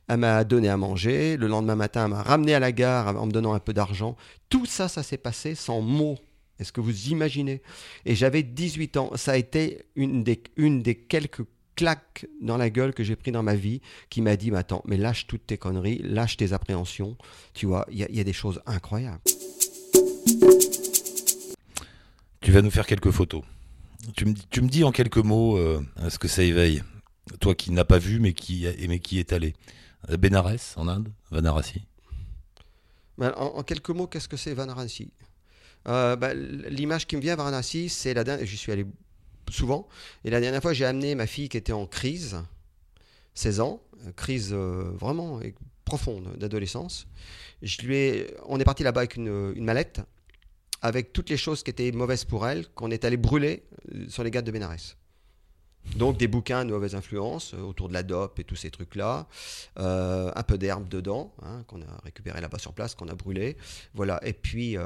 Elle 0.09 0.17
m'a 0.17 0.43
donné 0.43 0.69
à 0.69 0.77
manger. 0.77 1.37
Le 1.37 1.47
lendemain 1.47 1.77
matin, 1.77 2.07
elle 2.07 2.11
m'a 2.11 2.25
ramené 2.25 2.55
à 2.55 2.59
la 2.59 2.73
gare 2.73 3.17
en 3.17 3.27
me 3.27 3.31
donnant 3.31 3.53
un 3.53 3.61
peu 3.61 3.73
d'argent. 3.73 4.17
Tout 4.49 4.67
ça, 4.67 4.89
ça 4.89 5.05
s'est 5.05 5.17
passé 5.17 5.55
sans 5.55 5.81
mots. 5.81 6.19
Est-ce 6.59 6.73
que 6.73 6.81
vous 6.81 7.07
imaginez? 7.11 7.63
Et 8.05 8.17
j'avais 8.17 8.43
18 8.43 8.97
ans. 8.97 9.13
Ça 9.15 9.31
a 9.31 9.37
été 9.37 9.85
une 9.95 10.25
des, 10.25 10.43
une 10.57 10.83
des 10.83 10.97
quelques 10.97 11.45
claques 11.77 12.27
dans 12.43 12.57
la 12.57 12.69
gueule 12.69 12.95
que 12.95 13.05
j'ai 13.05 13.15
pris 13.15 13.31
dans 13.31 13.45
ma 13.45 13.55
vie 13.55 13.81
qui 14.11 14.23
m'a 14.23 14.35
dit, 14.35 14.51
mais 14.51 14.59
attends, 14.59 14.83
mais 14.87 14.97
lâche 14.97 15.29
toutes 15.29 15.47
tes 15.47 15.57
conneries, 15.57 16.01
lâche 16.03 16.37
tes 16.37 16.53
appréhensions. 16.53 17.17
Tu 17.53 17.67
vois, 17.67 17.87
il 17.93 17.99
y, 17.99 18.21
a 18.21 18.25
des 18.25 18.33
choses 18.33 18.61
incroyables. 18.67 19.21
Tu 22.41 22.51
vas 22.51 22.61
nous 22.61 22.73
faire 22.73 22.87
quelques 22.87 23.13
photos. 23.13 23.45
Tu 24.13 24.27
me, 24.27 24.69
dis 24.69 24.85
en 24.85 24.93
quelques 24.93 25.19
mots 25.19 25.57
euh, 25.57 25.83
ce 26.09 26.19
que 26.19 26.29
ça 26.29 26.43
éveille. 26.43 26.83
Toi 27.41 27.55
qui 27.55 27.73
n'as 27.73 27.85
pas 27.85 27.99
vu 27.99 28.21
mais 28.21 28.33
qui, 28.33 28.67
mais 28.89 28.99
qui 28.99 29.19
est 29.19 29.33
allé. 29.33 29.55
Benares 30.09 30.77
en 30.77 30.89
Inde, 30.89 31.09
Vanarasi. 31.31 31.83
Ben, 33.17 33.33
en, 33.37 33.63
quelques 33.63 33.91
mots, 33.91 34.07
qu'est-ce 34.07 34.29
que 34.29 34.37
c'est 34.37 34.53
Vanarasi 34.53 35.11
euh, 35.89 36.17
ben, 36.17 36.37
L'image 36.69 37.07
qui 37.07 37.17
me 37.17 37.23
vient 37.23 37.37
Varanasi, 37.37 37.89
c'est 37.89 38.13
la 38.13 38.25
dernière. 38.25 38.45
J'y 38.45 38.57
suis 38.57 38.73
allé 38.73 38.85
souvent. 39.51 39.89
Et 40.25 40.31
la 40.31 40.41
dernière 40.41 40.61
fois, 40.61 40.73
j'ai 40.73 40.85
amené 40.85 41.15
ma 41.15 41.27
fille 41.27 41.49
qui 41.49 41.57
était 41.57 41.73
en 41.73 41.87
crise, 41.87 42.37
16 43.35 43.61
ans, 43.61 43.81
euh, 44.07 44.13
crise 44.13 44.53
vraiment 44.53 45.41
profonde 45.85 46.37
d'adolescence. 46.37 47.07
Je 47.63 47.81
lui 47.83 47.97
ai, 47.97 48.37
on 48.47 48.61
est 48.61 48.65
parti 48.65 48.83
là-bas 48.83 49.01
avec 49.01 49.17
une, 49.17 49.53
une 49.57 49.65
mallette 49.65 50.03
avec 50.85 51.15
toutes 51.15 51.31
les 51.31 51.39
choses 51.39 51.63
qui 51.63 51.71
étaient 51.71 51.91
mauvaises 51.93 52.27
pour 52.27 52.47
elle, 52.47 52.69
qu'on 52.69 52.91
est 52.91 53.07
allé 53.07 53.17
brûler 53.17 53.63
euh, 53.95 54.05
sur 54.11 54.23
les 54.23 54.31
gars 54.31 54.43
de 54.43 54.51
Bénarès. 54.51 54.99
Donc 55.97 56.19
des 56.19 56.29
bouquins 56.29 56.67
de 56.67 56.73
mauvaise 56.73 56.95
influence 56.95 57.55
euh, 57.55 57.63
autour 57.63 57.89
de 57.89 57.95
la 57.95 58.03
dope 58.03 58.39
et 58.39 58.45
tous 58.45 58.57
ces 58.57 58.71
trucs-là, 58.71 59.27
euh, 59.79 60.31
un 60.37 60.43
peu 60.43 60.59
d'herbe 60.59 60.87
dedans, 60.87 61.33
hein, 61.43 61.65
qu'on 61.69 61.81
a 61.81 62.01
récupéré 62.05 62.43
là-bas 62.43 62.59
sur 62.59 62.75
place, 62.75 62.95
qu'on 62.95 63.09
a 63.09 63.15
brûlé. 63.15 63.57
Voilà, 63.95 64.21
et 64.27 64.35
puis 64.35 64.77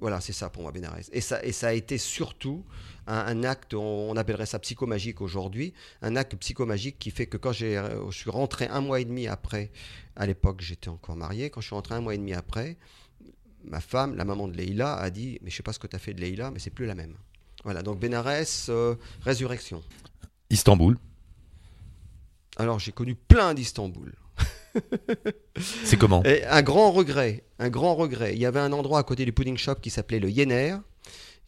voilà, 0.00 0.22
c'est 0.22 0.32
ça 0.32 0.48
pour 0.48 0.62
moi 0.62 0.72
Bénarès. 0.72 1.10
Et 1.12 1.20
ça, 1.20 1.38
a 1.68 1.72
été 1.74 1.98
surtout 1.98 2.64
un, 3.06 3.44
acte, 3.44 3.74
on, 3.74 4.16
appellerait 4.16 4.46
ça 4.46 4.58
psychomagique 4.58 5.20
aujourd'hui, 5.20 5.74
un 6.00 6.16
acte 6.16 6.34
psychomagique 6.36 6.98
qui 6.98 7.10
fait 7.10 7.26
que 7.26 7.36
quand 7.36 7.52
je 7.52 8.08
suis 8.10 8.30
rentré 8.30 8.68
un 8.68 8.80
mois 8.80 9.00
et 9.00 9.04
demi 9.04 9.26
après, 9.26 9.70
à 10.16 10.24
l'époque 10.24 10.62
j'étais 10.62 10.88
encore 10.88 11.16
marié, 11.16 11.50
quand 11.50 11.60
je 11.60 11.66
suis 11.66 11.74
rentré 11.74 11.94
un 11.94 12.00
mois 12.00 12.14
et 12.14 12.18
demi 12.18 12.32
après, 12.32 12.78
ma 13.66 13.80
femme, 13.80 14.16
la 14.16 14.24
maman 14.24 14.48
de 14.48 14.56
Leïla, 14.56 14.94
a 14.96 15.10
dit 15.10 15.38
Mais 15.42 15.50
je 15.50 15.56
sais 15.56 15.62
pas 15.62 15.72
ce 15.72 15.78
que 15.78 15.86
tu 15.86 15.96
as 15.96 15.98
fait 15.98 16.14
de 16.14 16.20
Leïla, 16.20 16.50
mais 16.50 16.58
c'est 16.58 16.70
plus 16.70 16.86
la 16.86 16.94
même. 16.94 17.14
Voilà, 17.64 17.82
donc 17.82 17.98
Bénarès, 17.98 18.66
euh, 18.68 18.94
résurrection. 19.22 19.82
Istanbul 20.50 20.98
Alors 22.56 22.78
j'ai 22.78 22.92
connu 22.92 23.14
plein 23.14 23.54
d'Istanbul. 23.54 24.12
c'est 25.84 25.96
comment 25.96 26.22
Un 26.26 26.62
grand 26.62 26.92
regret, 26.92 27.44
un 27.58 27.70
grand 27.70 27.94
regret. 27.94 28.34
Il 28.34 28.40
y 28.40 28.46
avait 28.46 28.60
un 28.60 28.72
endroit 28.72 28.98
à 28.98 29.02
côté 29.02 29.24
du 29.24 29.32
pudding 29.32 29.56
shop 29.56 29.76
qui 29.76 29.90
s'appelait 29.90 30.20
le 30.20 30.30
Yener, 30.30 30.76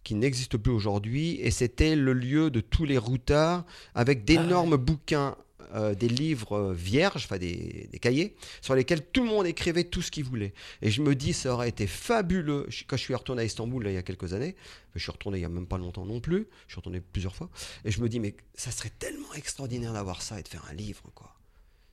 qui 0.05 0.15
n'existe 0.15 0.57
plus 0.57 0.73
aujourd'hui, 0.73 1.39
et 1.41 1.51
c'était 1.51 1.97
le 1.97 2.13
lieu 2.13 2.51
de 2.51 2.61
tous 2.61 2.85
les 2.85 2.99
routards 2.99 3.65
avec 3.95 4.25
d'énormes 4.25 4.75
ah 4.75 4.79
bouquins 4.79 5.37
euh, 5.75 5.95
des 5.95 6.09
livres 6.09 6.53
euh, 6.53 6.73
vierges, 6.73 7.25
enfin 7.25 7.39
des, 7.39 7.89
cahiers, 8.01 8.37
sur 8.61 8.75
lesquels 8.75 9.05
tout 9.05 9.23
le 9.23 9.29
monde 9.29 9.47
écrivait 9.47 9.85
tout 9.85 10.03
ce 10.03 10.11
qu'il 10.11 10.25
voulait. 10.25 10.55
Et 10.83 10.91
je 10.91 11.03
me 11.03 11.15
dis, 11.15 11.33
ça 11.33 11.53
aurait 11.53 11.69
été 11.69 11.87
fabuleux. 11.87 12.69
Quand 12.87 12.97
je 12.97 13.03
suis 13.03 13.15
retourné 13.15 13.43
à 13.43 13.45
Istanbul 13.45 13.87
il 13.87 13.95
y 13.95 13.97
a 13.97 14.03
quelques 14.03 14.33
années, 14.33 14.55
je 14.95 15.03
suis 15.03 15.11
retourné 15.11 15.39
il 15.39 15.41
n'y 15.41 15.47
a 15.47 15.49
même 15.49 15.67
pas 15.67 15.79
longtemps 15.79 16.05
non 16.05 16.21
plus, 16.21 16.47
je 16.67 16.73
suis 16.73 16.77
retourné 16.77 17.01
plusieurs 17.01 17.35
fois, 17.35 17.51
et 17.85 17.91
je 17.91 18.01
me 18.01 18.09
dis, 18.09 18.21
mais 18.21 18.37
ça 18.55 18.71
serait 18.71 18.93
tellement 18.99 19.33
extraordinaire 19.35 19.93
d'avoir 19.93 20.23
ça 20.23 20.39
et 20.39 20.43
de 20.43 20.49
faire 20.49 20.65
un 20.71 20.75
livre, 20.75 21.03
quoi. 21.15 21.35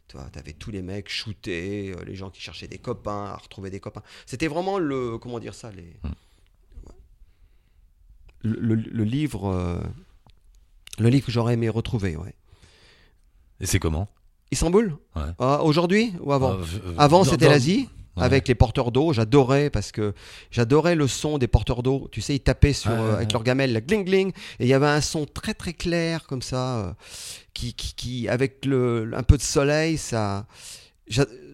Tu 0.08 0.18
vois, 0.18 0.30
avais 0.36 0.54
tous 0.54 0.70
les 0.70 0.82
mecs 0.82 1.10
shootés, 1.10 1.94
euh, 1.98 2.04
les 2.06 2.16
gens 2.16 2.30
qui 2.30 2.42
cherchaient 2.42 2.68
des 2.68 2.78
copains, 2.78 3.26
à 3.26 3.38
retrouver 3.38 3.70
des 3.70 3.80
copains. 3.80 4.04
C'était 4.26 4.48
vraiment 4.48 4.78
le, 4.78 5.18
comment 5.18 5.40
dire 5.40 5.56
ça, 5.56 5.72
les... 5.72 5.96
Hmm. 6.04 6.12
Le, 8.46 8.76
livre, 9.06 9.82
le 11.00 11.08
livre 11.08 11.26
que 11.26 11.32
j'aurais 11.32 11.54
aimé 11.54 11.70
retrouver, 11.70 12.18
ouais. 12.18 12.36
Et 13.64 13.66
c'est 13.66 13.80
comment 13.80 14.10
Istanbul 14.52 14.98
ah, 15.16 15.64
Aujourd'hui 15.64 16.14
ou 16.20 16.34
avant 16.34 16.58
ah, 16.60 16.66
euh, 16.86 16.96
Avant, 16.98 17.24
c'était 17.24 17.48
l'Asie. 17.48 17.88
Avec 18.16 18.48
les 18.48 18.54
porteurs 18.54 18.92
d'eau, 18.92 19.12
j'adorais 19.12 19.72
parce 19.72 19.92
que 19.92 20.14
j'adorais 20.52 20.94
le 20.94 21.08
son 21.08 21.40
des 21.40 21.48
porteurs 21.48 21.82
d'eau. 21.82 22.10
Tu 22.12 22.22
sais, 22.22 22.36
ils 22.36 22.42
tapaient 22.42 22.74
sur, 22.74 22.92
euh, 22.92 23.16
avec 23.16 23.32
leur 23.32 23.42
gamelle, 23.42 23.74
la 23.74 23.82
gling 23.82 24.04
gling, 24.06 24.30
et 24.60 24.66
il 24.66 24.68
y 24.68 24.74
avait 24.76 24.86
un 24.86 25.02
son 25.02 25.26
très 25.26 25.56
très 25.56 25.74
clair 25.74 26.28
comme 26.28 26.44
ça, 26.44 26.78
euh, 26.78 26.94
qui, 27.56 27.74
qui, 27.74 28.30
avec 28.30 28.66
le, 28.66 29.10
un 29.16 29.24
peu 29.24 29.36
de 29.36 29.42
soleil, 29.42 29.98
ça, 29.98 30.46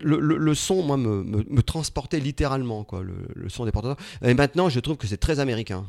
le, 0.02 0.20
le, 0.20 0.54
son, 0.54 0.84
moi, 0.84 0.98
me, 0.98 1.24
me, 1.24 1.64
transportait 1.64 2.20
littéralement, 2.20 2.84
quoi, 2.84 3.04
le, 3.04 3.48
son 3.48 3.64
des 3.64 3.72
porteurs 3.72 3.96
d'eau. 3.96 4.28
Et 4.28 4.34
maintenant, 4.34 4.68
je 4.68 4.82
trouve 4.82 4.98
que 4.98 5.08
c'est 5.08 5.16
très 5.16 5.40
américain, 5.40 5.86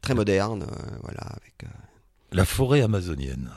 très 0.00 0.14
moderne, 0.14 0.64
voilà. 1.02 1.20
Avec, 1.20 1.70
La 2.32 2.46
forêt 2.46 2.80
amazonienne. 2.80 3.50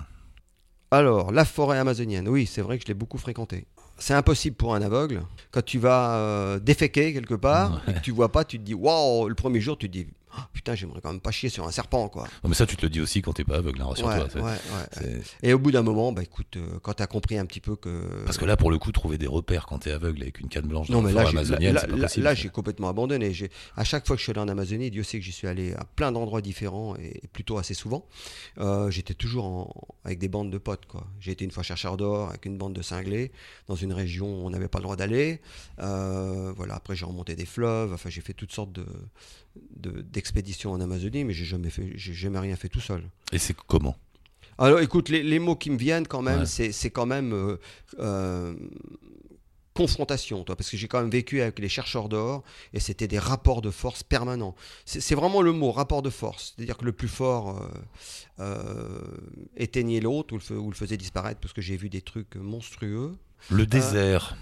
Alors, 0.90 1.32
la 1.34 1.44
forêt 1.44 1.80
amazonienne, 1.80 2.30
oui, 2.30 2.46
c'est 2.46 2.62
vrai 2.62 2.78
que 2.78 2.84
je 2.84 2.88
l'ai 2.88 2.94
beaucoup 2.94 3.18
fréquentée. 3.18 3.66
C'est 3.98 4.14
impossible 4.14 4.56
pour 4.56 4.74
un 4.74 4.82
aveugle. 4.82 5.24
Quand 5.52 5.66
tu 5.66 5.80
vas 5.80 6.16
euh, 6.16 6.60
déféquer 6.60 7.14
quelque 7.14 7.34
part, 7.34 7.82
et 7.88 7.94
que 7.94 8.00
tu 8.00 8.12
vois 8.12 8.32
pas, 8.32 8.46
tu 8.46 8.58
te 8.58 8.64
dis 8.64 8.74
waouh, 8.74 9.28
le 9.28 9.36
premier 9.36 9.60
jour, 9.60 9.78
tu 9.78 9.88
te 9.88 9.92
dis 9.92 10.08
Oh, 10.38 10.42
putain, 10.54 10.76
j'aimerais 10.76 11.02
quand 11.02 11.12
même 11.12 11.22
pas 11.22 11.32
chier 11.32 11.50
sur 11.50 11.66
un 11.66 11.72
serpent, 11.72 12.10
quoi. 12.10 12.28
mais 12.48 12.54
ça, 12.54 12.66
tu 12.66 12.76
te 12.78 12.86
le 12.86 12.90
dis 12.90 13.02
aussi 13.02 13.22
quand 13.22 13.34
t'es 13.34 13.44
pas 13.44 13.58
aveugle, 13.58 13.82
hein, 13.82 13.88
rassure-toi. 13.88 14.54
Et 15.44 15.54
au 15.54 15.60
bout 15.60 15.72
d'un 15.72 15.84
moment, 15.84 16.12
bah 16.12 16.24
écoute, 16.24 16.58
euh, 16.58 16.80
quand 16.82 16.94
t'as 16.94 17.08
compris 17.08 17.38
un 17.38 17.46
petit 17.46 17.60
peu 17.60 17.76
que. 17.76 18.24
Parce 18.26 18.38
que 18.38 18.46
là, 18.46 18.58
pour 18.58 18.72
le 18.72 18.78
coup, 18.78 18.92
trouver 18.92 19.18
des 19.18 19.28
repères 19.28 19.66
quand 19.66 19.80
t'es 19.80 19.92
aveugle 19.92 20.22
avec 20.22 20.40
une 20.40 20.50
canne 20.50 20.68
blanche 20.68 20.90
dans 20.90 21.02
non, 21.02 21.08
mais 21.08 21.14
là, 21.14 21.28
amazonienne, 21.28 21.76
là, 21.76 21.86
là, 21.88 22.08
là 22.16 22.34
j'ai 22.34 22.50
complètement 22.50 22.90
abandonné. 22.90 23.32
À 23.76 23.84
chaque 23.84 24.08
fois 24.08 24.16
que 24.16 24.20
je 24.20 24.24
suis 24.24 24.32
allé 24.32 24.40
en 24.40 24.48
Amazonie, 24.48 24.92
Dieu 24.92 25.04
sait 25.04 25.20
que 25.20 25.26
j'y 25.26 25.32
suis 25.32 25.48
allé 25.48 25.74
à 25.74 25.86
plein 25.86 26.12
d'endroits 26.12 26.42
différents 26.42 26.96
et 26.96 27.22
plutôt 27.34 27.58
assez 27.58 27.74
souvent. 27.74 28.06
Euh, 28.60 28.90
j'étais 28.92 29.14
toujours 29.14 29.88
avec 30.04 30.20
des 30.20 30.28
bandes 30.28 30.52
de 30.52 30.58
potes, 30.58 30.86
quoi. 30.86 31.08
J'ai 31.20 31.32
été 31.32 31.46
une 31.46 31.52
fois 31.52 31.64
chercheur 31.64 31.98
d'or 31.98 32.30
avec 32.30 32.46
une 32.46 32.58
bande 32.58 32.74
de 32.74 32.82
cinglés 32.82 33.32
dans 33.68 33.76
une 33.76 33.94
région 33.94 34.28
où 34.28 34.46
on 34.46 34.50
n'avait 34.50 34.68
pas 34.68 34.80
le 34.80 34.84
droit 34.84 34.96
d'aller. 34.96 35.42
Euh, 35.80 36.54
voilà. 36.56 36.76
Après, 36.76 36.96
j'ai 36.96 37.06
remonté 37.06 37.36
des 37.36 37.46
fleuves. 37.46 37.94
Enfin, 37.94 38.10
j'ai 38.10 38.22
fait 38.22 38.34
toutes 38.34 38.52
sortes 38.52 38.72
de 38.72 38.86
d'expédition 40.28 40.74
en 40.74 40.82
Amazonie, 40.82 41.24
mais 41.24 41.34
j'ai 41.34 41.46
jamais 41.46 41.70
fait, 41.70 41.94
j'ai 41.96 42.14
jamais 42.14 42.40
rien 42.40 42.56
fait 42.56 42.68
tout 42.68 42.82
seul. 42.82 43.02
Et 43.32 43.38
c'est 43.38 43.56
comment? 43.56 43.96
Alors, 44.58 44.80
écoute, 44.80 45.10
les, 45.10 45.40
mots 45.40 45.56
qui 45.56 45.70
me 45.70 45.78
viennent 45.78 46.08
quand 46.08 46.22
même, 46.22 46.46
c'est 46.46 46.90
quand 46.90 47.06
même 47.06 47.32
euh, 47.32 47.58
euh, 48.00 48.54
confrontation, 49.74 50.44
toi, 50.44 50.56
parce 50.56 50.70
que 50.70 50.76
j'ai 50.76 50.88
quand 50.88 51.00
même 51.00 51.12
vécu 51.12 51.42
avec 51.42 51.60
les 51.60 51.70
chercheurs 51.70 52.10
d'or 52.10 52.44
et 52.74 52.80
c'était 52.80 53.08
des 53.08 53.20
rapports 53.20 53.62
de 53.62 53.70
force 53.70 54.04
permanents. 54.04 54.56
C'est 54.86 55.16
vraiment 55.16 55.42
le 55.42 55.54
mot, 55.54 55.72
rapport 55.72 56.02
de 56.02 56.10
force. 56.10 56.56
C'est-à-dire 56.56 56.78
que 56.78 56.86
le 56.86 56.92
plus 56.92 57.08
fort 57.08 57.70
euh, 58.40 59.02
éteignait 59.56 60.02
l'autre 60.02 60.36
ou, 60.36 60.54
ou, 60.54 60.70
le 60.70 60.76
faisait 60.76 60.98
disparaître 60.98 61.40
parce 61.40 61.54
que 61.54 61.62
j'ai 61.62 61.78
vu 61.78 61.90
des 61.90 62.02
trucs 62.02 62.36
monstrueux. 62.36 63.16
Le 63.50 63.66
désert. 63.66 64.36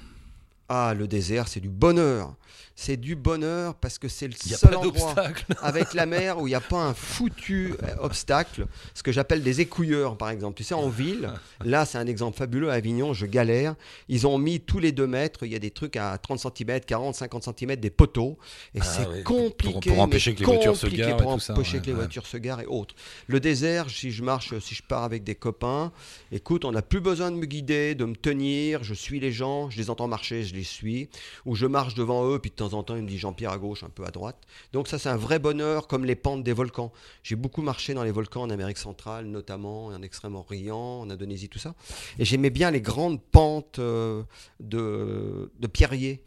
Ah, 0.68 0.94
le 0.98 1.08
désert, 1.08 1.48
c'est 1.48 1.60
du 1.60 1.70
bonheur. 1.70 2.36
C'est 2.78 2.98
du 2.98 3.16
bonheur 3.16 3.76
parce 3.76 3.98
que 3.98 4.10
c'est 4.10 4.28
le 4.28 4.34
seul 4.34 4.76
endroit 4.76 5.16
avec 5.62 5.94
la 5.94 6.06
mer 6.06 6.40
où 6.40 6.48
il 6.48 6.50
n'y 6.50 6.56
a 6.56 6.62
pas 6.62 6.84
un 6.84 6.94
foutu 6.94 7.74
euh, 7.84 7.96
obstacle. 8.02 8.66
Ce 8.94 9.02
que 9.02 9.14
j'appelle 9.14 9.44
des 9.44 9.62
écouilleurs, 9.62 10.18
par 10.18 10.30
exemple. 10.30 10.58
Tu 10.58 10.66
sais, 10.66 10.74
en 10.74 10.90
ville, 10.90 11.32
là, 11.64 11.86
c'est 11.86 11.98
un 11.98 12.06
exemple 12.06 12.38
fabuleux. 12.38 12.70
À 12.70 12.74
Avignon, 12.74 13.14
je 13.14 13.28
galère. 13.28 13.76
Ils 14.10 14.28
ont 14.28 14.38
mis 14.38 14.60
tous 14.60 14.80
les 14.80 14.92
deux 14.92 15.08
mètres. 15.08 15.46
Il 15.46 15.54
y 15.54 15.56
a 15.56 15.60
des 15.60 15.72
trucs 15.72 15.96
à 15.96 16.18
30 16.18 16.40
cm, 16.40 16.82
40, 16.82 17.16
50 17.16 17.44
cm, 17.58 17.76
des 17.78 17.90
poteaux. 17.90 18.38
Et 18.74 18.80
ah 18.82 18.84
c'est 18.84 19.24
compliqué. 19.24 19.92
Pour, 19.92 20.02
empêcher 20.02 20.36
que 20.36 20.40
les 20.42 20.46
voitures 20.46 20.76
se 20.76 20.88
garent. 20.88 21.18
Pour 21.18 21.32
empêcher 21.32 21.80
que 21.80 21.86
les 21.86 21.94
voitures 21.94 22.28
se 22.28 22.38
garent 22.38 22.60
et 22.62 22.66
autres. 22.66 22.96
Le 23.28 23.40
désert, 23.40 23.90
si 23.90 24.12
je 24.12 24.22
marche, 24.22 24.58
si 24.60 24.76
je 24.76 24.84
pars 24.84 25.04
avec 25.04 25.24
des 25.24 25.36
copains, 25.36 25.94
écoute, 26.34 26.66
on 26.66 26.74
n'a 26.74 26.82
plus 26.82 27.00
besoin 27.00 27.32
de 27.32 27.38
me 27.38 27.46
guider, 27.46 27.96
de 27.96 28.04
me 28.04 28.16
tenir. 28.16 28.84
Je 28.84 28.94
suis 28.94 29.22
les 29.22 29.32
gens, 29.32 29.70
je 29.70 29.78
les 29.78 29.90
entends 29.90 30.10
marcher, 30.10 30.44
je 30.44 30.55
les 30.56 30.64
suis, 30.64 31.10
ou 31.46 31.56
je 31.56 31.66
marche 31.66 31.94
devant 31.94 32.28
eux, 32.28 32.40
puis 32.40 32.50
de 32.50 32.56
temps 32.56 32.74
en 32.74 32.84
temps, 32.84 32.96
ils 32.96 33.04
me 33.04 33.08
disent 33.08 33.20
Jean-Pierre 33.20 33.52
à 33.52 33.58
gauche, 33.58 33.84
un 33.84 33.90
peu 33.90 34.06
à 34.06 34.12
droite. 34.12 34.38
Donc 34.74 34.88
ça, 34.88 34.98
c'est 34.98 35.10
un 35.10 35.18
vrai 35.18 35.38
bonheur, 35.40 35.88
comme 35.88 36.06
les 36.06 36.16
pentes 36.16 36.44
des 36.44 36.54
volcans. 36.54 36.92
J'ai 37.24 37.36
beaucoup 37.36 37.62
marché 37.62 37.94
dans 37.94 38.04
les 38.04 38.12
volcans 38.12 38.42
en 38.42 38.50
Amérique 38.50 38.78
centrale, 38.78 39.26
notamment, 39.26 39.88
en 39.88 40.02
Extrême-Orient, 40.02 41.02
en 41.02 41.10
Indonésie, 41.10 41.50
tout 41.50 41.60
ça. 41.60 41.76
Et 42.18 42.26
j'aimais 42.26 42.50
bien 42.50 42.72
les 42.72 42.82
grandes 42.82 43.22
pentes 43.22 43.80
euh, 43.80 44.24
de, 44.60 45.52
de 45.60 45.68
pierriers, 45.68 46.24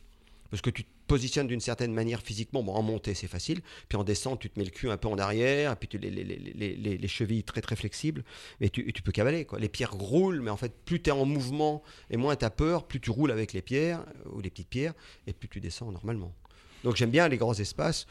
parce 0.51 0.63
que 0.63 0.71
tu 0.71 0.85
positionnes 1.09 1.49
d'une 1.49 1.61
certaine 1.61 1.93
manière 1.93 2.21
physiquement. 2.21 2.61
En 2.61 2.83
montée, 2.83 3.15
c'est 3.15 3.27
facile. 3.27 3.61
Puis 3.89 3.99
en 3.99 4.05
descente, 4.05 4.39
tu 4.39 4.51
te 4.51 4.59
mets 4.59 4.65
le 4.65 4.71
cul 4.71 4.91
un 4.91 4.97
peu 4.97 5.09
en 5.09 5.19
arrière, 5.19 5.77
puis 5.77 5.89
tu 5.89 5.99
les, 5.99 6.11
les, 6.11 6.25
les, 6.25 6.99
les, 6.99 7.09
chevilles 7.09 7.43
très 7.43 7.61
très 7.61 7.75
flexibles. 7.75 8.23
Tu, 8.73 8.93
tu, 8.93 9.03
peux 9.03 9.11
cavaler. 9.11 9.45
Quoi. 9.45 9.59
Les 9.59 9.69
pierres 9.69 9.93
roulent, 9.93 10.41
mais 10.41 10.51
en 10.51 10.57
fait, 10.57 10.73
plus 10.85 11.03
tu 11.03 11.11
es 11.11 11.13
en 11.13 11.25
mouvement 11.25 11.83
et 12.11 12.17
moins 12.17 12.37
tu 12.37 12.45
as 12.45 12.51
peur, 12.51 12.87
plus 12.87 13.01
tu 13.01 13.11
roules 13.11 13.33
avec 13.33 13.53
les 13.53 13.63
pierres 13.63 14.05
euh, 14.27 14.31
ou 14.37 14.41
les 14.41 14.51
petites 14.51 14.69
pierres, 14.69 14.95
et 15.27 15.33
plus 15.33 15.49
tu 15.49 15.61
descends 15.61 15.91
normalement. 15.91 16.33
Donc 16.85 16.97
j'aime 16.97 17.11
bien 17.11 17.27
les 17.29 17.39
grands 17.39 17.55
espaces. 17.55 18.07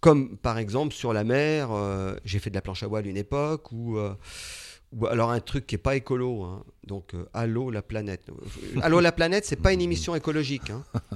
Comme 0.00 0.36
par 0.36 0.58
exemple 0.58 0.94
sur 0.94 1.12
la 1.12 1.24
mer, 1.24 1.70
euh, 1.70 2.16
j'ai 2.24 2.38
fait 2.38 2.50
de 2.50 2.54
la 2.54 2.62
planche 2.62 2.82
à 2.82 2.86
voile 2.86 3.06
une 3.06 3.16
époque, 3.16 3.70
ou, 3.72 3.98
euh, 3.98 4.14
ou 4.92 5.06
alors 5.06 5.30
un 5.30 5.40
truc 5.40 5.66
qui 5.66 5.74
est 5.76 5.78
pas 5.78 5.96
écolo. 5.96 6.42
Hein. 6.44 6.64
Donc 6.86 7.14
Allô 7.32 7.70
la 7.70 7.82
planète. 7.82 8.26
Allô 8.82 9.00
la 9.00 9.12
planète, 9.12 9.44
c'est 9.44 9.56
pas 9.56 9.72
une 9.72 9.80
émission 9.80 10.14
écologique. 10.14 10.70
Hein. 10.70 10.84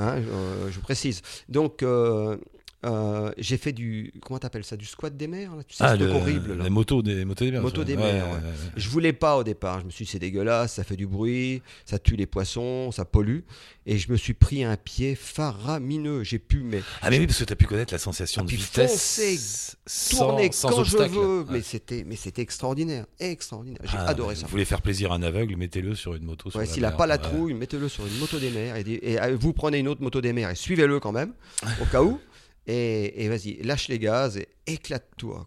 Hein, 0.00 0.22
je, 0.22 0.74
vous 0.76 0.80
précise. 0.80 1.20
Donc, 1.50 1.82
euh, 1.82 2.38
euh, 2.86 3.30
j'ai 3.36 3.58
fait 3.58 3.72
du 3.72 4.10
comment 4.22 4.38
t'appelles 4.38 4.64
ça 4.64 4.74
du 4.74 4.86
squat 4.86 5.14
des 5.14 5.26
mers 5.26 5.52
tu 5.68 5.76
sais, 5.76 5.84
ah, 5.84 5.96
le, 5.96 6.08
horrible 6.08 6.54
là. 6.54 6.64
les 6.64 6.70
motos 6.70 7.02
des 7.02 7.26
motos 7.26 7.44
des 7.44 7.50
mers 7.50 7.60
motos 7.60 7.84
des 7.84 7.96
mers 7.96 8.26
je 8.74 8.88
voulais 8.88 9.12
pas 9.12 9.36
au 9.36 9.44
départ. 9.44 9.80
Je 9.80 9.84
me 9.84 9.90
suis 9.90 10.06
dit 10.06 10.10
c'est 10.10 10.18
dégueulasse 10.18 10.74
ça 10.74 10.84
fait 10.84 10.96
du 10.96 11.06
bruit 11.06 11.60
ça 11.84 11.98
tue 11.98 12.16
les 12.16 12.24
poissons 12.26 12.90
ça 12.90 13.04
pollue. 13.04 13.40
Et 13.86 13.98
je 13.98 14.10
me 14.12 14.16
suis 14.16 14.34
pris 14.34 14.62
un 14.62 14.76
pied 14.76 15.14
faramineux. 15.14 16.22
J'ai 16.22 16.38
pu 16.38 16.62
mais 16.62 16.82
ah 17.02 17.10
mais 17.10 17.18
oui 17.18 17.26
parce 17.26 17.40
que 17.40 17.44
tu 17.44 17.52
as 17.52 17.56
pu 17.56 17.66
connaître 17.66 17.92
la 17.92 17.98
sensation 17.98 18.42
ah, 18.42 18.50
de 18.50 18.50
vitesse 18.50 19.76
tourner 20.10 20.48
quand 20.48 20.84
je 20.84 20.96
veux. 20.96 21.44
Mais 21.50 21.60
c'était 21.60 22.04
mais 22.04 22.16
c'était 22.16 22.42
extraordinaire 22.42 23.04
extraordinaire. 23.18 23.80
J'ai 23.84 23.98
ah, 23.98 24.08
adoré 24.08 24.36
ça. 24.36 24.46
vous 24.46 24.52
voulez 24.52 24.64
faire 24.64 24.80
plaisir 24.80 25.12
à 25.12 25.16
un 25.16 25.22
aveugle 25.22 25.54
mettez-le 25.56 25.94
sur 25.94 26.14
une 26.14 26.24
moto 26.24 26.50
s'il 26.64 26.82
n'a 26.82 26.92
pas 26.92 27.06
la 27.06 27.18
trouille 27.18 27.52
mettez-le 27.52 27.90
sur 27.90 28.06
une 28.06 28.16
moto 28.18 28.38
des 28.38 28.50
mers 28.50 28.76
et, 28.76 28.82
et, 29.02 29.20
euh, 29.20 29.36
vous 29.38 29.52
prenez 29.52 29.78
une 29.78 29.88
autre 29.88 30.02
moto 30.02 30.22
des 30.22 30.32
mers 30.32 30.48
et 30.48 30.54
suivez-le 30.54 30.98
quand 30.98 31.12
même 31.12 31.34
au 31.82 31.84
cas 31.84 32.02
où 32.02 32.18
et, 32.66 33.28
vas-y, 33.28 33.62
lâche 33.62 33.88
les 33.88 33.98
gaz 33.98 34.36
et 34.36 34.48
éclate-toi. 34.66 35.46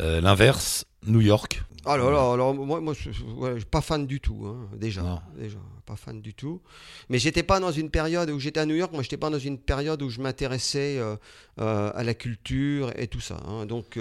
Euh, 0.00 0.20
l'inverse, 0.20 0.86
New 1.06 1.20
York. 1.20 1.62
Ah 1.86 1.98
là 1.98 2.10
là, 2.10 2.32
alors 2.32 2.54
moi, 2.54 2.80
moi 2.80 2.94
je, 2.94 3.10
suis 3.10 3.24
pas 3.70 3.82
fan 3.82 4.06
du 4.06 4.18
tout, 4.18 4.46
hein, 4.46 4.70
déjà, 4.74 5.22
déjà, 5.36 5.58
pas 5.84 5.96
fan 5.96 6.22
du 6.22 6.32
tout. 6.32 6.62
Mais 7.10 7.18
j'étais 7.18 7.42
pas 7.42 7.60
dans 7.60 7.72
une 7.72 7.90
période 7.90 8.30
où 8.30 8.40
j'étais 8.40 8.60
à 8.60 8.64
New 8.64 8.74
York, 8.74 8.90
moi 8.90 9.02
j'étais 9.02 9.18
pas 9.18 9.28
dans 9.28 9.38
une 9.38 9.58
période 9.58 10.00
où 10.00 10.08
je 10.08 10.22
m'intéressais 10.22 10.96
euh, 10.96 11.16
euh, 11.60 11.92
à 11.94 12.02
la 12.02 12.14
culture 12.14 12.90
et 12.98 13.06
tout 13.06 13.20
ça. 13.20 13.36
Hein. 13.46 13.66
Donc 13.66 13.98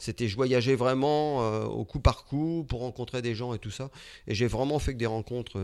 c'était, 0.00 0.26
je 0.26 0.34
voyageais 0.34 0.74
vraiment 0.74 1.64
au 1.66 1.84
coup 1.84 2.00
par 2.00 2.24
coup 2.24 2.66
pour 2.68 2.80
rencontrer 2.80 3.22
des 3.22 3.36
gens 3.36 3.54
et 3.54 3.60
tout 3.60 3.70
ça. 3.70 3.90
Et 4.26 4.34
j'ai 4.34 4.48
vraiment 4.48 4.80
fait 4.80 4.92
que 4.92 4.98
des 4.98 5.06
rencontres 5.06 5.60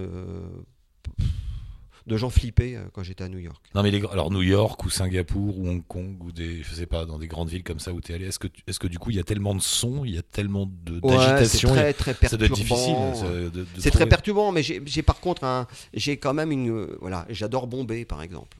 de 2.07 2.17
gens 2.17 2.31
flippés 2.31 2.77
euh, 2.77 2.85
quand 2.93 3.03
j'étais 3.03 3.25
à 3.25 3.29
New 3.29 3.38
York. 3.38 3.62
Non, 3.75 3.83
mais 3.83 3.91
les, 3.91 4.03
alors 4.11 4.31
New 4.31 4.43
York 4.43 4.85
ou 4.85 4.91
Singapour 4.91 5.59
ou 5.59 5.69
Hong 5.69 5.87
Kong 5.87 6.17
ou 6.23 6.33
des, 6.33 6.62
je 6.62 6.75
sais 6.75 6.87
pas, 6.87 7.05
dans 7.07 7.19
des 7.19 7.27
grandes 7.29 7.49
villes 7.49 7.62
comme 7.62 7.79
ça 7.79 7.93
où 7.93 8.01
tu 8.01 8.12
es 8.12 8.15
allé, 8.15 8.27
est-ce 8.27 8.38
que, 8.38 8.49
est-ce 8.67 8.79
que 8.79 8.87
du 8.88 8.99
coup 8.99 9.11
il 9.11 9.17
y 9.17 9.21
a 9.21 9.25
tellement 9.25 9.55
de 9.55 9.61
sons, 9.61 10.05
il 10.05 10.15
y 10.15 10.19
a 10.19 10.23
tellement 10.23 10.67
d'agitation 10.87 11.69
C'est 11.71 11.93
très, 11.93 11.93
très 11.93 12.15
perturbant. 12.15 12.55
difficile. 12.55 13.67
C'est 13.79 13.91
très 13.91 14.09
perturbant, 14.09 14.53
mais 14.53 14.62
j'ai 14.62 15.03
par 15.03 15.21
contre, 15.21 15.45
un, 15.45 15.67
j'ai 15.95 16.17
quand 16.17 16.35
même 16.35 16.53
une. 16.53 16.87
Voilà, 17.01 17.27
j'adore 17.31 17.67
Bombay 17.67 18.05
par 18.05 18.23
exemple. 18.23 18.57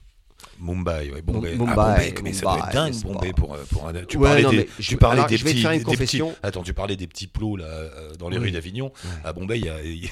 Mumbai, 0.59 1.11
ouais, 1.11 1.21
Bombay. 1.21 1.55
Mumbai, 1.55 1.73
ah, 1.77 1.95
Bombay 1.95 2.13
mais 2.23 2.33
ça 2.33 2.57
être 2.57 2.73
dingue, 2.73 2.95
Bombay, 3.03 3.33
pour, 3.33 3.53
euh, 3.53 3.63
pour 3.69 3.87
un... 3.87 3.93
Tu 4.05 4.17
parlais, 4.17 4.43
des, 4.43 4.69
tu 4.79 4.97
parlais 4.97 5.25
des, 5.25 5.37
petits, 5.37 5.63
des 5.63 5.97
petits... 5.97 6.21
Attends, 6.41 6.63
tu 6.63 6.73
parlais 6.73 6.95
des 6.95 7.07
petits 7.07 7.27
plots 7.27 7.57
là, 7.57 7.65
euh, 7.65 8.13
dans 8.15 8.29
les 8.29 8.37
rues 8.37 8.51
d'Avignon. 8.51 8.91
À 9.23 9.33
Bombay, 9.33 9.59
il 9.59 9.65
y, 9.65 9.69
a, 9.69 9.83
il 9.83 10.03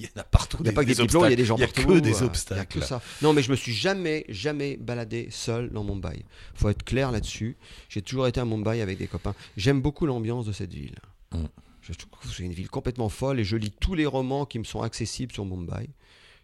y 0.00 0.06
en 0.16 0.20
a 0.20 0.24
partout. 0.24 0.58
Il 0.60 0.64
n'y 0.64 0.68
a 0.70 0.72
pas 0.72 0.82
que 0.82 0.88
des 0.88 0.94
petits 0.94 1.06
plots, 1.06 1.26
il 1.26 1.30
y 1.30 1.32
a 1.32 1.36
des 1.36 1.44
gens 1.44 1.56
partout. 1.56 1.80
Il 1.80 1.86
n'y 1.86 1.94
a 1.94 2.00
que 2.00 2.04
des 2.04 2.22
obstacles. 2.22 2.58
Il 2.58 2.78
y 2.78 2.78
a 2.78 2.80
que 2.80 2.86
ça. 2.86 3.00
Non, 3.22 3.32
mais 3.32 3.42
je 3.42 3.50
me 3.50 3.56
suis 3.56 3.74
jamais, 3.74 4.24
jamais 4.28 4.76
baladé 4.76 5.28
seul 5.30 5.70
dans 5.70 5.84
Mumbai. 5.84 6.16
Il 6.16 6.58
faut 6.58 6.68
être 6.68 6.84
clair 6.84 7.12
là-dessus. 7.12 7.56
J'ai 7.88 8.02
toujours 8.02 8.26
été 8.26 8.40
à 8.40 8.44
Mumbai 8.44 8.80
avec 8.80 8.98
des 8.98 9.06
copains. 9.06 9.34
J'aime 9.56 9.80
beaucoup 9.80 10.06
l'ambiance 10.06 10.46
de 10.46 10.52
cette 10.52 10.72
ville. 10.72 10.96
Mm. 11.32 11.44
Je 11.82 11.92
trouve 11.92 12.18
que 12.20 12.28
c'est 12.34 12.42
une 12.42 12.52
ville 12.52 12.68
complètement 12.68 13.08
folle 13.08 13.38
et 13.38 13.44
je 13.44 13.56
lis 13.56 13.70
tous 13.70 13.94
les 13.94 14.06
romans 14.06 14.44
qui 14.44 14.58
me 14.58 14.64
sont 14.64 14.82
accessibles 14.82 15.32
sur 15.32 15.44
Mumbai. 15.44 15.88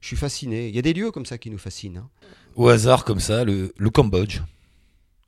Je 0.02 0.08
suis 0.08 0.16
fasciné. 0.16 0.68
Il 0.68 0.74
y 0.74 0.78
a 0.78 0.82
des 0.82 0.92
lieux 0.92 1.10
comme 1.10 1.24
ça 1.24 1.38
qui 1.38 1.48
nous 1.48 1.58
fascinent. 1.58 1.96
Hein 1.98 2.10
au 2.56 2.68
hasard 2.68 3.04
comme 3.04 3.20
ça, 3.20 3.44
le, 3.44 3.72
Cambodge. 3.90 4.40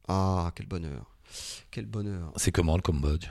Ah, 0.09 0.53
quel 0.55 0.67
bonheur. 0.67 1.11
Quel 1.71 1.87
bonheur. 1.87 2.33
C'est 2.37 2.53
comment 2.53 2.77
le 2.77 2.83
Cambodge? 2.83 3.29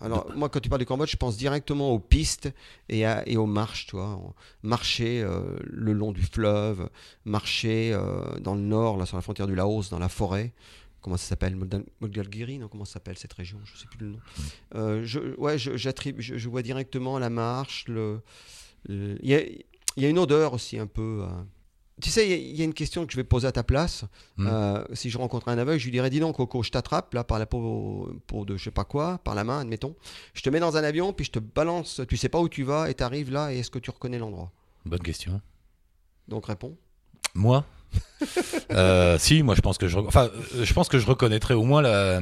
Alors, 0.00 0.30
moi, 0.34 0.48
quand 0.48 0.60
tu 0.60 0.68
parles 0.68 0.80
du 0.80 0.86
Cambodge, 0.86 1.10
je 1.10 1.16
pense 1.16 1.36
directement 1.36 1.90
aux 1.90 1.98
pistes 1.98 2.52
et, 2.88 3.04
et 3.26 3.36
aux 3.36 3.46
marches, 3.46 3.86
toi. 3.86 4.20
Marcher 4.62 5.22
euh, 5.22 5.56
le 5.62 5.92
long 5.92 6.12
du 6.12 6.22
fleuve, 6.22 6.88
marcher 7.24 7.92
euh, 7.92 8.38
dans 8.40 8.54
le 8.54 8.62
nord, 8.62 8.96
là, 8.96 9.06
sur 9.06 9.16
la 9.16 9.22
frontière 9.22 9.46
du 9.46 9.54
Laos, 9.54 9.90
dans 9.90 9.98
la 9.98 10.08
forêt. 10.08 10.52
Comment 11.02 11.16
ça 11.16 11.26
s'appelle? 11.26 11.56
Modgalgiri 12.00 12.58
Non, 12.58 12.68
comment 12.68 12.84
ça 12.84 12.94
s'appelle 12.94 13.18
cette 13.18 13.32
région? 13.32 13.58
Je 13.64 13.74
ne 13.74 13.78
sais 13.78 13.86
plus 13.86 13.98
le 13.98 14.12
nom. 14.12 14.20
Euh, 14.76 15.02
je, 15.04 15.18
ouais, 15.36 15.58
je, 15.58 15.76
je, 15.76 15.90
je, 16.18 16.48
vois 16.48 16.62
directement 16.62 17.18
la 17.18 17.28
marche. 17.28 17.86
Le, 17.88 18.22
y, 18.88 19.34
a, 19.34 19.40
y, 19.96 20.06
a, 20.06 20.08
une 20.08 20.18
odeur 20.18 20.54
aussi 20.54 20.78
un 20.78 20.86
peu. 20.86 21.24
Tu 22.00 22.10
sais, 22.10 22.28
il 22.28 22.56
y, 22.56 22.62
a 22.62 22.64
une 22.64 22.74
question 22.74 23.06
que 23.06 23.12
je 23.12 23.16
vais 23.16 23.24
poser 23.24 23.46
à 23.46 23.52
ta 23.52 23.62
place. 23.62 24.04
Hmm. 24.36 24.46
Euh, 24.48 24.84
si 24.92 25.10
je 25.10 25.18
rencontre 25.18 25.48
un 25.48 25.58
aveugle, 25.58 25.78
je 25.78 25.84
lui 25.84 25.92
dirais 25.92 26.10
Dis 26.10 26.20
donc, 26.20 26.36
Coco, 26.36 26.62
je 26.62 26.70
t'attrape 26.70 27.14
là 27.14 27.22
par 27.22 27.38
la 27.38 27.46
peau, 27.46 28.10
de 28.32 28.56
je 28.56 28.64
sais 28.64 28.70
pas 28.70 28.84
quoi, 28.84 29.18
par 29.18 29.34
la 29.34 29.44
main, 29.44 29.60
admettons. 29.60 29.94
Je 30.34 30.42
te 30.42 30.50
mets 30.50 30.58
dans 30.58 30.76
un 30.76 30.84
avion, 30.84 31.12
puis 31.12 31.26
je 31.26 31.32
te 31.32 31.38
balance. 31.38 32.00
Tu 32.08 32.16
sais 32.16 32.28
pas 32.28 32.40
où 32.40 32.48
tu 32.48 32.64
vas, 32.64 32.90
et 32.90 32.94
tu 32.94 33.04
arrives 33.04 33.30
là, 33.30 33.52
et 33.52 33.58
est-ce 33.58 33.70
que 33.70 33.78
tu 33.78 33.90
reconnais 33.90 34.18
l'endroit? 34.18 34.50
Bonne 34.84 35.02
question. 35.02 35.40
Donc 36.28 36.46
réponds. 36.46 36.76
Moi? 37.34 37.64
Euh, 38.70 39.18
Si, 39.18 39.42
moi 39.42 39.54
je 39.54 39.60
pense 39.60 39.76
que 39.76 39.86
je, 39.86 39.98
enfin, 39.98 40.30
euh, 40.54 40.64
je 40.64 40.72
pense 40.72 40.88
que 40.88 40.98
je 40.98 41.06
reconnaîtrais 41.06 41.52
au 41.52 41.64
moins 41.64 41.82
la, 41.82 42.20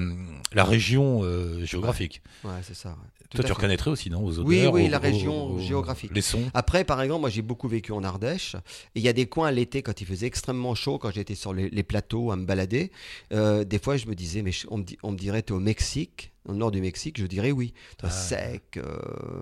la 0.52 0.64
région 0.64 1.22
géographique. 1.64 2.22
Ouais, 2.44 2.60
c'est 2.62 2.74
ça. 2.74 2.96
Toi, 3.30 3.44
tu 3.44 3.52
reconnaîtrais 3.52 3.90
aussi, 3.90 4.10
non 4.10 4.24
aux 4.24 4.40
odeurs, 4.40 4.46
Oui, 4.46 4.66
oui, 4.66 4.88
la 4.88 4.98
région 4.98 5.56
géographique. 5.60 6.10
Les 6.12 6.20
sons. 6.20 6.50
Après, 6.52 6.82
par 6.84 7.00
exemple, 7.00 7.20
moi, 7.20 7.30
j'ai 7.30 7.42
beaucoup 7.42 7.68
vécu 7.68 7.92
en 7.92 8.02
Ardèche. 8.02 8.56
Il 8.96 9.02
y 9.02 9.08
a 9.08 9.12
des 9.12 9.26
coins 9.26 9.52
l'été, 9.52 9.82
quand 9.82 10.00
il 10.00 10.06
faisait 10.06 10.26
extrêmement 10.26 10.74
chaud, 10.74 10.98
quand 10.98 11.12
j'étais 11.12 11.36
sur 11.36 11.52
les, 11.52 11.82
plateaux 11.84 12.32
à 12.32 12.36
me 12.36 12.44
balader, 12.44 12.90
euh, 13.32 13.64
des 13.64 13.78
fois, 13.78 13.96
je 13.96 14.06
me 14.06 14.14
disais, 14.14 14.42
mais 14.42 14.50
on, 14.68 14.78
me, 14.78 14.84
on 15.04 15.12
me 15.12 15.16
dirait, 15.16 15.42
tu 15.42 15.52
es 15.52 15.56
au 15.56 15.60
Mexique, 15.60 16.32
au 16.44 16.54
nord 16.54 16.72
du 16.72 16.80
Mexique, 16.80 17.20
je 17.20 17.26
dirais 17.26 17.52
oui. 17.52 17.72
Ah. 18.02 18.10
Sec. 18.10 18.76
Euh, 18.76 18.82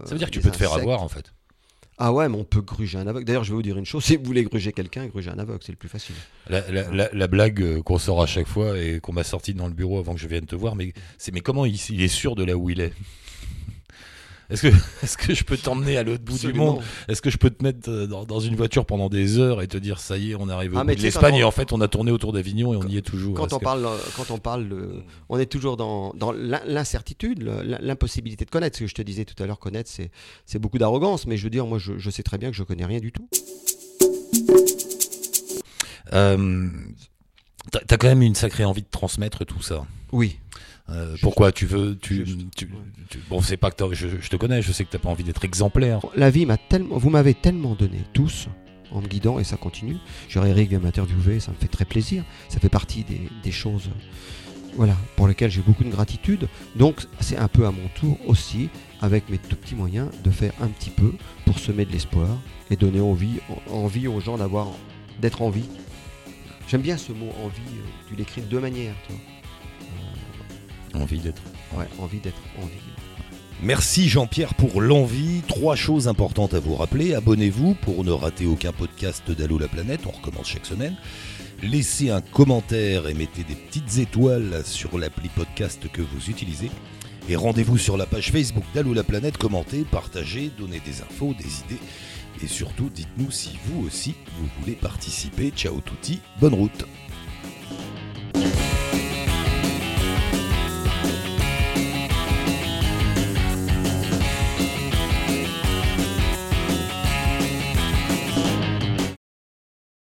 Ça 0.05 0.11
veut 0.11 0.18
dire 0.18 0.29
que 0.29 0.35
tu 0.35 0.40
peux 0.40 0.51
te 0.51 0.57
faire 0.57 0.75
avoir, 0.75 1.03
en 1.03 1.09
fait. 1.09 1.33
Ah 2.01 2.13
ouais, 2.13 2.29
mais 2.29 2.37
on 2.37 2.45
peut 2.45 2.61
gruger 2.61 2.97
un 2.97 3.07
aveugle. 3.09 3.25
D'ailleurs, 3.25 3.43
je 3.43 3.51
vais 3.51 3.57
vous 3.57 3.63
dire 3.63 3.77
une 3.77 3.85
chose 3.85 4.05
si 4.05 4.17
vous 4.17 4.25
voulez 4.25 4.45
gruger 4.45 4.73
quelqu'un, 4.73 5.07
gruger 5.07 5.31
un 5.31 5.39
aveugle, 5.39 5.59
c'est 5.65 5.73
le 5.73 5.77
plus 5.77 5.89
facile. 5.89 6.15
La, 6.49 7.27
blague 7.27 7.61
euh, 7.61 7.83
qu'on 7.83 7.99
sort 7.99 8.23
à 8.23 8.27
chaque 8.27 8.47
fois 8.47 8.79
et 8.79 9.01
qu'on 9.01 9.13
m'a 9.13 9.25
sorti 9.25 9.53
dans 9.53 9.67
le 9.67 9.75
bureau 9.75 9.99
avant 9.99 10.15
que 10.15 10.21
je 10.21 10.29
vienne 10.29 10.47
te 10.47 10.55
voir, 10.55 10.77
mais 10.77 10.93
c'est 11.19 11.35
mais 11.35 11.41
comment 11.41 11.67
il, 11.67 11.75
est 11.75 12.09
sûr 12.09 12.37
de 12.37 12.45
là 12.45 12.57
où 12.57 12.71
il 12.71 12.81
est? 12.81 12.93
Est-ce 14.51 14.63
que, 14.63 14.69
est 15.03 15.17
que 15.17 15.35
je 15.35 15.45
peux 15.45 15.57
t'emmener 15.57 15.97
à 15.97 16.03
l'autre 16.03 16.25
bout 16.25 16.39
du 16.39 16.53
monde 16.53 16.81
Est-ce 17.09 17.23
que 17.23 17.31
je 17.31 17.37
peux 17.37 17.51
te 17.51 17.63
mettre 17.63 17.91
euh, 17.91 18.07
dans, 18.07 18.41
une 18.41 18.57
voiture 18.57 18.87
pendant 18.87 19.09
des 19.09 19.39
heures 19.39 19.63
et 19.63 19.69
te 19.69 19.77
dire 19.77 20.01
ça 20.01 20.19
y 20.19 20.33
est, 20.33 20.35
on 20.35 20.49
arrive 20.49 20.75
au 20.75 20.79
ah, 20.79 20.85
bout 20.85 20.95
de 20.95 21.01
l'Espagne 21.01 21.37
et 21.37 21.45
en 21.45 21.51
fait 21.51 21.73
on 21.73 21.81
a 21.81 21.89
tourné 21.89 22.11
autour 22.11 22.33
d'Avignon 22.33 22.75
et 22.75 22.77
on 22.77 22.89
y 22.89 22.97
est 22.97 23.03
toujours 23.03 23.35
Quand 23.35 23.53
on 23.53 23.59
parle, 23.59 23.89
quand 24.17 24.31
on 24.31 24.39
parle, 24.39 24.69
on 25.29 25.39
est 25.39 25.47
toujours 25.47 25.77
dans, 25.77 26.13
dans 26.15 26.33
l'incertitude, 26.33 27.43
l'impossibilité 27.81 28.45
de 28.45 28.51
connaître. 28.51 28.77
Ce 28.77 28.85
que 28.85 28.87
je 28.89 28.95
te 28.95 29.03
disais 29.03 29.25
tout 29.25 29.41
à 29.43 29.47
l'heure, 29.47 29.59
connaître, 29.59 29.91
c'est 30.47 30.59
beaucoup 30.59 30.79
d'arrogance, 30.79 31.27
mais 31.27 31.37
je 31.37 31.45
veux 31.45 31.51
dire, 31.51 31.67
moi, 31.67 31.79
je, 31.79 31.99
je, 31.99 32.11
sais 32.11 32.23
très 32.23 32.39
bien 32.39 32.51
que 32.51 32.57
je 32.57 32.63
connais 32.63 32.85
rien 32.85 33.01
du 33.01 33.13
tout. 33.13 33.29
Euh, 36.15 36.69
T'as 37.71 37.97
quand 37.99 38.09
même 38.09 38.23
une 38.23 38.35
sacrée 38.35 38.65
envie 38.65 38.83
de 38.83 38.89
transmettre 38.91 39.45
tout 39.45 39.61
ça. 39.61 39.85
Oui. 40.13 40.39
Euh, 40.90 41.16
pourquoi 41.20 41.53
tu 41.53 41.66
veux 41.66 41.98
tu, 41.98 42.24
bon 43.29 43.42
c'est 43.42 43.59
pas 43.59 43.70
que 43.70 43.94
je, 43.94 44.09
je, 44.22 44.31
te 44.31 44.37
connais 44.37 44.62
je 44.62 44.72
sais 44.72 44.85
que 44.85 44.90
t'as 44.90 44.98
pas 44.98 45.11
envie 45.11 45.24
d'être 45.24 45.44
exemplaire. 45.44 46.01
La 46.16 46.31
vie 46.31 46.46
m'a 46.46 46.57
tellement 46.57 46.96
vous 46.96 47.11
m'avez 47.11 47.35
tellement 47.35 47.74
donné 47.74 47.98
tous 48.14 48.48
en 48.90 49.03
me 49.03 49.07
guidant 49.07 49.38
et 49.38 49.44
ça 49.44 49.59
continue. 49.59 49.96
J'aurais 50.31 50.51
Eric 50.51 50.70
vient 50.70 50.79
m'interviewer 50.79 51.40
ça 51.40 51.51
me 51.51 51.57
fait 51.57 51.68
très 51.68 51.85
plaisir. 51.85 52.24
Ça 52.48 52.59
fait 52.59 52.70
partie 52.70 53.05
des, 53.05 53.20
des 53.42 53.53
choses 53.53 53.90
voilà 54.77 54.96
pour 55.16 55.29
lesquelles 55.29 55.51
j'ai 55.51 55.61
beaucoup 55.61 55.85
de 55.85 55.90
gratitude. 55.90 56.48
Donc 56.77 57.07
c'est 57.20 57.37
un 57.37 57.48
peu 57.48 57.66
à 57.66 57.70
mon 57.70 57.88
tour 57.94 58.16
aussi 58.27 58.70
avec 59.03 59.29
mes 59.29 59.38
tout 59.38 59.57
petits 59.57 59.74
moyens 59.74 60.09
de 60.24 60.31
faire 60.31 60.53
un 60.62 60.68
petit 60.68 60.90
peu 60.90 61.12
pour 61.44 61.59
semer 61.59 61.85
de 61.85 61.92
l'espoir 61.92 62.29
et 62.70 62.77
donner 62.77 63.01
envie 63.01 63.40
envie 63.70 64.09
aux 64.09 64.20
gens 64.20 64.38
d'avoir 64.38 64.68
d'être 65.20 65.42
en 65.42 65.51
vie. 65.51 65.68
J'aime 66.66 66.83
bien 66.83 66.96
ce 66.96 67.12
mot 67.12 67.29
envie 67.44 67.77
euh, 67.77 68.09
tu 68.09 68.16
l'écris 68.16 68.40
de 68.42 68.46
deux 68.46 68.61
manières 68.61 68.94
toi 69.07 69.16
Envie 70.94 71.18
d'être. 71.18 71.42
Ouais, 71.77 71.87
envie 71.98 72.20
d'être 72.20 72.40
en 72.59 72.66
vie. 72.66 72.79
Merci 73.63 74.08
Jean-Pierre 74.08 74.54
pour 74.54 74.81
l'envie. 74.81 75.42
Trois 75.48 75.75
choses 75.75 76.06
importantes 76.06 76.54
à 76.54 76.60
vous 76.60 76.77
rappeler. 76.77 77.15
Abonnez-vous 77.15 77.75
pour 77.75 78.04
ne 78.04 78.13
rater 78.13 78.46
aucun 78.46 78.73
podcast 78.73 79.31
d'Allo 79.31 79.58
la 79.58 79.67
planète. 79.67 80.02
On 80.06 80.10
recommence 80.10 80.46
chaque 80.46 80.67
semaine. 80.67 80.96
Laissez 81.63 82.10
un 82.10 82.21
commentaire 82.21 83.08
et 83.08 83.15
mettez 83.15 83.42
des 83.42 83.56
petites 83.56 83.98
étoiles 83.98 84.63
sur 84.65 84.96
l'appli 84.96 85.29
podcast 85.29 85.90
que 85.92 86.02
vous 86.02 86.31
utilisez. 86.31 86.71
Et 87.29 87.35
rendez-vous 87.35 87.79
sur 87.79 87.96
la 87.96 88.06
page 88.06 88.31
Facebook 88.31 88.65
d'Allo 88.75 88.94
la 88.94 89.02
planète. 89.02 89.37
Commentez, 89.38 89.85
partagez, 89.90 90.52
donnez 90.56 90.81
des 90.81 91.02
infos, 91.02 91.35
des 91.35 91.60
idées. 91.65 91.83
Et 92.42 92.46
surtout, 92.46 92.90
dites-nous 92.94 93.33
si 93.33 93.58
vous 93.65 93.85
aussi, 93.85 94.15
vous 94.38 94.46
voulez 94.60 94.77
participer. 94.77 95.50
Ciao 95.50 95.81
touti, 95.81 96.21
bonne 96.40 96.54
route 96.54 96.85